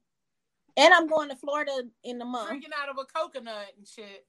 [0.76, 2.48] And I'm going to Florida in the month.
[2.50, 4.24] drinking out of a coconut and shit.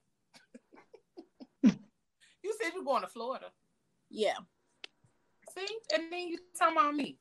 [2.44, 3.48] You said you're going to Florida.
[4.10, 4.34] Yeah.
[5.56, 5.66] See?
[5.94, 7.18] And then you talking about me.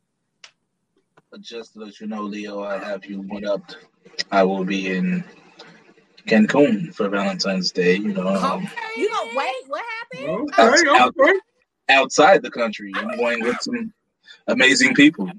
[1.30, 3.62] But just to let you know, Leo, I have you one up.
[4.32, 5.22] I will be in
[6.26, 7.96] Cancun for Valentine's Day.
[7.96, 8.76] You know, um, Okay.
[8.96, 10.50] You know, wait, what happened?
[10.50, 11.32] Okay, out- okay.
[11.88, 12.92] outside the country.
[12.96, 13.92] I'm going with some
[14.48, 15.30] amazing people.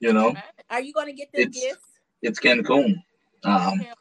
[0.00, 0.34] You know,
[0.70, 1.86] Are you going to get them It's- gifts?
[2.22, 3.02] it's Cancun.
[3.44, 3.94] Um, Hell,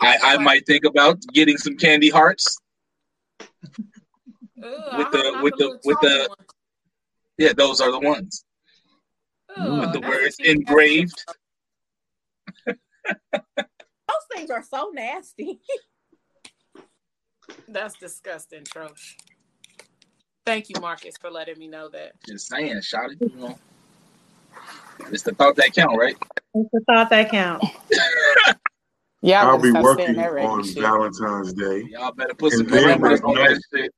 [0.00, 2.58] I, I might think about getting some candy hearts.
[4.62, 6.50] Ugh, with the- with the- with the- ones.
[7.36, 8.44] Yeah, those are the ones
[9.56, 11.24] Ugh, with the words engraved.
[12.66, 15.60] Those things are so nasty.
[17.68, 19.14] That's disgusting, Trosh.
[20.44, 22.12] Thank you, Marcus, for letting me know that.
[22.26, 23.18] Just saying, shout it.
[23.20, 23.58] You know,
[25.10, 26.16] it's the thought that count, right?
[26.54, 27.62] It's the thought that count.
[29.20, 31.82] Yeah, I'll be working on Valentine's Day.
[31.90, 33.92] Y'all better put some And then on that shit.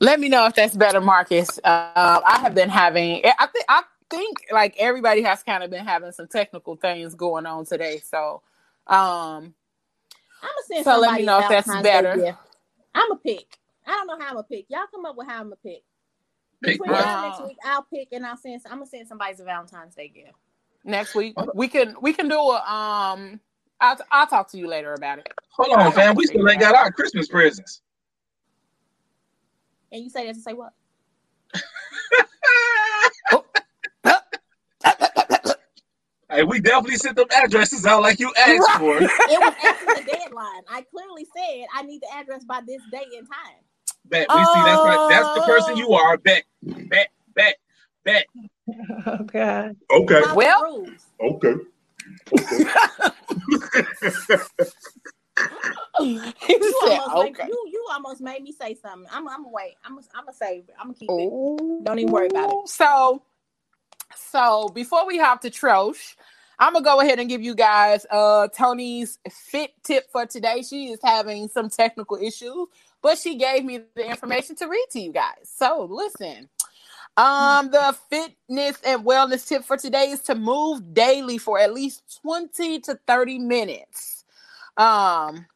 [0.00, 1.58] Let me know if that's better, Marcus.
[1.64, 3.22] Uh, I have been having.
[3.24, 3.64] I think.
[3.68, 7.98] I think like everybody has kind of been having some technical things going on today.
[7.98, 8.42] So,
[8.86, 9.54] um,
[10.42, 10.84] I'm gonna send.
[10.84, 12.36] So let me know if that's better.
[12.94, 13.58] I'm a pick.
[13.86, 14.66] I don't know how I'm gonna pick.
[14.68, 15.82] Y'all come up with how I'm gonna pick.
[16.62, 17.04] Pick Between what?
[17.04, 18.60] now and next week, I'll pick and I'll send.
[18.66, 20.32] I'm gonna send somebody's a Valentine's Day gift.
[20.84, 23.40] Next week we can we can do a um.
[23.80, 25.28] I'll I'll talk to you later about it.
[25.56, 26.14] Hold on, fam.
[26.16, 27.82] We still ain't got our Christmas presents.
[29.92, 30.72] And you say that to say what?
[36.30, 38.98] Hey, we definitely sent them addresses out like you asked for.
[39.00, 39.08] It
[39.40, 40.62] was after the deadline.
[40.70, 43.62] I clearly said I need the address by this day and time.
[44.04, 46.18] Bet we see that's like that's the person you are.
[46.18, 47.56] Bet, bet, bet,
[48.04, 48.26] bet.
[49.06, 49.70] Oh, okay.
[49.90, 50.20] Okay.
[50.34, 51.06] Well- rules.
[51.18, 51.54] Okay.
[56.00, 56.20] You
[56.86, 57.48] said, almost, okay.
[57.48, 59.08] you, you almost made me say something.
[59.12, 59.74] I'm, I'm gonna wait.
[59.84, 60.74] I'm, gonna- I'm gonna save it.
[60.78, 61.84] I'm gonna keep it.
[61.84, 62.68] Don't even worry about it.
[62.68, 63.22] So,
[64.14, 66.14] so before we hop to Trosh,
[66.58, 70.62] I'm gonna go ahead and give you guys uh Tony's fit tip for today.
[70.62, 72.68] She is having some technical issues,
[73.02, 75.50] but she gave me the information to read to you guys.
[75.52, 76.48] So listen.
[77.16, 82.20] Um, the fitness and wellness tip for today is to move daily for at least
[82.22, 84.17] 20 to 30 minutes.
[84.78, 85.46] Um,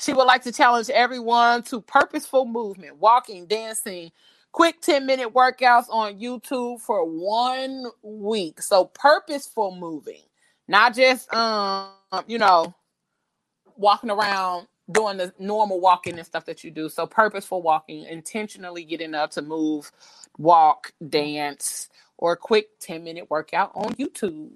[0.00, 4.10] she would like to challenge everyone to purposeful movement, walking, dancing,
[4.52, 8.60] quick 10 minute workouts on YouTube for one week.
[8.60, 10.22] So purposeful moving,
[10.68, 11.90] not just um,
[12.26, 12.74] you know,
[13.76, 16.88] walking around doing the normal walking and stuff that you do.
[16.88, 19.90] So purposeful walking, intentionally getting up to move,
[20.36, 21.88] walk, dance,
[22.18, 24.50] or a quick 10 minute workout on YouTube.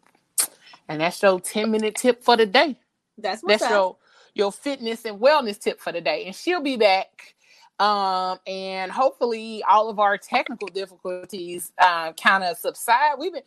[0.88, 2.76] And that's your 10 minute tip for the day.
[3.16, 3.70] That's what's That's up.
[3.70, 3.96] your
[4.38, 6.24] your fitness and wellness tip for the day.
[6.24, 7.34] And she'll be back.
[7.78, 13.18] Um, and hopefully all of our technical difficulties uh, kind of subside.
[13.18, 13.42] We've been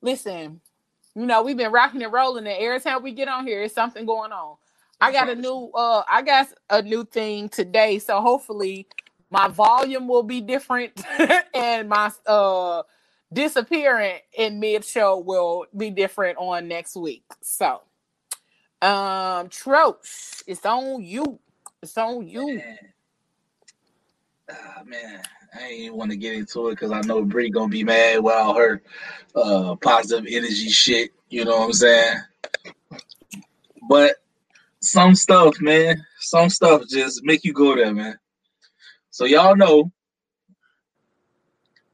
[0.00, 0.60] listen,
[1.14, 3.74] you know, we've been rocking and rolling, and every time we get on here, it's
[3.74, 4.56] something going on.
[5.00, 8.86] I got a new uh I got a new thing today, so hopefully
[9.30, 10.92] my volume will be different
[11.54, 12.82] and my uh
[13.32, 17.24] disappearing in mid show will be different on next week.
[17.42, 17.82] So
[18.84, 21.38] um Troch, it's on you.
[21.82, 22.56] It's on you.
[22.56, 22.78] Man.
[24.50, 25.22] Ah, man,
[25.54, 28.34] I ain't want to get into it because I know Bree gonna be mad with
[28.34, 28.82] all her
[29.34, 31.12] uh, positive energy shit.
[31.30, 32.18] You know what I'm saying?
[33.88, 34.16] But
[34.80, 38.18] some stuff, man, some stuff just make you go there, man.
[39.10, 39.90] So y'all know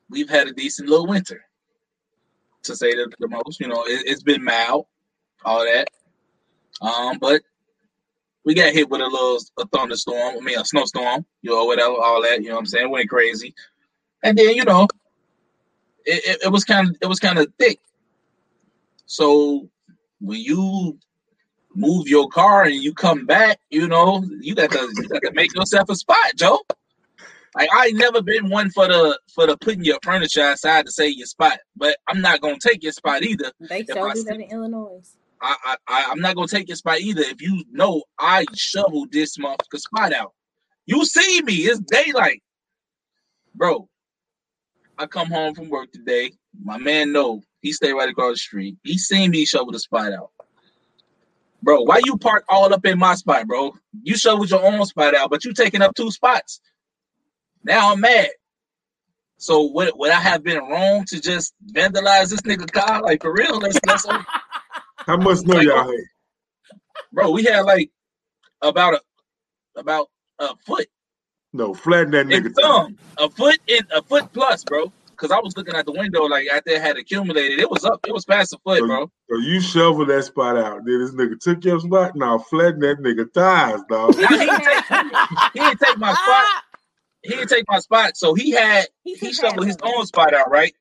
[0.08, 1.44] we've had a decent little winter,
[2.64, 3.60] to say the, the most.
[3.60, 4.86] You know, it, it's been mild,
[5.44, 5.88] all that.
[6.80, 7.42] Um, but
[8.44, 11.94] we got hit with a little a thunderstorm, I mean a snowstorm, you know, whatever,
[11.94, 12.86] all that, you know what I'm saying?
[12.86, 13.54] It went crazy.
[14.22, 14.88] And then, you know,
[16.04, 17.78] it, it, it was kind of it was kind of thick.
[19.06, 19.68] So
[20.20, 20.98] when you
[21.74, 25.32] move your car and you come back, you know, you got to you got to
[25.32, 26.60] make yourself a spot, Joe.
[27.54, 30.92] Like I ain't never been one for the for the putting your furniture outside to
[30.92, 33.52] save your spot, but I'm not gonna take your spot either.
[33.58, 35.02] They showed that in Illinois.
[35.40, 37.22] I, I, I'm not gonna take your spot either.
[37.22, 40.32] If you know I shoveled this motherfucker spot out,
[40.86, 41.54] you see me.
[41.54, 42.42] It's daylight,
[43.54, 43.88] bro.
[44.98, 46.32] I come home from work today.
[46.62, 48.76] My man know he stay right across the street.
[48.82, 50.30] He seen me shovel the spot out,
[51.62, 51.82] bro.
[51.82, 53.72] Why you park all up in my spot, bro?
[54.02, 56.60] You shoveled your own spot out, but you taking up two spots.
[57.64, 58.28] Now I'm mad.
[59.38, 63.00] So would would I have been wrong to just vandalize this nigga car?
[63.02, 63.58] Like for real?
[63.58, 64.06] Let's let's
[65.06, 66.00] How much snow Like, y'all had?
[67.12, 67.90] bro, we had like
[68.62, 69.00] about a
[69.76, 70.08] about
[70.38, 70.88] a foot
[71.52, 72.54] No, flatten that nigga.
[72.54, 74.92] thumb, a foot in a foot plus, bro.
[75.10, 78.00] Because I was looking at the window, like after it had accumulated, it was up,
[78.06, 79.10] it was past a foot, So, bro.
[79.30, 80.80] so you shovel that spot out.
[80.86, 82.12] Then this nigga took your spot.
[82.16, 84.16] Now flatten that nigga tires, dog.
[84.18, 84.84] Now he didn't take,
[85.52, 86.64] he didn't take my spot.
[87.22, 89.98] He didn't take my spot, so he had He he shoveled his half of it.
[89.98, 90.74] own spot out, right?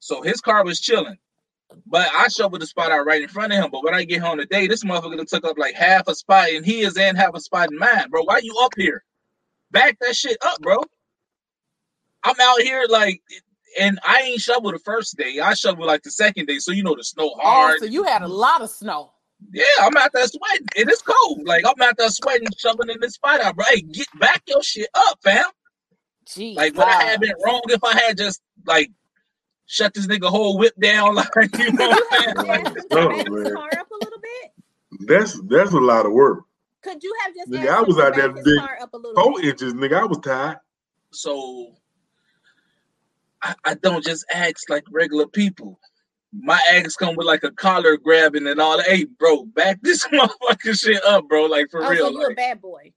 [0.00, 1.18] So his car was chilling.
[1.86, 3.70] But I shoveled the spot out right in front of him.
[3.70, 6.64] But when I get home today, this motherfucker took up like half a spot and
[6.64, 8.22] he is in half a spot in mine, bro.
[8.22, 9.04] Why you up here?
[9.70, 10.78] Back that shit up, bro.
[12.24, 13.20] I'm out here like,
[13.78, 15.38] and I ain't shoveled the first day.
[15.40, 17.78] I shoveled like the second day, so you know the snow Oh, hard.
[17.80, 19.12] so you had a lot of snow.
[19.52, 20.66] Yeah, I'm out there sweating.
[20.74, 21.46] It is cold.
[21.46, 23.66] Like I'm out there sweating, shoveling this spot out, bro.
[23.68, 25.44] Hey, get back your shit up, fam.
[26.34, 28.90] Gee, Like would I have been wrong if I had just like
[29.68, 31.28] shut this nigga whole whip down, like
[31.58, 32.64] you know what I'm saying?
[32.64, 33.54] Like, Oh, Back his man.
[33.54, 34.50] car up a little bit.
[35.06, 36.44] That's that's a lot of work.
[36.82, 38.96] Could you have just Nigga, I was out there back his big car up a
[38.96, 39.44] little Four bit?
[39.50, 40.00] inches, nigga.
[40.00, 40.58] I was tired.
[41.12, 41.74] so
[43.42, 45.78] I, I don't just ask like regular people.
[46.32, 48.86] My eggs come with like a collar grabbing and all that.
[48.86, 51.44] Hey, bro, back this motherfucking shit up, bro.
[51.46, 52.06] Like for Oh, real.
[52.06, 52.92] so you a bad boy.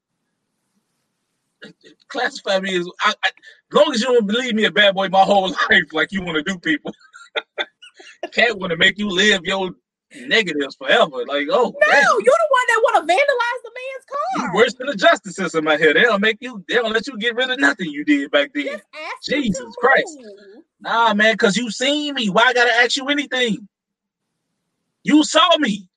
[2.07, 3.29] Classify me as I, I,
[3.73, 6.37] long as you don't believe me a bad boy my whole life, like you want
[6.37, 6.93] to do people.
[8.31, 9.71] Cat want to make you live your
[10.27, 11.25] negatives forever.
[11.25, 14.05] Like, oh, No, damn, you're the one that want to vandalize the man's
[14.35, 14.55] you car.
[14.55, 15.93] worse than the justice system out here.
[15.93, 16.63] They don't make you.
[16.67, 18.79] They don't let you get rid of nothing you did back then.
[19.27, 20.17] Jesus Christ.
[20.19, 20.63] move.
[20.81, 22.29] Nah, man, because you seen me.
[22.29, 23.67] Why I gotta ask you anything?
[25.03, 25.87] You saw me.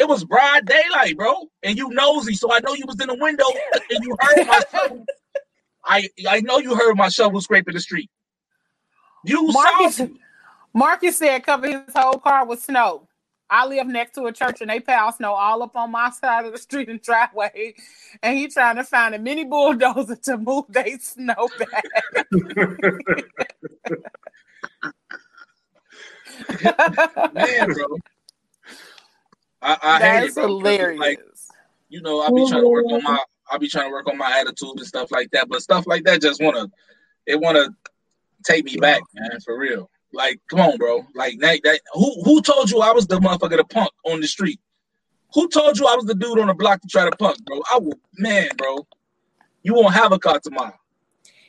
[0.00, 3.16] It was broad daylight, bro, and you nosy, so I know you was in the
[3.16, 3.46] window
[3.90, 5.06] and you heard my shovel.
[5.84, 8.10] I I know you heard my shovel scraping the street.
[9.24, 10.08] You Marcus, saw.
[10.74, 13.06] Marcus said cover his whole car with snow.
[13.50, 16.46] I live next to a church and they pile snow all up on my side
[16.46, 17.74] of the street and driveway.
[18.22, 21.84] And he trying to find a mini bulldozer to move they snow back.
[27.34, 27.86] Man, bro.
[29.62, 30.44] I, I hate That's it, bro.
[30.44, 30.98] 'cause it's hilarious.
[31.00, 31.18] Like,
[31.88, 34.16] you know, I be trying to work on my I be trying to work on
[34.16, 35.48] my attitude and stuff like that.
[35.48, 36.68] But stuff like that just wanna
[37.26, 37.68] it wanna
[38.44, 39.90] take me back, man, for real.
[40.12, 41.04] Like, come on, bro.
[41.14, 44.26] Like that, that who who told you I was the motherfucker to punk on the
[44.28, 44.60] street?
[45.34, 47.60] Who told you I was the dude on the block to try to punk, bro?
[47.72, 48.86] I will man, bro.
[49.62, 50.78] You won't have a car tomorrow.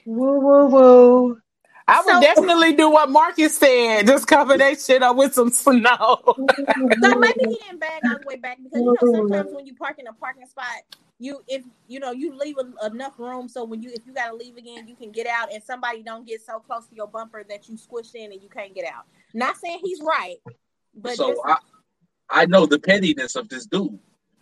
[0.05, 1.41] Woo woo woo.
[1.87, 4.07] I would So- definitely do what Marcus said.
[4.07, 6.21] Just cover that shit up with some snow.
[6.25, 9.75] So maybe he didn't bag all the way back because you know sometimes when you
[9.75, 10.65] park in a parking spot,
[11.19, 14.35] you if you know you leave a, enough room so when you if you gotta
[14.35, 17.43] leave again, you can get out and somebody don't get so close to your bumper
[17.47, 19.05] that you squished in and you can't get out.
[19.33, 20.37] Not saying he's right,
[20.95, 21.57] but so just I
[22.29, 23.99] I know the pettiness of this dude.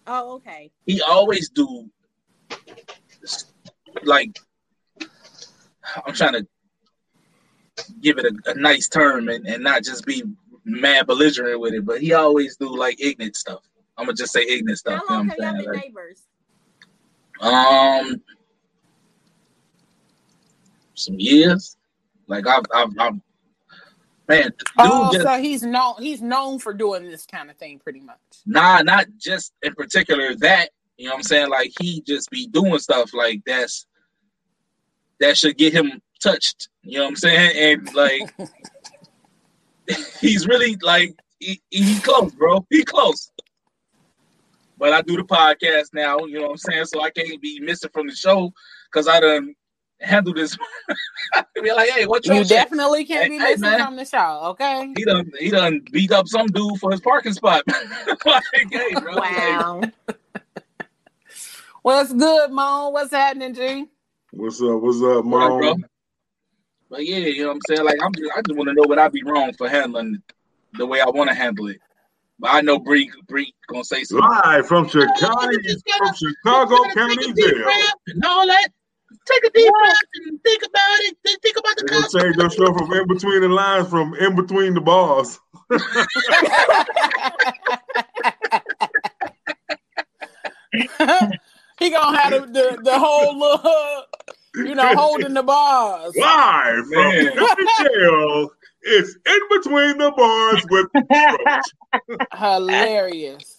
[0.07, 0.71] oh okay.
[0.85, 1.89] He always do
[4.03, 4.37] like
[6.05, 6.47] I'm trying to
[8.01, 10.23] give it a, a nice term and, and not just be
[10.65, 13.61] mad belligerent with it, but he always do like ignorant stuff.
[13.97, 15.03] I'm gonna just say ignorant stuff.
[15.07, 15.57] How You know have I'm y'all saying?
[15.57, 16.23] been Like, neighbors?
[17.41, 18.21] um,
[20.95, 21.77] some years.
[22.27, 23.13] Like I've, I've, I've
[24.27, 27.79] man, dude, Oh, just so he's known he's known for doing this kind of thing
[27.79, 28.17] pretty much.
[28.45, 30.69] nah, not just in particular that.
[30.97, 31.49] You know what I'm saying?
[31.49, 33.85] Like he just be doing stuff like that's
[35.19, 36.69] that should get him touched.
[36.83, 37.79] You know what I'm saying?
[37.79, 38.33] And like
[40.19, 42.65] he's really like he, he close, bro.
[42.69, 43.31] He close.
[44.77, 46.85] But I do the podcast now, you know what I'm saying?
[46.85, 48.53] So I can't be missing from the show
[48.89, 49.53] because I done
[49.99, 50.57] handle this.
[51.61, 52.49] be like, hey, what You your shit?
[52.57, 53.85] definitely can't Hey, be hey, missing man.
[53.85, 54.93] from the show, okay?
[54.95, 57.63] He done he done beat up some dude for his parking spot.
[58.25, 59.81] like, hey, bro, like, Wow.
[61.81, 62.89] What's good, Mo?
[62.89, 63.85] What's happening, G?
[64.31, 64.81] What's up?
[64.81, 65.85] What's up, what up, mom?
[66.89, 67.85] But yeah, you know what I'm saying?
[67.85, 70.21] Like I'm just, I just want to know what I'd be wrong for handling
[70.73, 71.79] the way I want to handle it.
[72.39, 74.27] But I know Bree Bree gonna say something.
[74.27, 75.57] Live from Chicago,
[75.97, 77.67] from Chicago County Jail.
[78.07, 78.69] and all that.
[79.25, 79.95] Take a deep breath
[80.25, 81.17] and think about it.
[81.23, 84.13] Then Think about the They gonna change your show from in between the lines, from
[84.15, 85.39] in between the bars.
[91.79, 94.03] he gonna have the, the, the whole little,
[94.55, 96.15] you know, holding the bars.
[96.15, 97.33] Live from Man.
[97.79, 98.49] jail.
[98.81, 100.87] It's in between the bars with
[102.37, 103.57] Hilarious.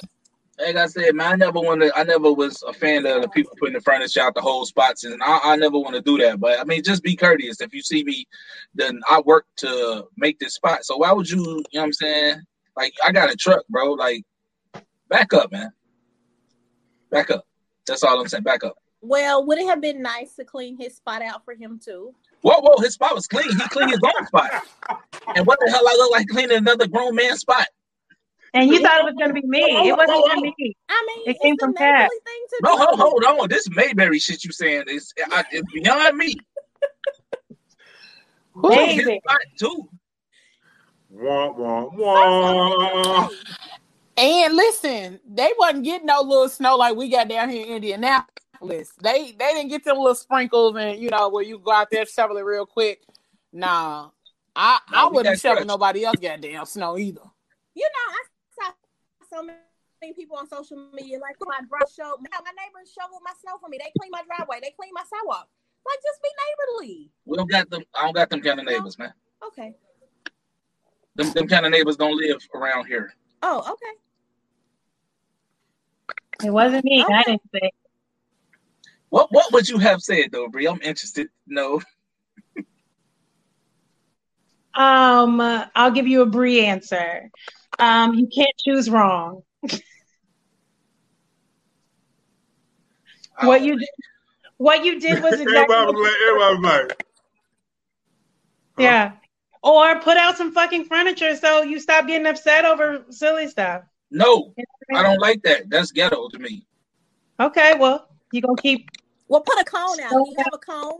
[0.58, 1.92] Like I said, man, I never wanted.
[1.96, 5.04] I never was a fan of the people putting the furniture out the whole spots,
[5.04, 6.38] and I, I never want to do that.
[6.38, 7.60] But I mean, just be courteous.
[7.60, 8.26] If you see me,
[8.74, 10.84] then I work to make this spot.
[10.84, 11.38] So why would you?
[11.38, 12.42] You know what I'm saying?
[12.76, 13.92] Like I got a truck, bro.
[13.92, 14.22] Like
[15.08, 15.70] back up, man.
[17.10, 17.46] Back up.
[17.86, 18.44] That's all I'm saying.
[18.44, 18.76] Back up.
[19.02, 22.14] Well, would it have been nice to clean his spot out for him too?
[22.42, 23.48] Whoa, whoa, his spot was clean.
[23.50, 24.50] He cleaned his own spot.
[25.36, 27.66] And what the hell I look like cleaning another grown man's spot?
[28.54, 29.60] And you thought it was gonna be me.
[29.88, 30.76] It wasn't gonna be me.
[30.88, 31.92] I mean, It came from Cat.
[31.94, 33.48] neighborly thing to No, hold, hold on.
[33.48, 36.34] This Mayberry shit you saying is I, it's beyond me.
[38.54, 39.20] Who his Baby.
[39.24, 39.88] spot too?
[41.10, 43.28] wah wah wah.
[44.16, 48.34] And listen, they wasn't getting no little snow like we got down here in Indianapolis.
[48.62, 51.88] List they they didn't get them little sprinkles and you know where you go out
[51.90, 53.02] there shovel it real quick.
[53.52, 54.10] Nah,
[54.54, 55.68] I No, I wouldn't got shovel crushed.
[55.68, 57.22] nobody else goddamn snow either.
[57.74, 58.72] You know, I saw
[59.32, 63.18] so many people on social media like oh, my bro show my, my neighbors shovel
[63.24, 63.78] my snow for me.
[63.78, 64.60] They clean my driveway.
[64.62, 65.48] They clean my sidewalk.
[65.86, 67.10] Like just be neighborly.
[67.24, 67.82] We don't got them.
[67.94, 69.14] I don't got them kind of neighbors, man.
[69.46, 69.74] Okay.
[71.16, 73.14] Them them kind of neighbors don't live around here.
[73.42, 73.96] Oh, okay.
[76.46, 77.04] It wasn't me.
[77.08, 77.70] I didn't say.
[79.10, 80.66] What what would you have said though, Bree?
[80.66, 81.28] I'm interested.
[81.46, 81.80] No,
[84.74, 87.30] Um, uh, I'll give you a Bree answer.
[87.78, 89.42] Um, you can't choose wrong.
[93.42, 93.78] What you
[94.58, 97.06] What you did was exactly everybody was like, everybody was like,
[98.78, 99.12] yeah.
[99.62, 103.82] Or put out some fucking furniture so you stop getting upset over silly stuff.
[104.10, 104.54] No,
[104.94, 105.68] I don't like that.
[105.68, 106.66] That's ghetto to me.
[107.38, 108.90] Okay, well, you gonna keep
[109.30, 110.26] Well, put a cone out.
[110.26, 110.98] You have a cone.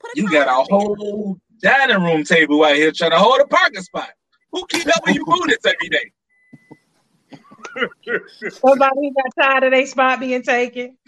[0.00, 0.78] Put a You cone got a out there.
[0.78, 4.10] whole dining room table out here trying to hold a parking spot.
[4.52, 6.12] Who keep helping you move this every day?
[8.48, 10.96] somebody got tired of their spot being taken.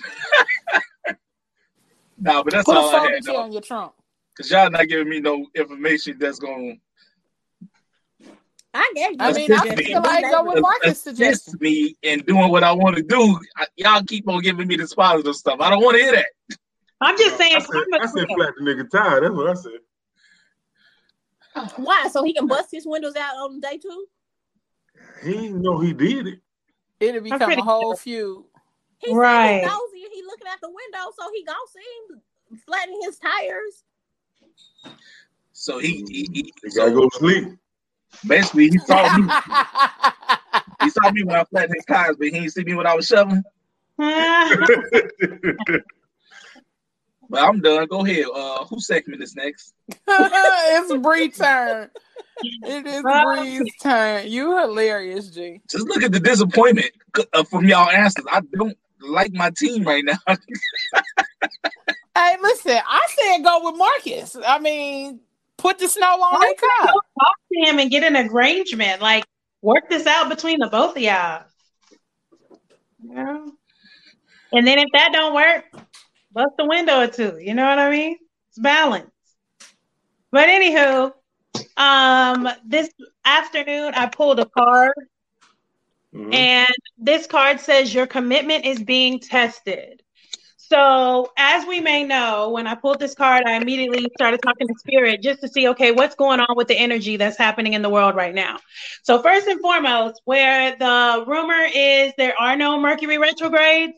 [2.20, 3.52] Nah, but that's Put a all I folding had chair though.
[3.52, 3.92] your trunk.
[4.36, 6.74] Cause y'all not giving me no information that's gonna
[8.74, 9.16] I gave you.
[9.20, 10.06] I a mean, I Assist feel me.
[10.06, 11.34] like go with Marcus' suggestion.
[11.34, 13.38] assist me in doing what I want to do.
[13.56, 15.60] I, y'all keep on giving me this positive stuff.
[15.60, 16.26] I don't want to hear that.
[17.00, 19.20] I'm just saying, I said, I said flat the nigga tire.
[19.20, 19.78] That's what I said.
[21.76, 22.08] Why?
[22.10, 24.06] So he can bust his windows out on day two?
[25.24, 26.40] He didn't know he did it.
[27.00, 28.44] It'll become a whole feud.
[28.98, 29.62] He Right.
[29.62, 29.62] right.
[29.62, 31.80] nosy and he looking out the window, so he gonna see
[32.14, 33.84] him flattening his tires.
[35.52, 37.48] So he, he, he He gotta go to sleep.
[38.26, 39.24] Basically he saw me.
[40.82, 42.94] he saw me when I flattened his tires, but he didn't see me when I
[42.94, 43.42] was shoving.
[47.30, 47.86] But I'm done.
[47.88, 48.24] Go ahead.
[48.34, 49.74] Uh, who segment is next?
[50.08, 51.90] it's Bree's turn.
[52.40, 54.28] It is Bree's turn.
[54.28, 55.60] You hilarious, G.
[55.70, 56.90] Just look at the disappointment
[57.34, 58.24] uh, from y'all answers.
[58.30, 60.18] I don't like my team right now.
[62.16, 64.36] Hey, listen, I said go with Marcus.
[64.46, 65.20] I mean,
[65.58, 66.86] put the snow on their car.
[66.86, 69.02] Talk to him and get an arrangement.
[69.02, 69.24] Like,
[69.60, 71.44] work this out between the both of y'all.
[73.02, 73.46] Yeah.
[74.52, 75.64] And then if that don't work,
[76.32, 77.38] bust a window or two.
[77.40, 78.16] You know what I mean?
[78.48, 79.10] It's balance.
[80.30, 81.12] But anywho,
[81.76, 82.90] um, this
[83.24, 84.92] afternoon I pulled a card,
[86.14, 86.34] Mhm.
[86.34, 90.02] and this card says your commitment is being tested.
[90.70, 94.74] So, as we may know, when I pulled this card, I immediately started talking to
[94.76, 97.88] Spirit just to see, okay, what's going on with the energy that's happening in the
[97.88, 98.58] world right now.
[99.02, 103.94] So, first and foremost, where the rumor is there are no Mercury retrogrades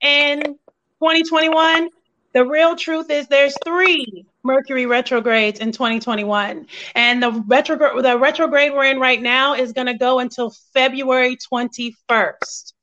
[0.00, 1.88] in 2021,
[2.32, 8.72] the real truth is there's three Mercury retrogrades in 2021, and the retrograde the retrograde
[8.72, 12.73] we're in right now is going to go until February 21st.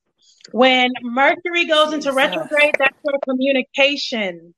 [0.51, 4.53] When Mercury goes into retrograde, that's where communication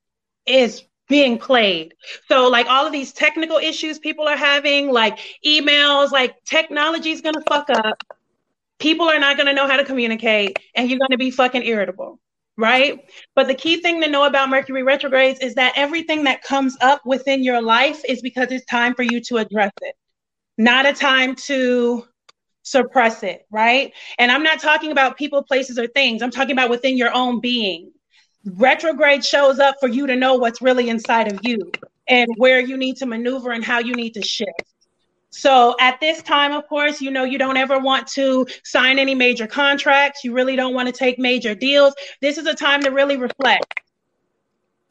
[0.46, 1.94] is being played.
[2.28, 7.20] So, like all of these technical issues people are having, like emails, like technology is
[7.20, 8.02] going to fuck up.
[8.78, 11.62] People are not going to know how to communicate, and you're going to be fucking
[11.62, 12.18] irritable,
[12.56, 13.00] right?
[13.34, 17.00] But the key thing to know about Mercury retrogrades is that everything that comes up
[17.04, 19.94] within your life is because it's time for you to address it,
[20.58, 22.04] not a time to
[22.64, 23.92] suppress it, right?
[24.18, 26.22] And I'm not talking about people, places, or things.
[26.22, 27.92] I'm talking about within your own being.
[28.44, 31.70] Retrograde shows up for you to know what's really inside of you
[32.08, 34.50] and where you need to maneuver and how you need to shift.
[35.30, 39.14] So at this time, of course, you know, you don't ever want to sign any
[39.14, 40.22] major contracts.
[40.22, 41.94] You really don't want to take major deals.
[42.20, 43.83] This is a time to really reflect.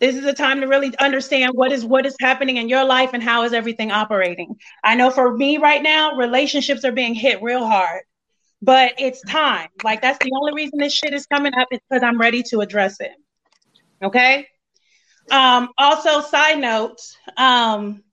[0.03, 3.11] This is a time to really understand what is what is happening in your life
[3.13, 4.57] and how is everything operating.
[4.83, 8.01] I know for me right now, relationships are being hit real hard,
[8.61, 9.69] but it's time.
[9.81, 12.59] Like that's the only reason this shit is coming up is because I'm ready to
[12.59, 13.13] address it.
[14.03, 14.45] Okay.
[15.31, 16.97] Um, also, side note,
[17.37, 18.03] um,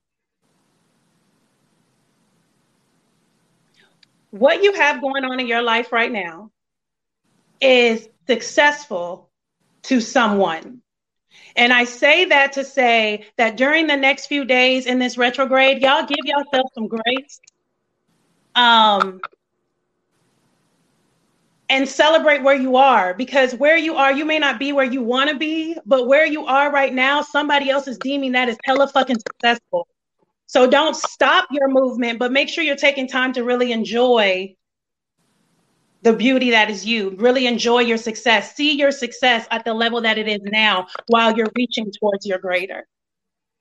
[4.30, 6.52] what you have going on in your life right now
[7.60, 9.28] is successful
[9.82, 10.82] to someone.
[11.60, 15.82] And I say that to say that during the next few days in this retrograde,
[15.82, 17.38] y'all give yourself some grace.
[18.54, 19.20] Um,
[21.68, 25.02] and celebrate where you are because where you are, you may not be where you
[25.02, 28.56] want to be, but where you are right now, somebody else is deeming that as
[28.64, 29.86] hella fucking successful.
[30.46, 34.56] So don't stop your movement, but make sure you're taking time to really enjoy
[36.02, 37.10] the beauty that is you.
[37.18, 38.54] Really enjoy your success.
[38.54, 42.38] See your success at the level that it is now while you're reaching towards your
[42.38, 42.86] greater.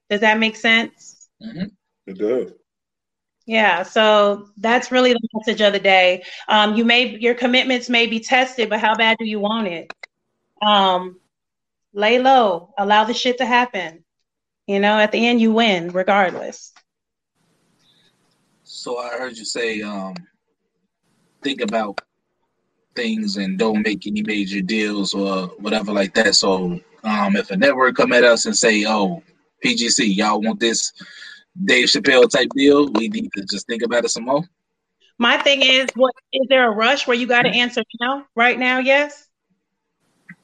[0.09, 1.29] Does that make sense?
[1.39, 2.51] It does.
[3.45, 6.23] Yeah, so that's really the message of the day.
[6.47, 9.91] Um, you may your commitments may be tested, but how bad do you want it?
[10.61, 11.19] Um,
[11.93, 14.03] lay low, allow the shit to happen.
[14.67, 16.73] You know, at the end you win regardless.
[18.63, 20.13] So I heard you say, um,
[21.41, 21.99] think about
[22.99, 26.35] things and don't make any major deals or whatever like that.
[26.35, 29.23] So um, if a network come at us and say, "Oh,
[29.63, 30.91] PGC, y'all want this
[31.65, 34.43] Dave Chappelle type deal," we need to just think about it some more.
[35.17, 38.57] My thing is, what is there a rush where you got to answer no right
[38.57, 38.79] now?
[38.79, 39.27] Yes,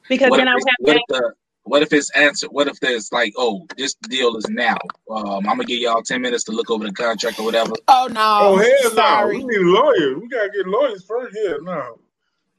[0.08, 1.14] because What then if, I would they- have what, to.
[1.16, 1.32] if the,
[1.64, 2.50] What if it's answered?
[2.52, 4.76] What if there's like, oh, this deal is now.
[5.10, 7.72] Um, I'm gonna give y'all ten minutes to look over the contract or whatever.
[7.88, 8.38] Oh no!
[8.42, 9.38] Oh hell sorry.
[9.40, 9.46] no!
[9.46, 10.16] We need lawyers.
[10.22, 11.36] We gotta get lawyers first.
[11.42, 11.98] Yeah, no.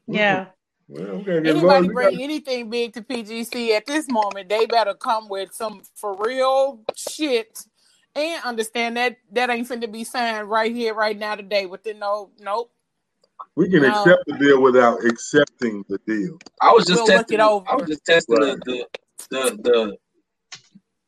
[0.07, 0.47] Yeah.
[0.89, 1.63] Well, we gotta get lawyers.
[1.63, 5.81] Anybody bring gotta- anything big to PGC at this moment, they better come with some
[5.95, 7.59] for real shit
[8.15, 11.65] and understand that that ain't finna be signed right here, right now, today.
[11.65, 12.71] Within no, nope.
[13.55, 13.89] We can No.
[13.89, 16.37] accept the deal without accepting the deal.
[16.61, 17.39] I was just We'll testing.
[17.39, 17.65] it over.
[17.69, 18.57] I was just testing Right.
[18.65, 18.85] the
[19.29, 19.97] the the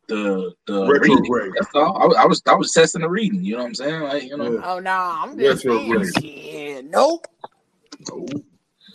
[0.08, 1.20] the the Retrograde.
[1.30, 1.54] reading.
[1.58, 1.98] That's all.
[2.02, 3.44] I, was- I was I was testing the reading.
[3.46, 4.02] You know what I'm saying?
[4.02, 4.52] Like you know.
[4.52, 4.62] Yeah.
[4.74, 6.24] Oh no, I'm just saying, Retrograde.
[6.24, 6.86] shit.
[6.86, 7.28] Nope.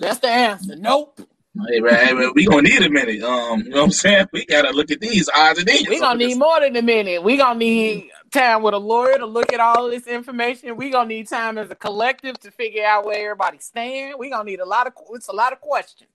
[0.00, 0.76] That's the answer.
[0.76, 1.20] Nope.
[1.68, 3.22] Hey, man, hey, man, we gonna need a minute.
[3.22, 4.26] Um, you know what I'm saying?
[4.32, 5.88] We gotta look at these odds and ends.
[5.88, 7.22] We gonna need more than a minute.
[7.22, 10.76] We gonna need time with a lawyer to look at all this information.
[10.76, 14.16] We gonna need time as a collective to figure out where everybody stand.
[14.18, 16.10] We gonna need a lot of it's a lot of questions.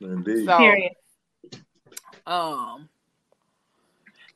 [0.00, 0.44] Indeed.
[0.44, 0.92] So, Period.
[2.26, 2.90] um,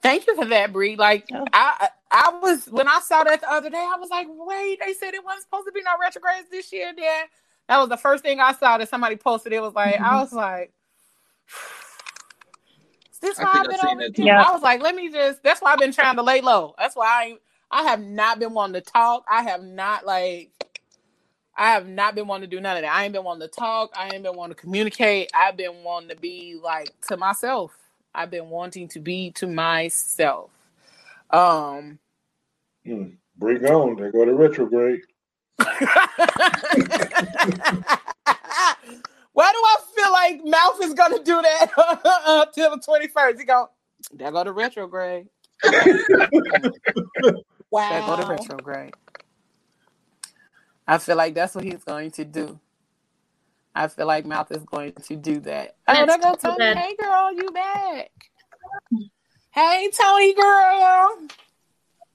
[0.00, 0.96] thank you for that, Bree.
[0.96, 4.80] Like I, I was when I saw that the other day, I was like, wait,
[4.84, 6.94] they said it wasn't supposed to be no retrogrades this year.
[6.96, 7.26] Then
[7.68, 9.52] that was the first thing I saw that somebody posted.
[9.52, 10.72] It was like I was like.
[13.12, 14.36] Is this I why I've I been seen over that here?
[14.36, 15.42] I was like, let me just.
[15.42, 16.74] That's why I've been trying to lay low.
[16.78, 19.24] That's why I I have not been wanting to talk.
[19.28, 20.52] I have not like.
[21.56, 22.94] I have not been wanting to do none of that.
[22.94, 23.90] I ain't been wanting to talk.
[23.98, 25.32] I ain't been wanting to communicate.
[25.34, 27.76] I've been wanting to be like to myself.
[28.14, 30.50] I've been wanting to be to myself.
[31.30, 31.98] Um.
[32.86, 33.08] Hmm.
[33.36, 33.96] Bring on.
[33.96, 35.00] They go to retrograde.
[39.32, 41.70] Why do I feel like Mouth is gonna do that
[42.26, 43.38] until the twenty first?
[43.38, 43.68] He go,
[44.12, 45.28] there go to retrograde.
[47.70, 47.90] Wow.
[47.90, 48.94] There go to retrograde.
[50.86, 52.58] I feel like that's what he's going to do.
[53.74, 55.76] I feel like Mouth is going to do that.
[55.86, 56.64] Oh, there go Tony.
[56.64, 58.10] Hey, girl, you back?
[59.50, 61.18] Hey, Tony, girl.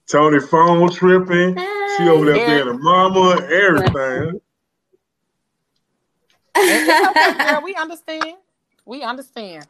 [0.09, 1.57] Tony phone tripping.
[1.97, 2.63] She over there Yeah.
[2.63, 4.39] being a mama, everything.
[6.57, 7.61] Okay, girl.
[7.63, 8.35] We understand.
[8.85, 9.67] We understand.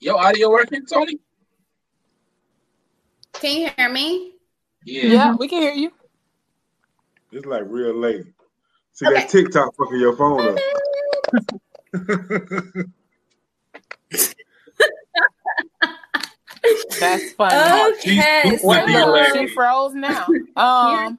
[0.00, 1.18] Your audio working, Tony?
[3.32, 4.34] Can you hear me?
[4.84, 5.08] Yeah.
[5.08, 5.92] Yeah, we can hear you.
[7.32, 8.24] It's like real late.
[8.92, 9.16] See Okay.
[9.16, 10.62] that TikTok fucking your phone up.
[17.00, 17.94] That's funny.
[17.98, 18.58] Okay.
[18.62, 20.26] Well, She- look, she she froze now.
[20.56, 21.16] Um,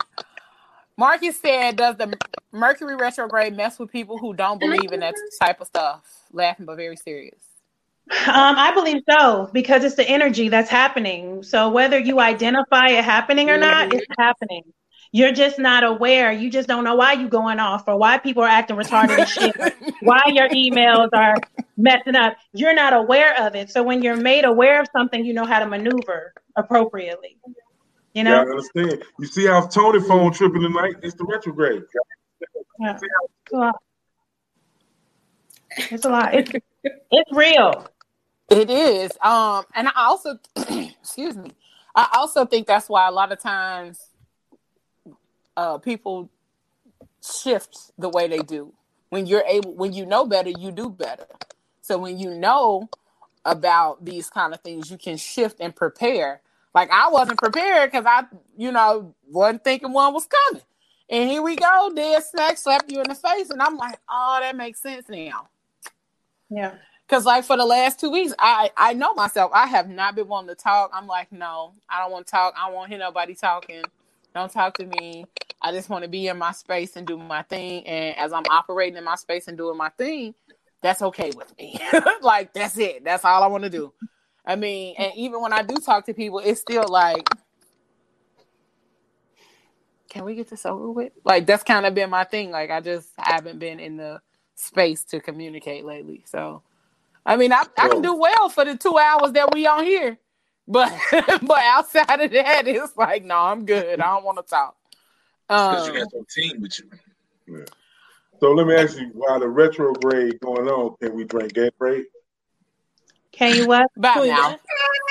[0.97, 2.17] Marcus said, "Does the
[2.51, 6.01] Mercury retrograde mess with people who don't believe in that type of stuff?"
[6.33, 7.39] Laughing but very serious.
[8.09, 11.43] Um, I believe so because it's the energy that's happening.
[11.43, 14.63] So whether you identify it happening or not, it's happening.
[15.11, 16.31] You're just not aware.
[16.31, 19.27] You just don't know why you're going off or why people are acting retarded and
[19.27, 19.55] shit.
[20.01, 21.35] why your emails are
[21.77, 22.35] messing up.
[22.53, 23.69] You're not aware of it.
[23.69, 27.37] So when you're made aware of something, you know how to maneuver appropriately.
[27.45, 27.53] You
[28.13, 28.37] You know?
[28.43, 29.03] gotta understand.
[29.19, 30.95] You see how Tony phone tripping tonight?
[31.03, 31.83] It's the retrograde.
[32.79, 32.93] Yeah.
[32.93, 33.75] It's a lot.
[35.77, 36.33] It's a lot.
[36.33, 36.51] It's,
[36.83, 37.87] it's real.
[38.49, 39.11] It is.
[39.21, 40.37] Um, and I also,
[41.01, 41.51] excuse me,
[41.95, 43.99] I also think that's why a lot of times,
[45.55, 46.29] uh, people
[47.23, 48.73] shift the way they do.
[49.09, 51.25] When you're able, when you know better, you do better.
[51.87, 52.89] So when you know
[53.45, 56.41] about these kind of things, you can shift and prepare.
[56.75, 58.25] Like I wasn't prepared because I,
[58.57, 60.63] you know, wasn't thinking one was coming.
[61.09, 64.39] And here we go, dead smack slap you in the face, and I'm like, oh,
[64.41, 65.47] that makes sense now.
[66.49, 66.73] Yeah.
[67.07, 69.51] Cause like for the last two weeks, I I know myself.
[69.53, 70.91] I have not been wanting to talk.
[70.93, 72.53] I'm like, no, I don't want to talk.
[72.57, 73.83] I don't want to hear nobody talking.
[74.35, 75.25] Don't talk to me.
[75.61, 77.87] I just want to be in my space and do my thing.
[77.87, 80.35] And as I'm operating in my space and doing my thing,
[80.81, 81.79] that's okay with me.
[82.21, 83.03] like that's it.
[83.03, 83.93] That's all I want to do.
[84.45, 87.27] I mean, and even when I do talk to people, it's still like,
[90.09, 91.11] can we get this over with?
[91.25, 92.51] Like that's kind of been my thing.
[92.51, 94.21] Like I just haven't been in the
[94.55, 96.23] space to communicate lately.
[96.25, 96.63] So,
[97.25, 100.17] I mean, I, I can do well for the two hours that we on here,
[100.67, 100.93] but
[101.41, 103.99] but outside of that, it's like, no, I'm good.
[103.99, 104.75] I don't want to talk.
[105.47, 107.55] Because Um, you got your team with you.
[107.57, 107.65] Yeah.
[108.39, 112.03] So let me ask you, while the retrograde going on, can we drink Gatorade?
[113.31, 113.87] Can you what?
[113.95, 114.59] Bye mouth.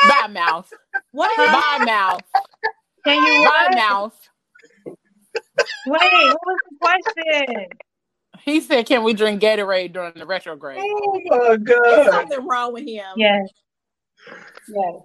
[0.08, 0.72] Bye mouth.
[1.12, 1.36] What?
[1.36, 2.22] Bye mouth.
[3.04, 3.74] Can you Bye what?
[3.76, 4.28] mouth.
[4.86, 4.96] Wait,
[5.86, 7.66] what was the question?
[8.44, 11.78] He said, "Can we drink Gatorade during the retrograde?" Oh my god!
[11.84, 13.06] There's something wrong with him.
[13.16, 13.48] Yes.
[14.68, 15.02] Yes.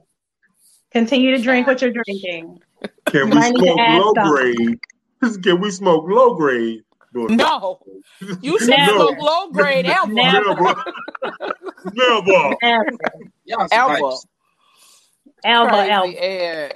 [0.91, 2.59] Continue to drink what you're drinking.
[3.05, 4.79] Can we might need to smoke low grade?
[5.43, 6.83] Can we smoke low grade
[7.13, 7.79] doing No,
[8.41, 8.85] you should No.
[8.95, 10.11] smoke low grade ever.
[10.13, 10.55] Never.
[11.93, 12.55] Never.
[12.61, 12.85] Ever,
[13.45, 13.91] Y'all some
[15.43, 15.73] Ever.
[15.73, 16.71] ever, ever.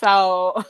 [0.00, 0.64] So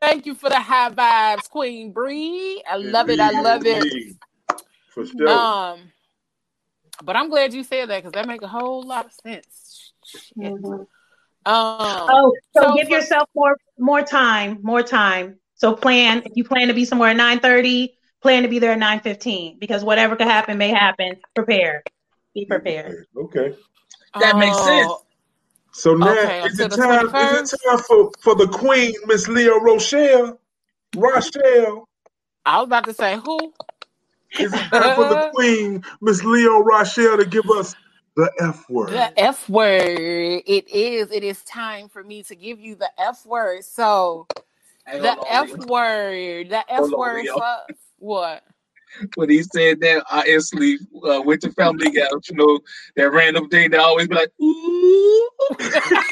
[0.00, 2.62] thank you for the high vibes, Queen Bree.
[2.68, 3.20] I love it.
[3.20, 4.16] I love it.
[4.94, 5.28] For sure.
[5.28, 5.92] Um,
[7.02, 9.92] but I'm glad you said that because that make a whole lot of sense.
[10.04, 10.36] Shit.
[10.36, 10.80] Mhm.
[10.80, 10.86] Um,
[11.46, 15.39] Oh, so, so give for- yourself more more time, more time.
[15.60, 18.72] So plan if you plan to be somewhere at nine thirty, plan to be there
[18.72, 21.16] at nine fifteen because whatever could happen may happen.
[21.34, 21.84] Prepare,
[22.34, 23.04] be prepared.
[23.14, 23.54] Okay.
[24.18, 24.64] That makes oh.
[24.64, 24.88] sense.
[24.90, 25.02] oh,
[25.72, 27.14] So now Okay, is it the time?
[27.14, 30.40] Is it time for, for the Queen, Miss Leo Rochelle,
[30.96, 31.86] Rochelle?
[32.46, 33.52] I was about to say who?
[34.38, 37.74] Is it time for the Queen, Miss Leo Rochelle, to give us
[38.16, 38.92] the F word?
[38.92, 40.42] The F word.
[40.46, 41.10] It is.
[41.10, 43.62] It is time for me to give you the F word.
[43.62, 44.42] So Hey,
[44.98, 45.66] the on, F Leo.
[45.66, 46.50] word.
[46.50, 47.36] The F Hold word Leo.
[47.98, 48.44] what?
[49.14, 52.06] When he said that, I instantly uh, went to Family Guy.
[52.30, 52.60] You know
[52.96, 53.70] that random thing.
[53.70, 56.02] They always be like, "Ooh." That's-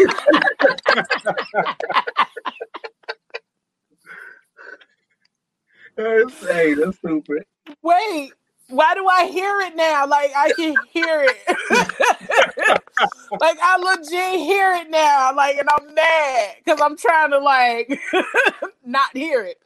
[6.48, 7.44] hey, that's stupid.
[7.82, 8.32] Wait,
[8.68, 10.06] why do I hear it now?
[10.06, 11.38] Like I can hear it.
[13.40, 15.34] like I legit hear it now.
[15.34, 18.00] Like, and I'm mad because I'm trying to like
[18.84, 19.58] not hear it.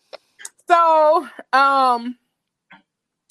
[0.68, 2.16] So, um,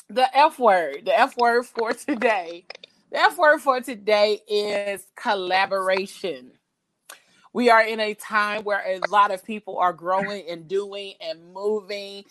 [0.10, 2.66] the F word, the F word for today,
[3.12, 6.52] the F word for today is collaboration.
[7.54, 11.54] We are in a time where a lot of people are growing and doing and
[11.54, 12.26] moving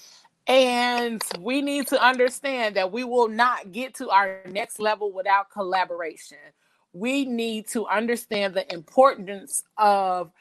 [0.46, 5.50] and we need to understand that we will not get to our next level without
[5.50, 6.38] collaboration.
[6.92, 10.32] We need to understand the importance of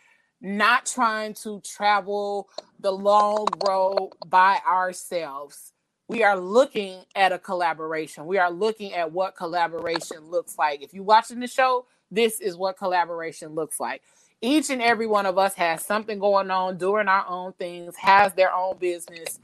[0.41, 2.49] not trying to travel
[2.79, 5.73] the long road by ourselves.
[6.07, 8.25] We are looking at a collaboration.
[8.25, 10.81] We are looking at what collaboration looks like.
[10.81, 14.01] If you're watching the show, this is what collaboration looks like.
[14.41, 18.33] Each and every one of us has something going on, doing our own things, has
[18.33, 19.39] their own business,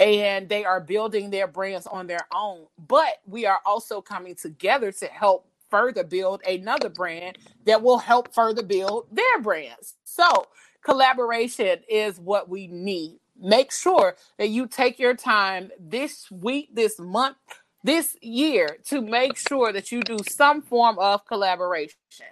[0.00, 2.66] and they are building their brands on their own.
[2.88, 8.34] But we are also coming together to help further build another brand that will help
[8.34, 9.94] further build their brands.
[10.04, 10.46] So,
[10.84, 13.18] collaboration is what we need.
[13.40, 17.36] Make sure that you take your time this week, this month,
[17.82, 22.26] this year to make sure that you do some form of collaboration.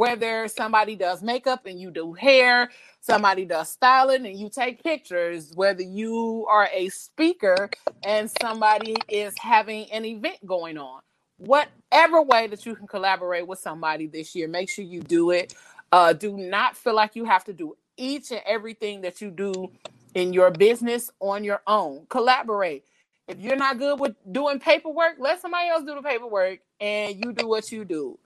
[0.00, 2.70] Whether somebody does makeup and you do hair,
[3.00, 7.68] somebody does styling and you take pictures, whether you are a speaker
[8.02, 11.02] and somebody is having an event going on.
[11.36, 15.52] Whatever way that you can collaborate with somebody this year, make sure you do it.
[15.92, 19.70] Uh, do not feel like you have to do each and everything that you do
[20.14, 22.06] in your business on your own.
[22.08, 22.86] Collaborate.
[23.28, 27.34] If you're not good with doing paperwork, let somebody else do the paperwork and you
[27.34, 28.18] do what you do.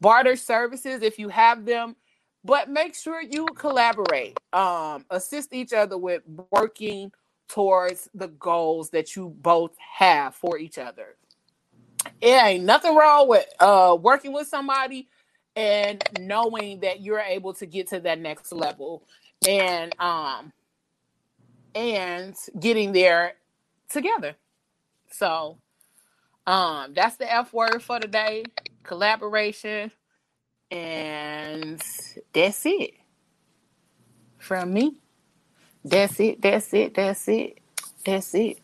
[0.00, 1.96] Barter services, if you have them,
[2.44, 7.12] but make sure you collaborate um assist each other with working
[7.48, 11.16] towards the goals that you both have for each other.
[12.20, 15.08] It ain't nothing wrong with uh working with somebody
[15.56, 19.04] and knowing that you're able to get to that next level
[19.46, 20.52] and um
[21.74, 23.34] and getting there
[23.90, 24.36] together.
[25.10, 25.58] So
[26.46, 28.44] um that's the f word for today
[28.90, 29.92] collaboration
[30.72, 31.80] and
[32.32, 32.94] that's it
[34.38, 34.96] from me.
[35.84, 36.42] That's it.
[36.42, 36.94] That's it.
[36.94, 37.58] That's it.
[38.04, 38.58] That's it.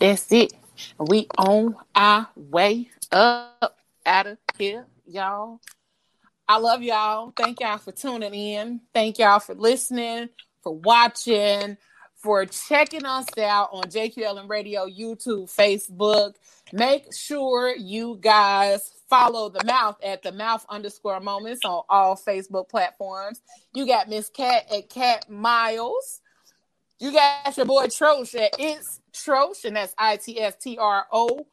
[0.00, 0.52] That's it.
[0.98, 5.60] We on our way up out of here, y'all.
[6.48, 7.32] I love y'all.
[7.36, 8.80] Thank y'all for tuning in.
[8.92, 10.28] Thank y'all for listening,
[10.60, 11.76] for watching,
[12.16, 16.34] for checking us out on JQLM Radio, YouTube, Facebook.
[16.72, 22.68] Make sure you guys follow the mouth at the mouth underscore moments on all Facebook
[22.68, 23.40] platforms.
[23.72, 26.20] You got Miss Cat at Cat Miles.
[27.00, 31.06] You got your boy Trosh at It's Trosh, and that's I T S T R
[31.12, 31.46] O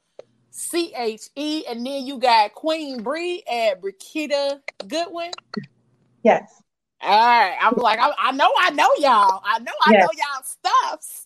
[0.51, 1.63] C H E.
[1.69, 5.31] And then you got Queen Bree at Brikita Goodwin.
[6.23, 6.51] Yes.
[7.01, 7.57] All right.
[7.61, 9.41] I'm like, I, I know, I know y'all.
[9.45, 10.01] I know, I Yes.
[10.01, 11.24] know y'all stuffs.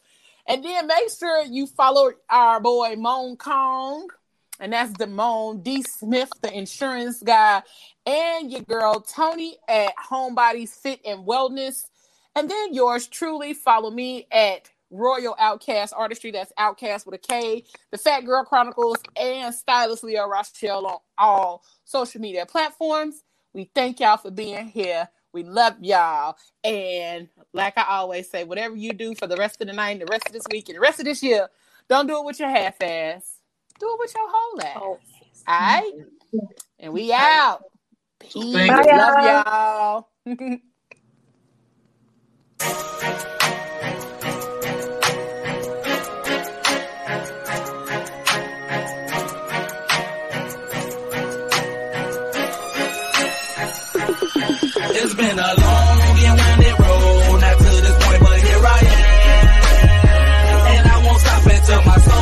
[0.50, 4.08] And then make sure you follow our boy Moan Kong,
[4.60, 5.84] and that's Damone D.
[5.84, 7.62] Smith, the insurance guy,
[8.04, 11.86] and your girl Tony at Homebody Fit and Wellness.
[12.36, 16.32] And then yours truly, follow me at Royal Outkast Artistry.
[16.32, 21.64] That's Outcast with a K, the Phat Girl Chronicles, and Stylist Leo Rochelle on all
[21.86, 23.24] social media platforms.
[23.54, 25.10] We thank y'all for being here.
[25.34, 26.38] We love y'all.
[26.64, 30.02] And like I always say, whatever you do for the rest of the night, and
[30.02, 31.50] the rest of this week, and the rest of this year,
[31.90, 33.38] Don't do it with your half ass.
[33.80, 34.78] Do it with your whole ass.
[34.78, 35.00] Oh.
[35.48, 35.92] All right.
[36.80, 37.64] And we out.
[38.20, 38.54] Peace.
[38.54, 40.36] Thank Love you.
[40.36, 40.50] y'all.
[55.02, 59.00] It's been a long and winded road, not to this point, but here I am.
[60.76, 62.19] And I won't stop until my soul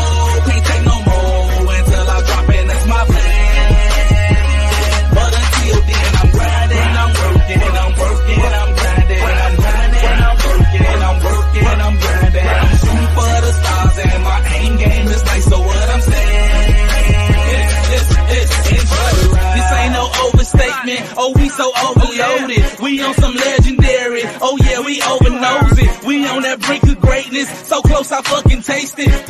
[21.18, 22.80] oh we so overloaded.
[22.81, 26.05] We on some legendary, oh yeah we over nose it.
[26.05, 29.27] We on that brink of greatness, so close I fucking taste it.